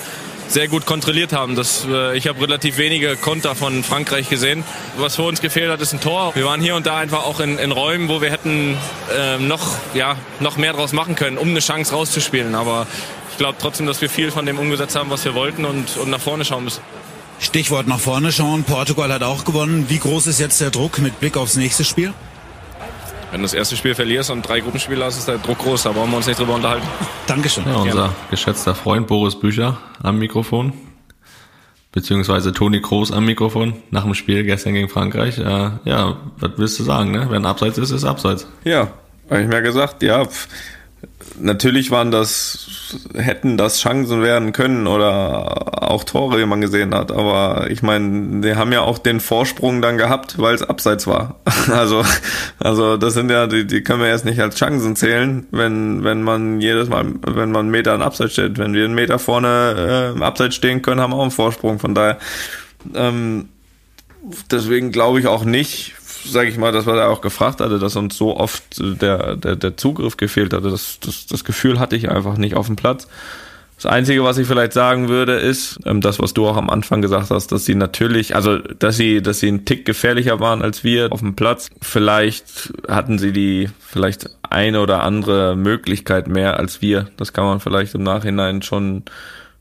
sehr 0.47 0.67
gut 0.67 0.85
kontrolliert 0.85 1.33
haben. 1.33 1.55
Das, 1.55 1.85
äh, 1.89 2.15
ich 2.17 2.27
habe 2.27 2.41
relativ 2.41 2.77
wenige 2.77 3.15
Konter 3.15 3.55
von 3.55 3.83
Frankreich 3.83 4.29
gesehen. 4.29 4.63
Was 4.97 5.15
für 5.15 5.23
uns 5.23 5.41
gefehlt 5.41 5.71
hat, 5.71 5.81
ist 5.81 5.93
ein 5.93 6.01
Tor. 6.01 6.35
Wir 6.35 6.45
waren 6.45 6.61
hier 6.61 6.75
und 6.75 6.85
da 6.85 6.97
einfach 6.97 7.25
auch 7.25 7.39
in, 7.39 7.57
in 7.57 7.71
Räumen, 7.71 8.09
wo 8.09 8.21
wir 8.21 8.31
hätten 8.31 8.77
äh, 9.15 9.37
noch, 9.37 9.77
ja, 9.93 10.15
noch 10.39 10.57
mehr 10.57 10.73
draus 10.73 10.93
machen 10.93 11.15
können, 11.15 11.37
um 11.37 11.49
eine 11.49 11.59
Chance 11.59 11.93
rauszuspielen. 11.93 12.55
Aber 12.55 12.87
ich 13.31 13.37
glaube 13.37 13.55
trotzdem, 13.59 13.87
dass 13.87 14.01
wir 14.01 14.09
viel 14.09 14.31
von 14.31 14.45
dem 14.45 14.59
umgesetzt 14.59 14.95
haben, 14.95 15.09
was 15.09 15.25
wir 15.25 15.33
wollten 15.33 15.65
und, 15.65 15.97
und 15.97 16.09
nach 16.09 16.21
vorne 16.21 16.45
schauen 16.45 16.65
müssen. 16.65 16.81
Stichwort 17.39 17.87
nach 17.87 17.99
vorne 17.99 18.31
schauen. 18.31 18.63
Portugal 18.63 19.11
hat 19.11 19.23
auch 19.23 19.43
gewonnen. 19.43 19.85
Wie 19.89 19.97
groß 19.97 20.27
ist 20.27 20.39
jetzt 20.39 20.61
der 20.61 20.69
Druck 20.69 20.99
mit 20.99 21.19
Blick 21.19 21.35
aufs 21.35 21.55
nächste 21.55 21.83
Spiel? 21.83 22.13
Wenn 23.33 23.39
du 23.39 23.45
das 23.45 23.55
erste 23.55 23.75
Spiel 23.75 23.95
verlierst 23.95 24.29
und 24.29 24.47
drei 24.47 24.59
Gruppenspiele 24.59 25.03
hast, 25.03 25.17
ist 25.17 25.27
der 25.27 25.39
Druck 25.39 25.57
groß. 25.57 25.81
Da 25.81 25.91
brauchen 25.91 26.11
wir 26.11 26.17
uns 26.17 26.27
nicht 26.27 26.39
drüber 26.39 26.53
unterhalten. 26.53 26.85
Dankeschön. 27.25 27.63
Ja, 27.65 27.77
unser 27.77 28.13
geschätzter 28.29 28.75
Freund 28.75 29.07
Boris 29.07 29.39
Bücher 29.39 29.79
am 30.03 30.19
Mikrofon. 30.19 30.73
Beziehungsweise 31.91 32.51
Toni 32.51 32.79
Kroos 32.79 33.11
am 33.11 33.25
Mikrofon 33.25 33.81
nach 33.89 34.03
dem 34.03 34.13
Spiel 34.13 34.43
gestern 34.43 34.75
gegen 34.75 34.87
Frankreich. 34.87 35.39
Äh, 35.39 35.71
ja, 35.83 36.15
was 36.37 36.51
willst 36.57 36.77
du 36.77 36.83
sagen, 36.83 37.09
ne? 37.09 37.25
Wenn 37.31 37.47
Abseits 37.47 37.79
ist, 37.79 37.89
ist 37.89 38.05
Abseits. 38.05 38.45
Ja, 38.65 38.89
habe 39.31 39.41
ich 39.41 39.47
mir 39.47 39.63
gesagt, 39.63 40.03
ja. 40.03 40.25
Pf, 40.25 40.47
natürlich 41.39 41.91
waren 41.91 42.11
das, 42.11 42.97
hätten 43.15 43.57
das 43.57 43.79
Chancen 43.79 44.21
werden 44.21 44.51
können 44.51 44.87
oder 44.87 45.83
auch 45.83 46.03
Tore, 46.03 46.39
wie 46.39 46.45
man 46.45 46.61
gesehen 46.61 46.93
hat. 46.93 47.11
Aber 47.11 47.69
ich 47.69 47.81
meine, 47.81 48.41
die 48.41 48.55
haben 48.55 48.71
ja 48.71 48.81
auch 48.81 48.97
den 48.97 49.19
Vorsprung 49.19 49.81
dann 49.81 49.97
gehabt, 49.97 50.39
weil 50.39 50.55
es 50.55 50.63
abseits 50.63 51.07
war. 51.07 51.35
Also, 51.73 52.03
also 52.59 52.97
das 52.97 53.13
sind 53.13 53.31
ja, 53.31 53.47
die, 53.47 53.65
die 53.65 53.83
können 53.83 54.01
wir 54.01 54.07
erst 54.07 54.25
nicht 54.25 54.41
als 54.41 54.57
Chancen 54.57 54.95
zählen, 54.95 55.47
wenn, 55.51 56.03
wenn 56.03 56.21
man 56.21 56.59
jedes 56.59 56.89
Mal, 56.89 57.05
wenn 57.25 57.51
man 57.51 57.61
einen 57.61 57.71
Meter 57.71 57.95
in 57.95 58.01
Abseits 58.01 58.33
steht. 58.33 58.57
Wenn 58.57 58.73
wir 58.73 58.83
einen 58.83 58.93
Meter 58.93 59.17
vorne 59.17 59.75
äh, 59.77 60.15
im 60.15 60.21
Abseits 60.21 60.55
stehen 60.55 60.81
können, 60.81 60.99
haben 60.99 61.11
wir 61.13 61.17
auch 61.17 61.23
einen 61.23 61.31
Vorsprung. 61.31 61.79
Von 61.79 61.95
daher, 61.95 62.19
ähm, 62.93 63.49
deswegen 64.51 64.91
glaube 64.91 65.19
ich 65.21 65.27
auch 65.27 65.45
nicht, 65.45 65.95
sage 66.25 66.49
ich 66.49 66.57
mal, 66.57 66.71
das, 66.71 66.85
was 66.85 66.97
er 66.97 67.09
auch 67.09 67.21
gefragt 67.21 67.61
hatte, 67.61 67.79
dass 67.79 67.95
uns 67.95 68.17
so 68.17 68.37
oft 68.37 68.63
der, 68.79 69.35
der, 69.35 69.55
der 69.55 69.77
Zugriff 69.77 70.17
gefehlt 70.17 70.53
hatte. 70.53 70.69
Das, 70.69 70.99
das, 70.99 71.25
das 71.27 71.43
Gefühl 71.43 71.79
hatte 71.79 71.95
ich 71.95 72.09
einfach 72.09 72.37
nicht 72.37 72.55
auf 72.55 72.67
dem 72.67 72.75
Platz. 72.75 73.07
Das 73.83 73.91
Einzige, 73.91 74.23
was 74.23 74.37
ich 74.37 74.47
vielleicht 74.47 74.71
sagen 74.71 75.09
würde, 75.09 75.33
ist, 75.33 75.79
ähm, 75.85 75.99
das, 75.99 76.19
was 76.19 76.33
du 76.33 76.47
auch 76.47 76.55
am 76.55 76.69
Anfang 76.69 77.01
gesagt 77.01 77.31
hast, 77.31 77.51
dass 77.51 77.65
sie 77.65 77.75
natürlich, 77.75 78.35
also 78.35 78.57
dass 78.57 78.95
sie, 78.95 79.21
dass 79.21 79.39
sie 79.39 79.49
einen 79.49 79.65
Tick 79.65 79.85
gefährlicher 79.85 80.39
waren 80.39 80.61
als 80.61 80.83
wir 80.83 81.11
auf 81.11 81.19
dem 81.19 81.35
Platz. 81.35 81.69
Vielleicht 81.81 82.71
hatten 82.87 83.19
sie 83.19 83.33
die 83.33 83.69
vielleicht 83.79 84.29
eine 84.41 84.79
oder 84.79 85.03
andere 85.03 85.55
Möglichkeit 85.55 86.27
mehr 86.27 86.57
als 86.57 86.81
wir. 86.81 87.07
Das 87.17 87.33
kann 87.33 87.45
man 87.45 87.59
vielleicht 87.59 87.95
im 87.95 88.03
Nachhinein 88.03 88.61
schon 88.61 89.03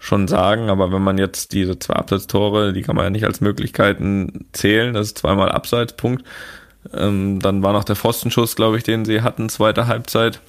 schon 0.02 0.26
sagen, 0.26 0.68
aber 0.68 0.90
wenn 0.90 1.02
man 1.02 1.16
jetzt 1.16 1.52
diese 1.52 1.78
zwei 1.78 1.94
Abseitstore, 1.94 2.72
die 2.72 2.82
kann 2.82 2.96
man 2.96 3.04
ja 3.04 3.10
nicht 3.10 3.24
als 3.24 3.40
Möglichkeiten 3.40 4.46
zählen, 4.52 4.94
das 4.94 5.06
ist 5.06 5.18
zweimal 5.18 5.52
Abseitspunkt. 5.52 6.24
Ähm, 6.92 7.38
dann 7.38 7.62
war 7.62 7.72
noch 7.72 7.84
der 7.84 7.94
Pfostenschuss, 7.94 8.56
glaube 8.56 8.76
ich, 8.76 8.82
den 8.82 9.04
sie 9.04 9.22
hatten, 9.22 9.48
zweite 9.48 9.86
Halbzeit. 9.86 10.40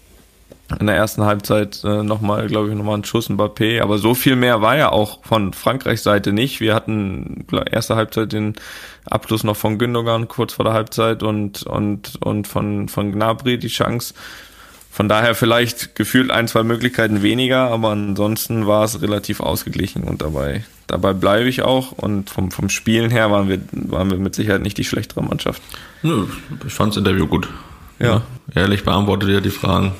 In 0.79 0.87
der 0.87 0.95
ersten 0.95 1.23
Halbzeit 1.23 1.83
äh, 1.83 2.01
nochmal, 2.01 2.47
glaube 2.47 2.69
ich, 2.69 2.75
nochmal 2.75 2.97
ein 2.97 3.03
Schuss 3.03 3.29
Mbappé, 3.29 3.79
aber 3.83 3.99
so 3.99 4.15
viel 4.15 4.35
mehr 4.35 4.63
war 4.63 4.75
ja 4.75 4.91
auch 4.91 5.23
von 5.23 5.53
Frankreichs 5.53 6.01
Seite 6.01 6.33
nicht. 6.33 6.59
Wir 6.59 6.73
hatten 6.73 7.45
glaub, 7.47 7.71
erste 7.71 7.95
Halbzeit 7.95 8.33
den 8.33 8.55
Abschluss 9.05 9.43
noch 9.43 9.55
von 9.55 9.77
Gündogan 9.77 10.27
kurz 10.27 10.53
vor 10.53 10.65
der 10.65 10.73
Halbzeit 10.73 11.21
und 11.21 11.61
und 11.63 12.17
und 12.21 12.47
von 12.47 12.87
von 12.87 13.11
Gnabry 13.11 13.59
die 13.59 13.67
Chance 13.67 14.15
von 14.93 15.09
daher 15.09 15.33
vielleicht 15.33 15.95
gefühlt 15.95 16.29
ein, 16.29 16.47
zwei 16.47 16.61
Möglichkeiten 16.61 17.23
weniger, 17.23 17.71
aber 17.71 17.89
ansonsten 17.89 18.67
war 18.67 18.83
es 18.83 19.01
relativ 19.01 19.39
ausgeglichen 19.39 20.03
und 20.03 20.21
dabei, 20.21 20.65
dabei 20.85 21.13
bleibe 21.13 21.49
ich 21.49 21.63
auch. 21.63 21.93
Und 21.93 22.29
vom, 22.29 22.51
vom 22.51 22.69
Spielen 22.69 23.09
her 23.09 23.31
waren 23.31 23.49
wir, 23.49 23.59
waren 23.71 24.11
wir 24.11 24.19
mit 24.19 24.35
Sicherheit 24.35 24.61
nicht 24.61 24.77
die 24.77 24.83
schlechtere 24.83 25.23
Mannschaft. 25.23 25.63
Nö, 26.03 26.27
ich 26.67 26.73
fand 26.73 26.91
das 26.91 26.97
Interview 26.97 27.25
gut. 27.25 27.47
Ja. 27.97 28.21
Ehrlich 28.53 28.83
beantwortet 28.83 29.29
ihr 29.29 29.41
die 29.41 29.49
Fragen. 29.49 29.93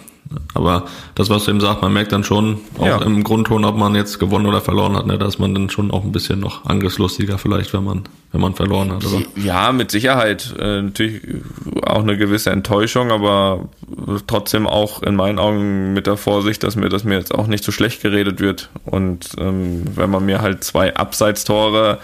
Aber 0.56 0.86
das, 1.16 1.30
was 1.30 1.46
du 1.46 1.52
eben 1.52 1.60
sagst, 1.62 1.82
man 1.82 1.94
merkt 1.94 2.12
dann 2.12 2.24
schon, 2.24 2.60
auch 2.80 2.86
Ja. 2.86 3.02
im 3.02 3.24
Grundton, 3.24 3.66
ob 3.66 3.76
man 3.78 3.94
jetzt 3.96 4.20
gewonnen 4.20 4.46
oder 4.46 4.62
verloren 4.62 4.96
hat, 4.96 5.06
ne, 5.06 5.18
dass 5.18 5.38
man 5.40 5.54
dann 5.54 5.70
schon 5.70 5.92
auch 5.92 6.04
ein 6.04 6.12
bisschen 6.12 6.40
noch 6.40 6.66
angriffslustiger 6.66 7.38
vielleicht, 7.38 7.74
wenn 7.74 7.84
man, 7.84 8.04
wenn 8.32 8.42
man 8.42 8.54
verloren 8.56 8.92
hat, 8.92 9.06
oder? 9.06 9.24
Ja, 9.36 9.72
mit 9.72 9.92
Sicherheit. 9.92 10.54
Äh, 10.58 10.82
natürlich 10.84 11.22
auch 11.86 12.02
eine 12.02 12.18
gewisse 12.18 12.50
Enttäuschung, 12.50 13.12
aber 13.12 13.70
trotzdem 14.28 14.66
auch 14.68 15.04
in 15.04 15.16
meinen 15.16 15.38
Augen 15.40 15.94
mit 15.94 16.08
der 16.08 16.18
Vorsicht, 16.18 16.63
dass 16.63 16.76
mir 16.76 16.90
das 16.90 17.04
mir 17.04 17.15
jetzt 17.15 17.34
auch 17.34 17.48
nicht 17.48 17.63
so 17.63 17.71
schlecht 17.71 18.02
geredet 18.02 18.40
wird. 18.40 18.69
Und 18.86 19.30
ähm, 19.38 19.84
wenn 19.96 20.10
man 20.10 20.26
mir 20.26 20.42
halt 20.42 20.63
zwei 20.63 20.96
Abseitstore 20.96 22.00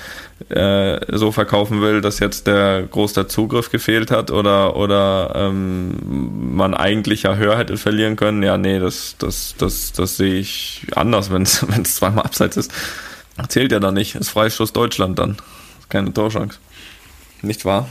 äh, 0.50 1.00
so 1.16 1.32
verkaufen 1.32 1.82
will, 1.82 2.02
dass 2.02 2.20
jetzt 2.20 2.48
der 2.48 2.84
groß 2.84 3.14
der 3.14 3.28
Zugriff 3.28 3.70
gefehlt 3.70 4.12
hat 4.12 4.32
oder 4.32 4.76
oder 4.76 5.34
ähm, 5.36 6.56
man 6.56 6.74
eigentlich 6.74 7.24
ja 7.24 7.36
höher 7.36 7.58
hätte 7.58 7.78
verlieren 7.78 8.16
können, 8.16 8.44
ja, 8.44 8.58
nee, 8.58 8.80
das 8.80 9.16
das 9.20 9.56
das 9.58 9.94
das 9.94 10.18
sehe 10.18 10.40
ich 10.40 10.88
anders, 10.96 11.32
wenn 11.32 11.44
es 11.44 11.96
zweimal 11.96 12.26
abseits 12.26 12.58
ist. 12.58 12.72
Zählt 13.48 13.72
ja 13.72 13.80
dann 13.80 13.94
nicht, 13.94 14.16
ist 14.16 14.30
Freistoß 14.30 14.74
Deutschland 14.74 15.18
dann. 15.18 15.38
Keine 15.88 16.14
Torchance. 16.14 16.60
Nicht 17.42 17.64
wahr? 17.64 17.88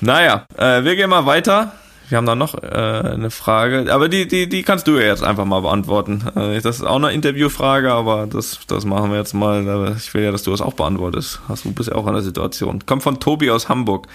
Naja, 0.00 0.46
äh, 0.56 0.84
wir 0.84 0.96
gehen 0.96 1.10
mal 1.10 1.26
weiter. 1.26 1.72
Wir 2.08 2.18
haben 2.18 2.26
da 2.26 2.36
noch 2.36 2.54
äh, 2.62 2.66
eine 2.66 3.30
Frage, 3.30 3.92
aber 3.92 4.08
die, 4.08 4.28
die, 4.28 4.48
die 4.48 4.62
kannst 4.62 4.86
du 4.86 4.92
ja 4.96 5.06
jetzt 5.06 5.24
einfach 5.24 5.44
mal 5.44 5.60
beantworten. 5.60 6.22
Äh, 6.36 6.60
das 6.60 6.76
ist 6.76 6.84
auch 6.84 6.96
eine 6.96 7.12
Interviewfrage, 7.12 7.92
aber 7.92 8.26
das, 8.26 8.60
das 8.68 8.84
machen 8.84 9.10
wir 9.10 9.18
jetzt 9.18 9.34
mal. 9.34 9.94
Ich 9.96 10.14
will 10.14 10.22
ja, 10.22 10.30
dass 10.30 10.44
du 10.44 10.52
das 10.52 10.60
auch 10.60 10.74
beantwortest. 10.74 11.40
Hast 11.48 11.64
du 11.64 11.72
bist 11.72 11.88
ja 11.88 11.96
auch 11.96 12.06
in 12.06 12.12
der 12.12 12.22
Situation. 12.22 12.84
Kommt 12.86 13.02
von 13.02 13.18
Tobi 13.18 13.50
aus 13.50 13.68
Hamburg. 13.68 14.06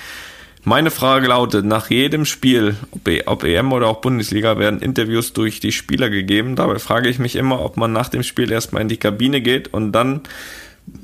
Meine 0.63 0.91
Frage 0.91 1.27
lautet, 1.27 1.65
nach 1.65 1.89
jedem 1.89 2.23
Spiel, 2.23 2.75
ob, 2.91 3.07
E- 3.07 3.23
ob 3.25 3.43
EM 3.43 3.73
oder 3.73 3.87
auch 3.87 3.99
Bundesliga, 3.99 4.59
werden 4.59 4.79
Interviews 4.79 5.33
durch 5.33 5.59
die 5.59 5.71
Spieler 5.71 6.09
gegeben. 6.11 6.55
Dabei 6.55 6.77
frage 6.77 7.09
ich 7.09 7.17
mich 7.17 7.35
immer, 7.35 7.61
ob 7.61 7.77
man 7.77 7.91
nach 7.91 8.09
dem 8.09 8.21
Spiel 8.21 8.51
erstmal 8.51 8.83
in 8.83 8.87
die 8.87 8.97
Kabine 8.97 9.41
geht 9.41 9.73
und 9.73 9.91
dann 9.91 10.21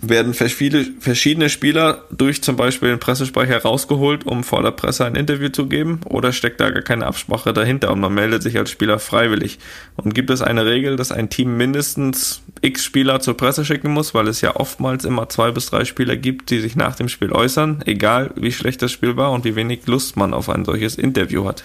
werden 0.02 0.34
verschiedene, 0.34 1.50
Spieler 1.50 2.04
durch 2.12 2.42
zum 2.44 2.56
Beispiel 2.56 2.90
den 2.90 3.00
Pressesprecher 3.00 3.62
rausgeholt, 3.62 4.26
um 4.26 4.44
vor 4.44 4.62
der 4.62 4.72
Presse 4.72 5.06
ein 5.06 5.16
Interview 5.16 5.50
zu 5.50 5.68
geben? 5.68 6.02
Oder 6.06 6.32
steckt 6.32 6.60
da 6.60 6.70
gar 6.70 6.82
keine 6.82 7.06
Absprache 7.06 7.54
dahinter 7.54 7.92
und 7.92 8.00
man 8.00 8.14
meldet 8.14 8.44
sich 8.44 8.58
als 8.58 8.70
Spieler 8.70 9.00
freiwillig? 9.00 9.60
Und 9.96 10.14
gibt 10.14 10.30
es 10.30 10.42
eine 10.42 10.66
Regel, 10.66 10.96
dass 10.96 11.12
ein 11.12 11.30
Team 11.30 11.58
mindestens 11.58 12.42
x 12.62 12.84
Spieler 12.84 13.20
zur 13.20 13.38
Presse 13.38 13.66
schicken 13.66 13.92
muss, 13.92 14.14
weil 14.14 14.28
es 14.28 14.42
ja 14.42 14.56
oftmals 14.56 15.06
immer 15.06 15.30
zwei 15.30 15.52
bis 15.52 15.68
drei 15.68 15.86
Spieler 15.86 16.16
gibt, 16.16 16.50
die 16.50 16.60
sich 16.60 16.76
nach 16.76 16.96
dem 16.96 17.10
Spiel 17.10 17.32
äußern, 17.32 17.84
egal 17.86 18.32
wie 18.36 18.52
schlecht 18.52 18.82
das 18.82 18.92
Spiel 18.92 19.18
war 19.18 19.32
und 19.32 19.46
wie 19.46 19.56
wenig 19.56 19.88
Lust 19.88 20.16
man 20.16 20.34
auf 20.34 20.50
ein 20.50 20.66
solches 20.66 20.96
Interview 20.96 21.46
hat? 21.46 21.64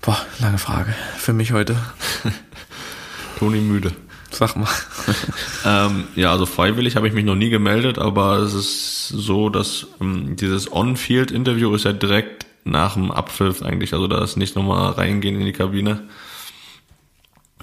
Boah, 0.00 0.18
lange 0.40 0.58
Frage 0.58 0.94
für 1.16 1.32
mich 1.32 1.52
heute. 1.52 1.76
Toni 3.38 3.60
müde. 3.60 3.92
Sag 4.32 4.56
mal. 4.56 4.68
Ähm, 5.64 6.08
ja, 6.16 6.32
also 6.32 6.44
freiwillig 6.44 6.96
habe 6.96 7.06
ich 7.06 7.14
mich 7.14 7.24
noch 7.24 7.36
nie 7.36 7.48
gemeldet, 7.48 7.96
aber 7.96 8.38
es 8.38 8.52
ist 8.52 9.08
so, 9.08 9.48
dass 9.48 9.86
ähm, 10.00 10.34
dieses 10.34 10.72
On-Field-Interview 10.72 11.72
ist 11.72 11.84
ja 11.84 11.92
direkt 11.92 12.46
nach 12.64 12.94
dem 12.94 13.12
Abpfiff 13.12 13.62
eigentlich, 13.62 13.92
also 13.94 14.08
da 14.08 14.24
ist 14.24 14.36
nicht 14.36 14.56
nochmal 14.56 14.90
reingehen 14.92 15.38
in 15.38 15.46
die 15.46 15.52
Kabine. 15.52 16.02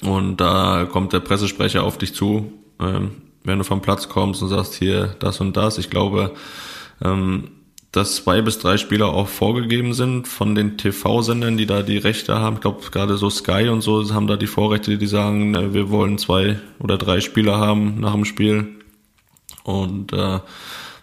Und 0.01 0.37
da 0.37 0.87
kommt 0.89 1.11
der 1.11 1.19
Pressesprecher 1.19 1.83
auf 1.83 1.97
dich 1.97 2.15
zu, 2.15 2.53
ähm, 2.79 3.21
wenn 3.43 3.57
du 3.57 3.65
vom 3.65 3.81
Platz 3.81 4.07
kommst 4.07 4.41
und 4.41 4.47
sagst 4.47 4.75
hier 4.75 5.15
das 5.19 5.41
und 5.41 5.57
das. 5.57 5.77
Ich 5.77 5.89
glaube, 5.89 6.33
ähm, 7.03 7.51
dass 7.91 8.15
zwei 8.15 8.41
bis 8.41 8.59
drei 8.59 8.77
Spieler 8.77 9.07
auch 9.07 9.27
vorgegeben 9.27 9.93
sind 9.93 10.27
von 10.27 10.53
den 10.53 10.77
TV-Sendern, 10.77 11.57
die 11.57 11.65
da 11.65 11.81
die 11.81 11.97
Rechte 11.97 12.35
haben. 12.35 12.55
Ich 12.55 12.61
glaube, 12.61 12.81
gerade 12.91 13.17
so 13.17 13.29
Sky 13.29 13.69
und 13.69 13.81
so 13.81 14.13
haben 14.13 14.27
da 14.27 14.35
die 14.35 14.47
Vorrechte, 14.47 14.97
die 14.97 15.07
sagen, 15.07 15.55
äh, 15.55 15.73
wir 15.73 15.89
wollen 15.89 16.17
zwei 16.17 16.59
oder 16.79 16.97
drei 16.97 17.19
Spieler 17.19 17.57
haben 17.57 17.99
nach 17.99 18.13
dem 18.13 18.25
Spiel. 18.25 18.67
Und 19.63 20.13
äh, 20.13 20.39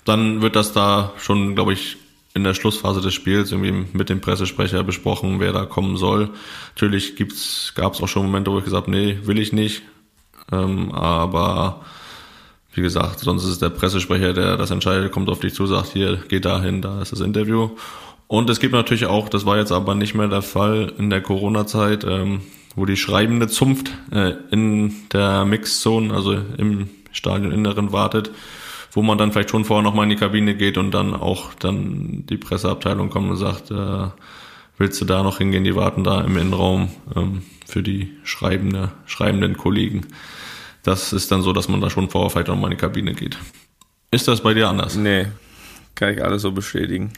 dann 0.05 0.43
wird 0.43 0.55
das 0.55 0.72
da 0.72 1.12
schon, 1.18 1.57
glaube 1.57 1.72
ich, 1.72 1.97
in 2.34 2.45
der 2.45 2.55
Schlussphase 2.55 3.01
des 3.01 3.14
Spiels 3.14 3.51
irgendwie 3.51 3.87
mit 3.93 4.09
dem 4.09 4.20
Pressesprecher 4.20 4.84
besprochen, 4.84 5.41
wer 5.41 5.53
da 5.53 5.64
kommen 5.64 5.97
soll. 5.97 6.30
Natürlich 6.74 7.16
gibt's, 7.16 7.72
gab's 7.74 8.01
auch 8.03 8.09
schon 8.09 8.26
Momente, 8.26 8.53
wo 8.53 8.59
ich 8.59 8.64
gesagt 8.64 8.87
habe, 8.87 8.97
nee, 8.97 9.18
will 9.22 9.39
ich 9.39 9.53
nicht. 9.53 9.82
Ähm, 10.53 10.93
aber 10.93 11.84
wie 12.76 12.82
gesagt, 12.82 13.20
sonst 13.20 13.44
ist 13.44 13.62
der 13.62 13.70
Pressesprecher, 13.70 14.34
der 14.34 14.56
das 14.56 14.70
entscheidet, 14.70 15.10
kommt 15.10 15.30
auf 15.30 15.40
dich 15.40 15.54
zu, 15.54 15.66
sagt, 15.66 15.92
hier, 15.94 16.18
geh 16.28 16.40
dahin, 16.40 16.82
da 16.82 17.00
ist 17.00 17.12
das 17.12 17.20
Interview. 17.20 17.70
Und 18.28 18.50
es 18.50 18.60
gibt 18.60 18.74
natürlich 18.74 19.06
auch, 19.06 19.28
das 19.28 19.46
war 19.46 19.56
jetzt 19.56 19.72
aber 19.72 19.94
nicht 19.94 20.14
mehr 20.14 20.28
der 20.28 20.42
Fall 20.42 20.92
in 20.98 21.08
der 21.08 21.22
Corona-Zeit, 21.22 22.04
ähm, 22.04 22.42
wo 22.74 22.84
die 22.84 22.96
schreibende 22.96 23.48
Zunft 23.48 23.92
äh, 24.12 24.34
in 24.50 24.94
der 25.12 25.46
Mixzone, 25.46 26.12
also 26.12 26.36
im 26.58 26.88
Stadioninneren 27.12 27.92
wartet, 27.92 28.30
wo 28.92 29.02
man 29.02 29.16
dann 29.16 29.32
vielleicht 29.32 29.50
schon 29.50 29.64
vorher 29.64 29.82
nochmal 29.82 30.04
in 30.04 30.10
die 30.10 30.16
Kabine 30.16 30.54
geht 30.54 30.76
und 30.76 30.90
dann 30.90 31.14
auch 31.14 31.54
dann 31.54 32.24
die 32.28 32.36
Presseabteilung 32.36 33.08
kommt 33.08 33.30
und 33.30 33.36
sagt, 33.36 33.70
äh, 33.70 34.08
willst 34.76 35.00
du 35.00 35.06
da 35.06 35.22
noch 35.22 35.38
hingehen, 35.38 35.64
die 35.64 35.74
warten 35.74 36.04
da 36.04 36.20
im 36.20 36.36
Innenraum 36.36 36.90
ähm, 37.14 37.42
für 37.66 37.82
die 37.82 38.10
schreibende, 38.24 38.92
schreibenden 39.06 39.56
Kollegen. 39.56 40.06
Das 40.87 41.12
ist 41.12 41.32
dann 41.32 41.43
so, 41.43 41.53
dass 41.53 41.68
man 41.68 41.80
da 41.80 41.91
schon 41.91 42.09
vorher 42.11 42.30
vielleicht 42.30 42.47
nochmal 42.47 42.70
in 42.70 42.78
die 42.78 42.80
Kabine 42.80 43.12
geht. 43.12 43.37
Ist 44.12 44.28
das 44.28 44.41
bei 44.41 44.55
dir 44.55 44.68
anders? 44.68 44.95
Nee, 44.95 45.26
kann 45.97 46.14
ich 46.14 46.22
alles 46.22 46.43
so 46.43 46.53
bestätigen. 46.53 47.12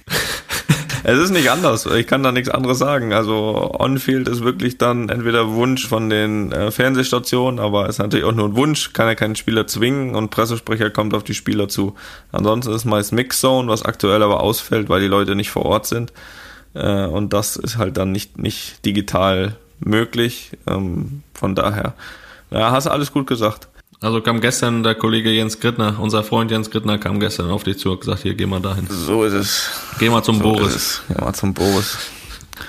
es 1.05 1.19
ist 1.19 1.33
nicht 1.33 1.51
anders. 1.51 1.85
Ich 1.85 2.07
kann 2.07 2.23
da 2.23 2.33
nichts 2.33 2.49
anderes 2.49 2.79
sagen. 2.79 3.13
Also 3.13 3.75
On-Field 3.79 4.27
ist 4.27 4.43
wirklich 4.43 4.79
dann 4.79 5.11
entweder 5.11 5.51
Wunsch 5.51 5.87
von 5.87 6.09
den 6.09 6.51
äh, 6.51 6.71
Fernsehstationen, 6.71 7.61
aber 7.61 7.91
ist 7.91 7.99
natürlich 7.99 8.25
auch 8.25 8.33
nur 8.33 8.49
ein 8.49 8.57
Wunsch, 8.57 8.95
kann 8.95 9.07
ja 9.07 9.15
keinen 9.15 9.37
Spieler 9.37 9.67
zwingen 9.67 10.15
und 10.15 10.31
Pressesprecher 10.31 10.89
kommt 10.89 11.13
auf 11.13 11.23
die 11.23 11.35
Spieler 11.35 11.69
zu. 11.69 11.95
Ansonsten 12.33 12.73
ist 12.73 12.87
meist 12.87 13.13
Mixzone, 13.13 13.69
was 13.69 13.83
aktuell 13.83 14.23
aber 14.23 14.41
ausfällt, 14.41 14.89
weil 14.89 15.03
die 15.03 15.09
Leute 15.09 15.35
nicht 15.35 15.51
vor 15.51 15.67
Ort 15.67 15.87
sind. 15.87 16.15
Äh, 16.73 17.05
und 17.05 17.35
das 17.35 17.57
ist 17.57 17.77
halt 17.77 17.99
dann 17.99 18.13
nicht, 18.13 18.39
nicht 18.39 18.83
digital 18.87 19.57
möglich. 19.79 20.53
Ähm, 20.67 21.23
von 21.35 21.55
daher, 21.55 21.93
ja, 22.51 22.71
hast 22.71 22.87
du 22.87 22.91
alles 22.91 23.13
gut 23.13 23.27
gesagt. 23.27 23.69
Also 24.01 24.21
kam 24.21 24.41
gestern 24.41 24.85
der 24.85 24.95
Kollege 24.95 25.31
Jens 25.31 25.59
Grittner, 25.59 25.99
unser 26.01 26.23
Freund 26.23 26.51
Jens 26.53 26.71
Grittner 26.71 26.99
kam 26.99 27.19
gestern 27.19 27.51
auf 27.51 27.65
dich 27.65 27.79
zu 27.79 27.91
und 27.91 28.01
gesagt, 28.01 28.23
hier, 28.23 28.35
geh 28.35 28.47
mal 28.47 28.61
dahin. 28.61 28.87
So 28.89 29.25
ist 29.25 29.33
es. 29.33 29.71
Geh 29.99 30.09
mal 30.09 30.23
zum 30.23 30.37
So 30.37 30.43
Boris. 30.45 30.69
ist 30.69 30.77
es. 30.77 31.03
Ja, 31.17 31.25
mal 31.25 31.33
zum 31.35 31.53
Boris. 31.53 31.99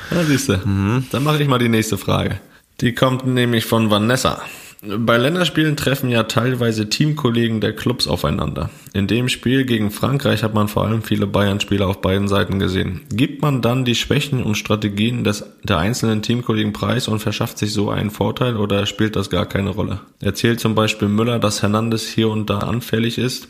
Ja, 0.10 0.24
siehst 0.24 0.50
du. 0.50 0.58
Mhm. 0.58 1.06
Dann 1.12 1.24
mache 1.24 1.42
ich 1.42 1.48
mal 1.48 1.60
die 1.60 1.70
nächste 1.70 1.98
Frage. 2.00 2.40
Die 2.82 2.96
kommt 2.96 3.28
nämlich 3.28 3.66
von 3.66 3.92
Vanessa. 3.92 4.42
Bei 4.82 5.18
Länderspielen 5.18 5.76
treffen 5.76 6.10
ja 6.10 6.24
teilweise 6.24 6.88
Teamkollegen 6.88 7.60
der 7.60 7.76
Clubs 7.76 8.08
aufeinander. 8.08 8.70
In 8.94 9.08
dem 9.08 9.28
Spiel 9.28 9.66
gegen 9.66 9.92
Frankreich 9.92 10.42
hat 10.42 10.54
man 10.54 10.70
vor 10.70 10.86
allem 10.86 11.02
viele 11.04 11.28
Bayern-Spieler 11.28 11.86
auf 11.86 12.00
beiden 12.00 12.30
Seiten 12.30 12.60
gesehen. 12.60 13.02
Gibt 13.12 13.42
man 13.42 13.62
dann 13.62 13.84
die 13.84 13.96
Schwächen 13.96 14.42
und 14.42 14.56
Strategien 14.56 15.26
des, 15.26 15.44
der 15.64 15.80
einzelnen 15.80 16.22
Teamkollegen 16.22 16.72
preis 16.72 17.10
und 17.10 17.20
verschafft 17.20 17.58
sich 17.58 17.74
so 17.74 17.90
einen 17.90 18.10
Vorteil 18.10 18.56
oder 18.56 18.86
spielt 18.86 19.18
das 19.18 19.30
gar 19.30 19.46
keine 19.46 19.72
Rolle? 19.72 20.00
Erzählt 20.22 20.62
zum 20.62 20.76
Beispiel 20.76 21.10
Müller, 21.10 21.40
dass 21.40 21.62
Hernandez 21.62 22.08
hier 22.08 22.30
und 22.30 22.50
da 22.50 22.60
anfällig 22.60 23.18
ist. 23.18 23.50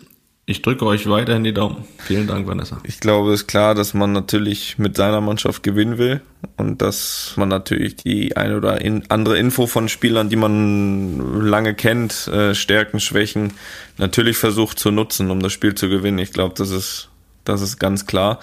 Ich 0.50 0.64
drücke 0.64 0.84
euch 0.88 1.08
weiterhin 1.08 1.43
die 1.43 1.54
Daumen. 1.54 1.86
Vielen 2.00 2.26
Dank, 2.26 2.47
Vanessa. 2.47 2.80
Ich 2.84 3.00
glaube, 3.00 3.34
es 3.34 3.41
ist 3.41 3.47
klar, 3.47 3.76
dass 3.76 3.93
man 3.93 4.14
natürlich 4.14 4.80
mit 4.80 4.97
seiner 4.97 5.22
Mannschaft 5.22 5.62
gewinnen 5.62 6.00
will 6.00 6.22
und 6.58 6.82
dass 6.82 7.34
man 7.36 7.50
natürlich 7.50 7.97
die 7.97 8.36
eine 8.36 8.58
oder 8.58 8.80
andere 9.10 9.38
Info 9.38 9.68
von 9.68 9.89
Spielern, 9.89 10.28
die 10.30 10.38
man 10.38 11.45
lange 11.45 11.76
kennt, 11.76 12.28
äh, 12.30 12.56
Stärken, 12.56 13.00
Schwächen, 13.00 13.54
natürlich 14.00 14.38
versucht 14.38 14.80
zu 14.80 14.89
nutzen, 14.89 15.30
um 15.30 15.39
das 15.39 15.54
Spiel 15.54 15.76
zu 15.76 15.88
gewinnen. 15.88 16.18
Ich 16.18 16.34
glaube, 16.34 16.56
das 16.58 16.72
ist, 16.72 17.10
das 17.45 17.62
ist 17.62 17.78
ganz 17.78 18.08
klar. 18.08 18.39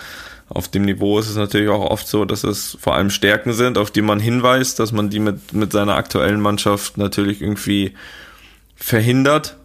Auf 0.49 0.69
dem 0.69 0.85
Niveau 0.85 1.19
ist 1.19 1.29
es 1.29 1.35
natürlich 1.35 1.71
auch 1.71 1.91
oft 1.91 2.07
so, 2.07 2.25
dass 2.25 2.45
es 2.45 2.79
vor 2.81 2.95
allem 2.95 3.11
Stärken 3.11 3.53
sind, 3.53 3.79
auf 3.79 3.91
die 3.91 4.03
man 4.03 4.21
hinweist, 4.21 4.79
dass 4.79 4.93
man 4.93 5.11
die 5.11 5.19
mit, 5.19 5.53
mit 5.53 5.73
seiner 5.73 5.97
aktuellen 5.97 6.41
Mannschaft 6.41 6.99
natürlich 6.99 7.43
irgendwie 7.43 7.95
verhindert 8.77 9.57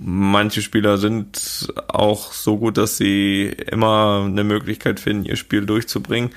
manche 0.00 0.62
Spieler 0.62 0.98
sind 0.98 1.72
auch 1.88 2.32
so 2.32 2.58
gut, 2.58 2.76
dass 2.76 2.96
sie 2.96 3.54
immer 3.70 4.24
eine 4.26 4.44
Möglichkeit 4.44 5.00
finden, 5.00 5.24
ihr 5.24 5.36
Spiel 5.36 5.66
durchzubringen. 5.66 6.30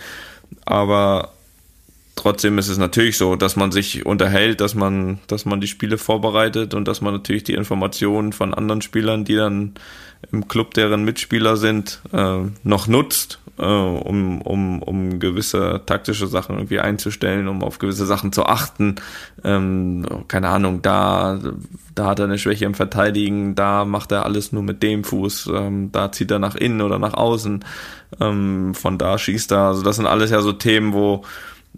Aber 0.65 1.33
trotzdem 2.15 2.57
ist 2.57 2.69
es 2.69 2.77
natürlich 2.77 3.17
so, 3.17 3.35
dass 3.35 3.55
man 3.55 3.71
sich 3.71 4.05
unterhält, 4.05 4.61
dass 4.61 4.75
man, 4.75 5.19
dass 5.27 5.45
man 5.45 5.61
die 5.61 5.67
Spiele 5.67 5.97
vorbereitet 5.97 6.73
und 6.73 6.87
dass 6.87 7.01
man 7.01 7.13
natürlich 7.13 7.43
die 7.43 7.53
Informationen 7.53 8.33
von 8.33 8.53
anderen 8.53 8.81
Spielern, 8.81 9.25
die 9.25 9.35
dann 9.35 9.75
im 10.31 10.47
Club 10.47 10.73
deren 10.73 11.05
Mitspieler 11.05 11.55
sind, 11.55 12.01
äh, 12.11 12.39
noch 12.63 12.87
nutzt, 12.87 13.39
äh, 13.59 13.65
um, 13.65 14.41
um, 14.41 14.81
um 14.81 15.19
gewisse 15.19 15.81
taktische 15.85 16.27
Sachen 16.27 16.55
irgendwie 16.55 16.79
einzustellen, 16.79 17.47
um 17.47 17.63
auf 17.63 17.77
gewisse 17.77 18.05
Sachen 18.05 18.31
zu 18.31 18.45
achten. 18.45 18.95
Ähm, 19.43 20.05
keine 20.27 20.49
Ahnung, 20.49 20.81
da, 20.81 21.39
da 21.95 22.05
hat 22.07 22.19
er 22.19 22.25
eine 22.25 22.37
Schwäche 22.37 22.65
im 22.65 22.73
Verteidigen, 22.73 23.55
da 23.55 23.85
macht 23.85 24.11
er 24.11 24.25
alles 24.25 24.51
nur 24.51 24.63
mit 24.63 24.81
dem 24.81 25.03
Fuß, 25.03 25.49
ähm, 25.53 25.91
da 25.91 26.11
zieht 26.11 26.31
er 26.31 26.39
nach 26.39 26.55
innen 26.55 26.81
oder 26.81 26.99
nach 26.99 27.13
außen, 27.13 27.65
ähm, 28.19 28.73
von 28.73 28.97
da 28.97 29.17
schießt 29.17 29.51
er. 29.51 29.67
Also 29.67 29.83
das 29.83 29.97
sind 29.97 30.07
alles 30.07 30.31
ja 30.31 30.41
so 30.41 30.53
Themen, 30.53 30.93
wo 30.93 31.23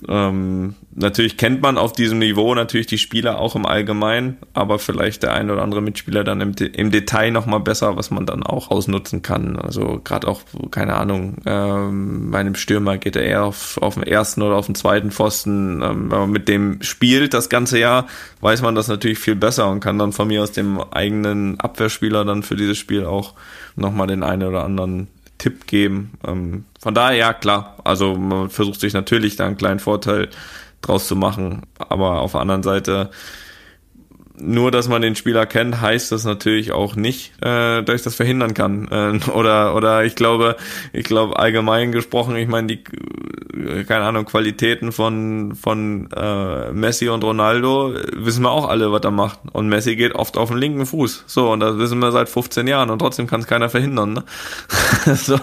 ähm, 0.07 0.75
natürlich 0.95 1.37
kennt 1.37 1.61
man 1.61 1.77
auf 1.77 1.93
diesem 1.93 2.19
Niveau 2.19 2.55
natürlich 2.55 2.87
die 2.87 2.97
Spieler 2.97 3.39
auch 3.39 3.55
im 3.55 3.65
Allgemeinen, 3.65 4.37
aber 4.53 4.79
vielleicht 4.79 5.23
der 5.23 5.33
ein 5.33 5.51
oder 5.51 5.61
andere 5.61 5.81
Mitspieler 5.81 6.23
dann 6.23 6.41
im, 6.41 6.53
im 6.55 6.91
Detail 6.91 7.31
nochmal 7.31 7.59
besser, 7.59 7.97
was 7.97 8.09
man 8.09 8.25
dann 8.25 8.43
auch 8.43 8.71
ausnutzen 8.71 9.21
kann. 9.21 9.57
Also 9.57 10.01
gerade 10.03 10.27
auch, 10.27 10.41
keine 10.71 10.95
Ahnung, 10.95 11.37
ähm, 11.45 12.31
bei 12.31 12.39
einem 12.39 12.55
Stürmer 12.55 12.97
geht 12.97 13.15
er 13.15 13.23
eher 13.23 13.43
auf, 13.43 13.77
auf 13.81 13.93
den 13.93 14.03
ersten 14.03 14.41
oder 14.41 14.55
auf 14.55 14.65
den 14.65 14.75
zweiten 14.75 15.11
Pfosten. 15.11 15.81
Ähm, 15.81 16.11
wenn 16.11 16.19
man 16.19 16.31
mit 16.31 16.47
dem 16.47 16.81
spielt 16.81 17.33
das 17.33 17.49
ganze 17.49 17.77
Jahr, 17.77 18.07
weiß 18.41 18.61
man 18.61 18.75
das 18.75 18.87
natürlich 18.87 19.19
viel 19.19 19.35
besser 19.35 19.69
und 19.69 19.81
kann 19.81 19.99
dann 19.99 20.13
von 20.13 20.27
mir 20.27 20.41
aus 20.41 20.51
dem 20.51 20.79
eigenen 20.79 21.59
Abwehrspieler 21.59 22.25
dann 22.25 22.43
für 22.43 22.55
dieses 22.55 22.77
Spiel 22.77 23.05
auch 23.05 23.35
nochmal 23.75 24.07
den 24.07 24.23
einen 24.23 24.47
oder 24.47 24.63
anderen 24.63 25.07
Tipp 25.41 25.65
geben. 25.65 26.11
Ähm, 26.25 26.65
von 26.79 26.93
daher, 26.93 27.17
ja, 27.17 27.33
klar. 27.33 27.77
Also 27.83 28.15
man 28.15 28.49
versucht 28.49 28.79
sich 28.79 28.93
natürlich 28.93 29.35
da 29.35 29.47
einen 29.47 29.57
kleinen 29.57 29.79
Vorteil 29.79 30.29
draus 30.81 31.07
zu 31.07 31.15
machen. 31.15 31.63
Aber 31.79 32.21
auf 32.21 32.33
der 32.33 32.41
anderen 32.41 32.63
Seite 32.63 33.09
nur, 34.41 34.71
dass 34.71 34.87
man 34.87 35.01
den 35.01 35.15
Spieler 35.15 35.45
kennt, 35.45 35.81
heißt 35.81 36.11
das 36.11 36.25
natürlich 36.25 36.71
auch 36.71 36.95
nicht, 36.95 37.31
äh, 37.41 37.83
dass 37.83 37.95
ich 37.95 38.01
das 38.01 38.15
verhindern 38.15 38.53
kann. 38.53 38.87
Äh, 38.89 39.29
oder 39.31 39.75
oder 39.75 40.03
ich 40.03 40.15
glaube, 40.15 40.55
ich 40.93 41.05
glaube 41.05 41.37
allgemein 41.37 41.91
gesprochen, 41.91 42.35
ich 42.35 42.47
meine 42.47 42.67
die 42.67 42.83
äh, 43.55 43.83
keine 43.83 44.05
Ahnung 44.05 44.25
Qualitäten 44.25 44.91
von 44.91 45.55
von 45.55 46.09
äh, 46.11 46.71
Messi 46.71 47.09
und 47.09 47.23
Ronaldo 47.23 47.93
äh, 47.93 48.03
wissen 48.15 48.43
wir 48.43 48.51
auch 48.51 48.67
alle, 48.67 48.91
was 48.91 49.01
er 49.03 49.11
macht. 49.11 49.39
Und 49.51 49.69
Messi 49.69 49.95
geht 49.95 50.15
oft 50.15 50.37
auf 50.37 50.49
den 50.49 50.57
linken 50.57 50.85
Fuß. 50.85 51.25
So 51.27 51.51
und 51.51 51.59
das 51.59 51.77
wissen 51.77 51.99
wir 51.99 52.11
seit 52.11 52.29
15 52.29 52.67
Jahren 52.67 52.89
und 52.89 52.99
trotzdem 52.99 53.27
kann 53.27 53.41
es 53.41 53.47
keiner 53.47 53.69
verhindern. 53.69 54.13
Ne? 54.13 54.23
so, 55.15 55.39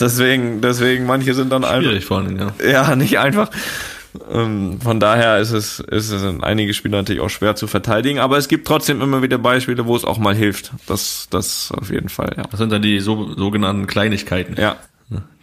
deswegen 0.00 0.60
deswegen 0.60 1.06
manche 1.06 1.34
sind 1.34 1.50
dann 1.50 1.64
einfach 1.64 1.82
Schwierig 1.82 2.04
vor 2.04 2.18
allem, 2.18 2.38
ja. 2.38 2.52
ja, 2.64 2.96
nicht 2.96 3.18
einfach. 3.18 3.50
Ähm, 4.30 4.80
von 4.80 5.00
daher 5.00 5.38
ist 5.38 5.52
es, 5.52 5.80
ist 5.80 6.10
es 6.10 6.22
in 6.22 6.42
einige 6.42 6.74
Spiele 6.74 6.96
natürlich 6.96 7.20
auch 7.22 7.30
schwer 7.30 7.56
zu 7.56 7.66
verteidigen, 7.66 8.18
aber 8.18 8.38
es 8.38 8.48
gibt 8.48 8.66
trotzdem 8.66 9.00
immer 9.02 9.22
wieder 9.22 9.38
Beispiele, 9.38 9.86
wo 9.86 9.94
es 9.96 10.04
auch 10.04 10.18
mal 10.18 10.34
hilft. 10.34 10.72
Das, 10.86 11.28
das 11.30 11.72
auf 11.72 11.90
jeden 11.90 12.08
Fall, 12.08 12.34
ja. 12.36 12.44
Das 12.50 12.58
sind 12.58 12.72
dann 12.72 12.82
die 12.82 13.00
so, 13.00 13.34
sogenannten 13.34 13.86
Kleinigkeiten, 13.86 14.60
Ja, 14.60 14.76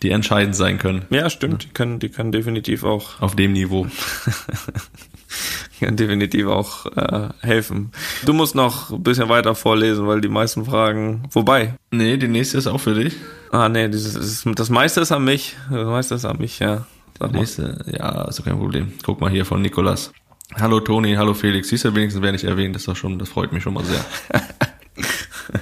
die 0.03 0.11
entscheidend 0.11 0.55
sein 0.55 0.77
können. 0.77 1.05
ja 1.09 1.29
stimmt. 1.29 1.63
Die 1.63 1.69
können, 1.69 1.99
die 1.99 2.09
können 2.09 2.31
definitiv 2.31 2.83
auch, 2.83 3.21
Auf 3.21 3.35
dem 3.35 3.53
Niveau. 3.53 3.87
können 5.79 5.97
definitiv 5.97 6.47
auch 6.47 6.85
äh, 6.95 7.29
helfen. 7.41 7.91
Du 8.25 8.33
musst 8.33 8.55
noch 8.55 8.91
ein 8.91 9.03
bisschen 9.03 9.29
weiter 9.29 9.55
vorlesen, 9.55 10.07
weil 10.07 10.21
die 10.21 10.29
meisten 10.29 10.65
Fragen, 10.65 11.23
wobei. 11.31 11.75
Nee, 11.91 12.17
die 12.17 12.27
nächste 12.27 12.57
ist 12.57 12.67
auch 12.67 12.79
für 12.79 12.93
dich. 12.93 13.13
Ah 13.51 13.69
nee, 13.69 13.87
das, 13.89 14.43
das 14.45 14.69
meiste 14.69 15.01
ist 15.01 15.11
an 15.11 15.23
mich. 15.25 15.55
Das 15.69 15.85
meiste 15.85 16.15
ist 16.15 16.25
an 16.25 16.37
mich, 16.37 16.59
ja. 16.59 16.85
Mal. 17.19 17.31
Nächste, 17.31 17.83
ja, 17.97 18.23
ist 18.23 18.39
doch 18.39 18.45
kein 18.45 18.57
Problem. 18.57 18.93
Guck 19.03 19.21
mal 19.21 19.29
hier 19.29 19.45
von 19.45 19.61
Nikolas. 19.61 20.11
Hallo 20.55 20.79
Toni, 20.79 21.15
hallo 21.15 21.33
Felix. 21.33 21.69
Siehst 21.69 21.85
du, 21.85 21.95
wenigstens 21.95 22.21
werde 22.21 22.37
ich 22.37 22.43
erwähnt. 22.43 22.75
Das 22.75 22.87
ist 22.87 22.97
schon, 22.97 23.17
das 23.19 23.29
freut 23.29 23.51
mich 23.51 23.63
schon 23.63 23.73
mal 23.73 23.83
sehr. 23.83 24.03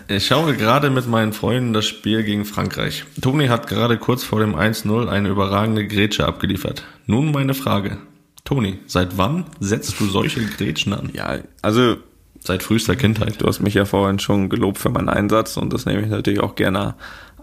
Ich 0.08 0.28
schaue 0.28 0.56
gerade 0.56 0.90
mit 0.90 1.08
meinen 1.08 1.34
Freunden 1.34 1.74
das 1.74 1.86
Spiel 1.86 2.24
gegen 2.24 2.46
Frankreich. 2.46 3.04
Toni 3.22 3.48
hat 3.48 3.68
gerade 3.68 3.98
kurz 3.98 4.24
vor 4.24 4.40
dem 4.40 4.56
1-0 4.56 5.08
eine 5.08 5.28
überragende 5.28 5.86
Grätsche 5.86 6.26
abgeliefert. 6.26 6.84
Nun 7.06 7.32
meine 7.32 7.54
Frage. 7.54 7.98
Toni, 8.46 8.80
seit 8.86 9.18
wann 9.18 9.46
setzt 9.60 10.00
du 10.00 10.06
solche 10.06 10.46
Grätschen 10.46 10.94
an? 10.94 11.10
Ja, 11.14 11.40
also 11.62 11.98
Seit 12.46 12.62
frühester 12.62 12.98
Kindheit. 12.98 13.42
Du 13.42 13.48
hast 13.48 13.62
mich 13.62 13.74
ja 13.74 13.86
vorhin 13.86 14.20
schon 14.20 14.50
gelobt 14.50 14.78
für 14.78 14.90
meinen 14.90 15.08
Einsatz 15.08 15.56
und 15.56 15.72
das 15.72 15.86
nehme 15.86 16.02
ich 16.02 16.10
natürlich 16.10 16.42
auch 16.42 16.56
gerne 16.56 16.96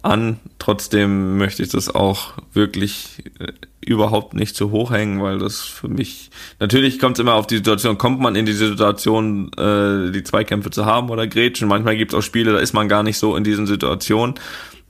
an. 0.02 0.38
Trotzdem 0.58 1.38
möchte 1.38 1.62
ich 1.62 1.70
das 1.70 1.94
auch 1.94 2.34
wirklich 2.52 3.24
äh, 3.38 3.52
überhaupt 3.90 4.34
nicht 4.34 4.54
zu 4.54 4.70
hoch 4.70 4.92
hängen, 4.92 5.20
weil 5.20 5.40
das 5.40 5.62
für 5.62 5.88
mich 5.88 6.30
natürlich 6.60 7.00
kommt 7.00 7.18
es 7.18 7.20
immer 7.20 7.34
auf 7.34 7.48
die 7.48 7.56
Situation, 7.56 7.98
kommt 7.98 8.20
man 8.20 8.36
in 8.36 8.46
die 8.46 8.52
Situation, 8.52 9.50
äh, 9.54 10.12
die 10.12 10.22
Zweikämpfe 10.22 10.70
zu 10.70 10.86
haben 10.86 11.10
oder 11.10 11.26
Gretchen. 11.26 11.66
Manchmal 11.66 11.96
gibt 11.96 12.12
es 12.12 12.18
auch 12.18 12.22
Spiele, 12.22 12.52
da 12.52 12.60
ist 12.60 12.72
man 12.72 12.88
gar 12.88 13.02
nicht 13.02 13.18
so 13.18 13.34
in 13.34 13.42
diesen 13.42 13.66
Situationen. 13.66 14.36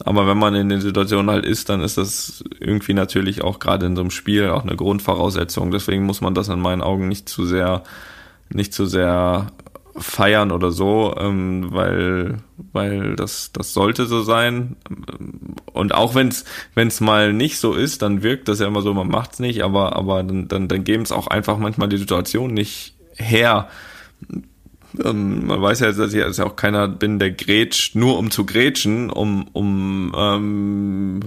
Aber 0.05 0.27
wenn 0.27 0.37
man 0.37 0.55
in 0.55 0.69
den 0.69 0.83
Situationen 0.83 1.31
halt 1.31 1.47
ist, 1.47 1.71
dann 1.71 1.81
ist 1.81 1.97
das 1.97 2.45
irgendwie 2.59 2.93
natürlich 2.93 3.43
auch 3.43 3.59
gerade 3.59 3.87
in 3.87 3.97
so 3.97 4.03
einem 4.03 4.11
Spiel 4.11 4.49
auch 4.49 4.65
eine 4.65 4.77
Grundvoraussetzung. 4.77 5.71
Deswegen 5.71 6.05
muss 6.05 6.21
man 6.21 6.35
das 6.35 6.49
in 6.49 6.61
meinen 6.61 6.83
Augen 6.83 7.09
nicht 7.09 7.29
zu 7.29 7.47
sehr, 7.47 7.83
nicht 8.51 8.75
zu 8.75 8.85
sehr 8.85 9.47
feiern 9.97 10.53
oder 10.53 10.71
so, 10.71 11.15
ähm, 11.19 11.69
weil 11.71 12.39
weil 12.73 13.17
das 13.17 13.53
das 13.53 13.73
sollte 13.73 14.07
so 14.07 14.23
sein 14.23 14.77
und 15.73 15.95
auch 15.95 16.15
wenn 16.15 16.29
es 16.29 17.01
mal 17.01 17.33
nicht 17.33 17.59
so 17.59 17.75
ist, 17.75 18.03
dann 18.03 18.23
wirkt 18.23 18.49
das 18.49 18.61
ja 18.61 18.67
immer 18.67 18.83
so, 18.83 18.95
man 18.95 19.09
macht's 19.09 19.39
nicht, 19.39 19.63
aber 19.63 19.97
aber 19.97 20.23
dann 20.23 20.49
dann, 20.49 20.69
dann 20.69 20.85
geben 20.85 21.03
es 21.03 21.13
auch 21.13 21.27
einfach 21.27 21.59
manchmal 21.59 21.89
die 21.89 21.99
Situation 21.99 22.55
nicht 22.55 22.95
her. 23.17 23.69
Ähm, 25.05 25.47
man 25.47 25.63
weiß 25.63 25.81
ja, 25.81 25.93
dass 25.93 26.13
ich 26.13 26.19
jetzt 26.19 26.41
auch 26.41 26.57
keiner 26.57 26.89
bin, 26.89 27.19
der 27.19 27.31
grätscht, 27.31 27.95
nur 27.95 28.19
um 28.19 28.31
zu 28.31 28.45
grätschen, 28.45 29.09
um, 29.11 29.47
um 29.53 30.13
ähm, 30.17 31.21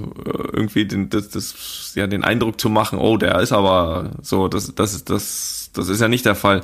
irgendwie 0.52 0.86
den, 0.86 1.10
das, 1.10 1.30
das, 1.30 1.94
ja, 1.96 2.08
den 2.08 2.24
Eindruck 2.24 2.60
zu 2.60 2.70
machen, 2.70 3.00
oh, 3.00 3.16
der 3.18 3.40
ist 3.40 3.54
aber 3.54 4.12
so, 4.22 4.50
das, 4.50 4.76
das, 4.76 5.06
das, 5.06 5.70
das 5.74 5.90
ist 5.90 6.02
ja 6.02 6.08
nicht 6.10 6.26
der 6.26 6.36
Fall. 6.36 6.62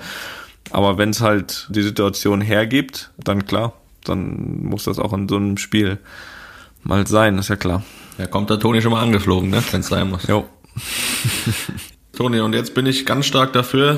Aber 0.71 0.97
wenn 0.97 1.09
es 1.09 1.21
halt 1.21 1.67
die 1.69 1.81
Situation 1.81 2.41
hergibt, 2.41 3.11
dann 3.17 3.45
klar, 3.45 3.73
dann 4.03 4.63
muss 4.63 4.85
das 4.85 4.99
auch 4.99 5.13
in 5.13 5.27
so 5.27 5.35
einem 5.35 5.57
Spiel 5.57 5.97
mal 6.83 7.05
sein, 7.07 7.37
ist 7.37 7.49
ja 7.49 7.55
klar. 7.55 7.83
Da 8.17 8.27
kommt 8.27 8.49
der 8.49 8.59
Toni 8.59 8.81
schon 8.81 8.91
mal 8.91 9.01
angeflogen, 9.01 9.49
ne? 9.49 9.63
wenn 9.71 9.81
es 9.81 9.87
sein 9.87 10.09
muss. 10.09 10.27
Jo. 10.27 10.47
Toni, 12.13 12.39
und 12.41 12.53
jetzt 12.53 12.73
bin 12.73 12.85
ich 12.85 13.05
ganz 13.05 13.25
stark 13.25 13.53
dafür, 13.53 13.97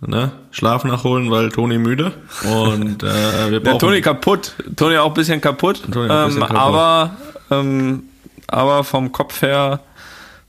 ne? 0.00 0.32
Schlaf 0.50 0.84
nachholen, 0.84 1.30
weil 1.30 1.50
Toni 1.50 1.78
müde. 1.78 2.12
Und 2.42 3.02
äh, 3.02 3.06
wir 3.06 3.60
Der 3.60 3.60
brauchen. 3.60 3.78
Toni 3.78 4.00
kaputt. 4.00 4.54
Toni 4.76 4.96
auch 4.96 5.08
ein 5.08 5.14
bisschen 5.14 5.40
kaputt. 5.40 5.82
Toni 5.90 6.10
auch 6.10 6.14
ein 6.14 6.26
bisschen 6.26 6.42
ähm, 6.42 6.48
kaputt. 6.48 6.60
Aber, 6.60 7.16
ähm, 7.50 8.02
aber 8.48 8.82
vom 8.82 9.12
Kopf 9.12 9.42
her, 9.42 9.80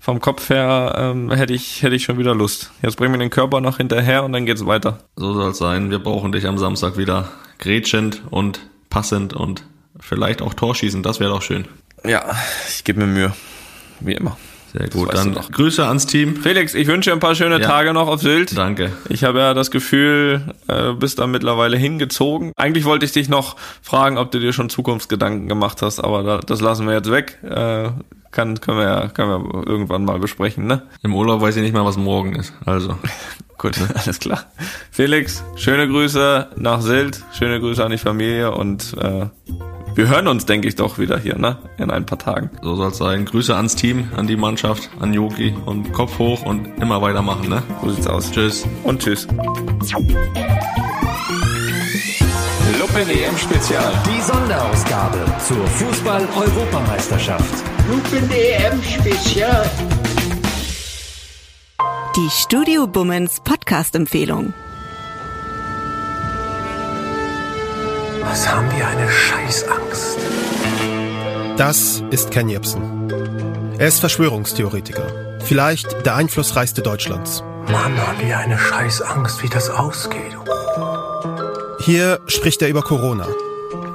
vom 0.02 0.20
Kopf 0.20 0.50
her 0.50 0.96
ähm, 0.98 1.32
hätte 1.32 1.54
ich, 1.54 1.84
hätte 1.84 1.96
ich 1.96 2.04
schon 2.04 2.18
wieder 2.18 2.34
Lust. 2.34 2.72
Jetzt 2.82 2.98
bringen 2.98 3.14
wir 3.14 3.20
den 3.20 3.30
Körper 3.30 3.62
noch 3.62 3.78
hinterher 3.78 4.24
und 4.24 4.34
dann 4.34 4.48
geht's 4.48 4.66
weiter. 4.66 4.98
So 5.16 5.34
soll 5.34 5.52
es 5.52 5.60
sein. 5.60 5.92
Wir 5.92 6.00
brauchen 6.00 6.32
dich 6.32 6.48
am 6.48 6.58
Samstag 6.58 6.98
wieder 6.98 7.30
grätschend 7.60 8.24
und 8.32 8.62
passend 8.90 9.34
und 9.34 9.64
vielleicht 10.00 10.42
auch 10.42 10.56
Torschießen. 10.56 11.04
Das 11.04 11.20
wäre 11.20 11.30
doch 11.30 11.44
schön. 11.44 11.68
Ja, 12.04 12.26
ich 12.68 12.84
gebe 12.84 13.00
mir 13.00 13.06
Mühe. 13.06 13.34
Wie 14.00 14.14
immer. 14.14 14.38
Sehr 14.74 14.88
gut. 14.90 15.14
Dann. 15.14 15.34
Grüße 15.34 15.86
ans 15.86 16.06
Team. 16.06 16.36
Felix, 16.38 16.74
ich 16.74 16.88
wünsche 16.88 17.10
dir 17.10 17.14
ein 17.14 17.20
paar 17.20 17.36
schöne 17.36 17.60
Ja. 17.60 17.68
Tage 17.68 17.94
noch 17.94 18.08
auf 18.08 18.22
Sylt. 18.22 18.58
Danke. 18.58 18.92
Ich 19.10 19.24
habe 19.24 19.40
ja 19.40 19.54
das 19.54 19.70
Gefühl, 19.72 20.42
äh, 20.68 20.84
du 20.84 20.96
bist 20.96 21.20
da 21.20 21.28
mittlerweile 21.28 21.78
hingezogen. 21.78 22.54
Eigentlich 22.56 22.86
wollte 22.86 23.06
ich 23.06 23.12
dich 23.12 23.28
noch 23.30 23.58
fragen, 23.82 24.18
ob 24.18 24.32
du 24.32 24.40
dir 24.40 24.54
schon 24.54 24.70
Zukunftsgedanken 24.70 25.48
gemacht 25.48 25.82
hast, 25.82 26.00
aber 26.00 26.24
da, 26.24 26.38
das 26.40 26.62
lassen 26.62 26.88
wir 26.88 26.94
jetzt 26.94 27.12
weg. 27.12 27.40
Äh, 27.44 27.90
kann, 28.32 28.62
können 28.62 28.78
wir 28.78 28.86
ja 28.86 29.08
können 29.10 29.30
wir 29.44 29.68
irgendwann 29.68 30.06
mal 30.06 30.18
besprechen, 30.20 30.66
ne? 30.66 30.84
Im 31.04 31.14
Urlaub 31.14 31.42
weiß 31.42 31.58
ich 31.58 31.64
nicht 31.64 31.74
mal, 31.74 31.84
was 31.84 31.98
morgen 31.98 32.36
ist. 32.36 32.54
Also, 32.66 32.96
Gut, 33.58 33.78
alles 33.94 34.20
klar. 34.20 34.46
Felix, 34.90 35.44
schöne 35.56 35.88
Grüße 35.88 36.48
nach 36.56 36.82
Sylt, 36.82 37.22
schöne 37.38 37.60
Grüße 37.60 37.84
an 37.84 37.92
die 37.92 37.98
Familie 38.00 38.52
und 38.54 38.96
äh, 39.00 39.28
wir 39.96 40.08
hören 40.08 40.28
uns, 40.28 40.46
denke 40.46 40.68
ich, 40.68 40.76
doch 40.76 40.98
wieder 40.98 41.20
hier, 41.20 41.38
ne? 41.38 41.58
In 41.78 41.92
ein 41.92 42.06
paar 42.06 42.18
Tagen. 42.18 42.50
so 42.62 42.76
soll 42.76 42.92
es 42.92 42.98
sein. 42.98 43.26
Grüße 43.26 43.56
ans 43.56 43.76
Team, 43.76 44.10
an 44.16 44.28
die 44.28 44.38
Mannschaft, 44.38 44.90
an 45.00 45.14
Yogi 45.14 45.54
und 45.66 45.92
Kopf 45.92 46.18
hoch 46.20 46.44
und 46.46 46.66
immer 46.82 47.02
weitermachen, 47.02 47.50
ne? 47.50 47.62
So 47.84 47.90
sieht's 47.92 48.08
aus. 48.08 48.32
Tschüss. 48.32 48.66
Und 48.84 49.02
tschüss. 49.02 49.28
Lupen 52.80 53.10
EM 53.10 53.38
Spezial. 53.38 53.94
Die 54.06 54.22
Sonderausgabe 54.22 55.26
zur 55.48 55.68
Fußball-Europameisterschaft. 55.68 57.64
Lupen 57.90 58.30
EM 58.32 58.82
Spezial. 58.84 59.70
Die 62.16 62.30
Studio 62.30 62.88
Bummens 62.88 63.40
Podcast-Empfehlung. 63.44 64.54
Was 68.32 68.48
haben 68.48 68.72
wir 68.72 68.88
eine 68.88 69.12
Scheißangst? 69.12 70.18
Das 71.58 72.02
ist 72.12 72.32
Ken 72.32 72.48
Jebsen. 72.48 73.12
Er 73.78 73.90
ist 73.90 74.00
Verschwörungstheoretiker. 74.00 75.38
Vielleicht 75.44 76.06
der 76.06 76.16
einflussreichste 76.16 76.82
Deutschlands. 76.82 77.44
Mann, 77.70 77.98
haben 78.08 78.26
wir 78.26 78.38
eine 78.38 78.58
Scheißangst, 78.58 79.44
wie 79.44 79.50
das 79.50 79.70
ausgeht. 79.70 80.38
Hier 81.82 82.22
spricht 82.26 82.62
er 82.62 82.70
über 82.70 82.84
Corona. 82.84 83.28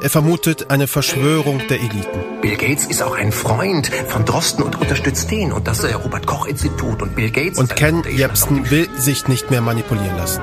Er 0.03 0.11
vermutet 0.11 0.70
eine 0.70 0.87
Verschwörung 0.87 1.62
der 1.70 1.80
Eliten. 1.80 2.43
Bill 2.43 2.59
Gates 2.59 2.84
ist 2.84 3.03
auch 3.03 3.16
ein 3.16 3.32
Freund 3.32 3.87
von 4.09 4.26
Drosten 4.26 4.62
und 4.64 4.78
unterstützt 4.78 5.30
den 5.30 5.51
und 5.51 5.66
das 5.66 5.82
äh, 5.82 5.95
Robert 5.95 6.26
Koch 6.26 6.45
Institut 6.45 7.01
und 7.01 7.16
Bill 7.16 7.30
Gates 7.30 7.59
Und 7.59 7.74
Ken. 7.74 8.05
Jebsen 8.05 8.70
will 8.70 8.91
sich 8.99 9.28
nicht 9.28 9.51
mehr 9.51 9.62
manipulieren 9.62 10.18
lassen. 10.18 10.43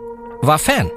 war 0.41 0.57
Fan. 0.57 0.89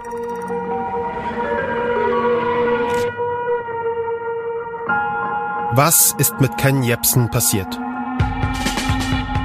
Was 5.76 6.14
ist 6.18 6.40
mit 6.40 6.56
Ken 6.56 6.82
Jebsen 6.82 7.30
passiert? 7.30 7.78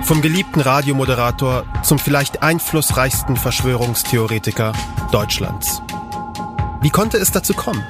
Vom 0.03 0.21
geliebten 0.21 0.61
Radiomoderator 0.61 1.65
zum 1.83 1.99
vielleicht 1.99 2.41
einflussreichsten 2.41 3.35
Verschwörungstheoretiker 3.35 4.73
Deutschlands. 5.11 5.81
Wie 6.81 6.89
konnte 6.89 7.17
es 7.17 7.31
dazu 7.31 7.53
kommen? 7.53 7.83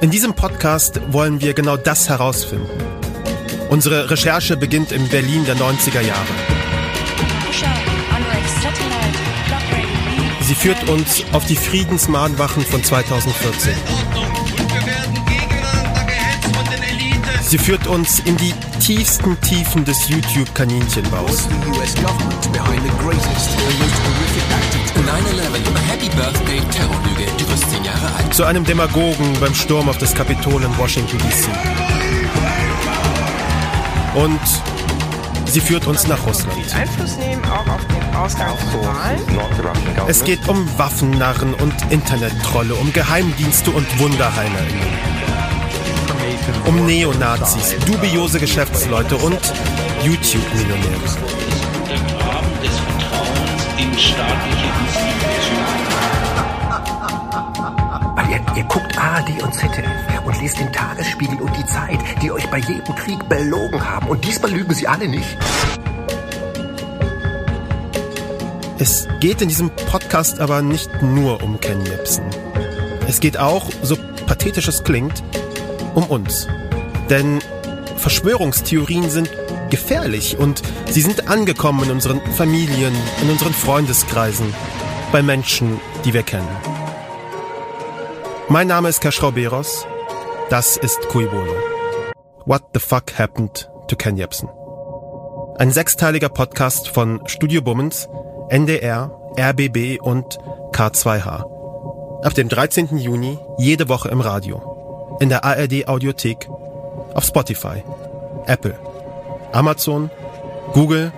In 0.00 0.10
diesem 0.10 0.34
Podcast 0.34 1.00
wollen 1.12 1.40
wir 1.40 1.54
genau 1.54 1.76
das 1.76 2.08
herausfinden. 2.08 2.68
Unsere 3.70 4.10
Recherche 4.10 4.56
beginnt 4.56 4.92
im 4.92 5.08
Berlin 5.08 5.44
der 5.44 5.56
90er 5.56 6.00
Jahre. 6.00 6.59
Sie 10.50 10.56
führt 10.56 10.88
uns 10.88 11.24
auf 11.30 11.46
die 11.46 11.54
Friedensmahnwachen 11.54 12.64
von 12.64 12.82
2014. 12.82 13.72
Sie 17.40 17.56
führt 17.56 17.86
uns 17.86 18.18
in 18.18 18.36
die 18.36 18.52
tiefsten 18.80 19.40
Tiefen 19.42 19.84
des 19.84 20.08
YouTube-Kaninchenbaus. 20.08 21.46
Zu 28.32 28.44
einem 28.44 28.64
Demagogen 28.64 29.38
beim 29.38 29.54
Sturm 29.54 29.88
auf 29.88 29.98
das 29.98 30.12
Kapitol 30.16 30.64
in 30.64 30.78
Washington, 30.78 31.18
D.C. 31.18 31.48
Und 34.14 34.40
sie 35.50 35.60
führt 35.60 35.86
uns 35.86 36.06
nach 36.06 36.26
Russland. 36.26 36.56
Einfluss 36.74 37.16
nehmen 37.16 37.44
auch 37.44 37.66
auf 37.66 37.84
den 37.86 38.16
Ausgang 38.16 38.56
von 38.56 38.80
Wahlen. 38.84 39.20
Es 40.06 40.24
geht 40.24 40.48
um 40.48 40.66
Waffennarren 40.78 41.54
und 41.54 41.74
Internettrolle, 41.90 42.74
um 42.74 42.92
Geheimdienste 42.92 43.70
und 43.70 43.86
WunderheilerInnen. 43.98 45.20
Um 46.66 46.86
Neonazis, 46.86 47.76
dubiose 47.86 48.38
Geschäftsleute 48.38 49.16
und 49.16 49.40
YouTube-Millionäre. 50.02 51.16
Der 51.88 51.96
Graben 51.96 52.60
des 52.62 52.78
Vertrauens 52.78 53.66
in 53.78 53.98
staatliche 53.98 54.68
Institutionen. 54.86 55.19
Ihr, 58.30 58.40
ihr 58.56 58.64
guckt 58.64 58.96
ARD 58.96 59.42
und 59.42 59.52
ZDF 59.52 60.24
und 60.24 60.40
lest 60.40 60.58
den 60.58 60.72
Tagesspiegel 60.72 61.40
und 61.40 61.56
die 61.56 61.66
Zeit, 61.66 61.98
die 62.22 62.30
euch 62.30 62.46
bei 62.48 62.58
jedem 62.58 62.94
Krieg 62.94 63.28
belogen 63.28 63.84
haben. 63.84 64.06
Und 64.08 64.24
diesmal 64.24 64.52
lügen 64.52 64.72
sie 64.74 64.86
alle 64.86 65.08
nicht. 65.08 65.36
Es 68.78 69.08
geht 69.20 69.42
in 69.42 69.48
diesem 69.48 69.70
Podcast 69.70 70.40
aber 70.40 70.62
nicht 70.62 71.02
nur 71.02 71.42
um 71.42 71.60
Ken 71.60 71.84
Jebsen. 71.84 72.24
Es 73.06 73.20
geht 73.20 73.36
auch, 73.36 73.68
so 73.82 73.96
pathetisch 74.26 74.68
es 74.68 74.84
klingt, 74.84 75.22
um 75.94 76.04
uns. 76.04 76.46
Denn 77.10 77.40
Verschwörungstheorien 77.96 79.10
sind 79.10 79.30
gefährlich 79.68 80.38
und 80.38 80.62
sie 80.86 81.02
sind 81.02 81.28
angekommen 81.28 81.84
in 81.84 81.90
unseren 81.90 82.20
Familien, 82.36 82.94
in 83.22 83.30
unseren 83.30 83.52
Freundeskreisen, 83.52 84.54
bei 85.12 85.22
Menschen, 85.22 85.80
die 86.04 86.14
wir 86.14 86.22
kennen. 86.22 86.79
Mein 88.52 88.66
Name 88.66 88.88
ist 88.88 89.00
Kaschrau 89.00 89.30
Beros. 89.30 89.86
Das 90.48 90.76
ist 90.76 91.06
Kuibolo. 91.06 91.54
What 92.46 92.62
the 92.74 92.80
fuck 92.80 93.16
happened 93.16 93.70
to 93.86 93.94
Ken 93.94 94.16
Jebsen? 94.16 94.48
Ein 95.56 95.70
sechsteiliger 95.70 96.30
Podcast 96.30 96.88
von 96.88 97.20
Studio 97.26 97.62
Bummens, 97.62 98.08
NDR, 98.48 99.12
RBB 99.38 100.00
und 100.02 100.40
K2H. 100.72 102.24
Ab 102.24 102.34
dem 102.34 102.48
13. 102.48 102.98
Juni 102.98 103.38
jede 103.56 103.88
Woche 103.88 104.08
im 104.08 104.20
Radio. 104.20 105.16
In 105.20 105.28
der 105.28 105.44
ARD 105.44 105.86
Audiothek, 105.86 106.50
auf 107.14 107.24
Spotify, 107.24 107.84
Apple, 108.46 108.76
Amazon, 109.52 110.10
Google 110.72 111.12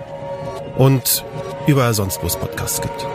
und 0.77 1.25
überall 1.65 1.95
sonst, 1.95 2.21
wo 2.21 2.27
es 2.27 2.35
Podcasts 2.35 2.79
gibt. 2.79 3.07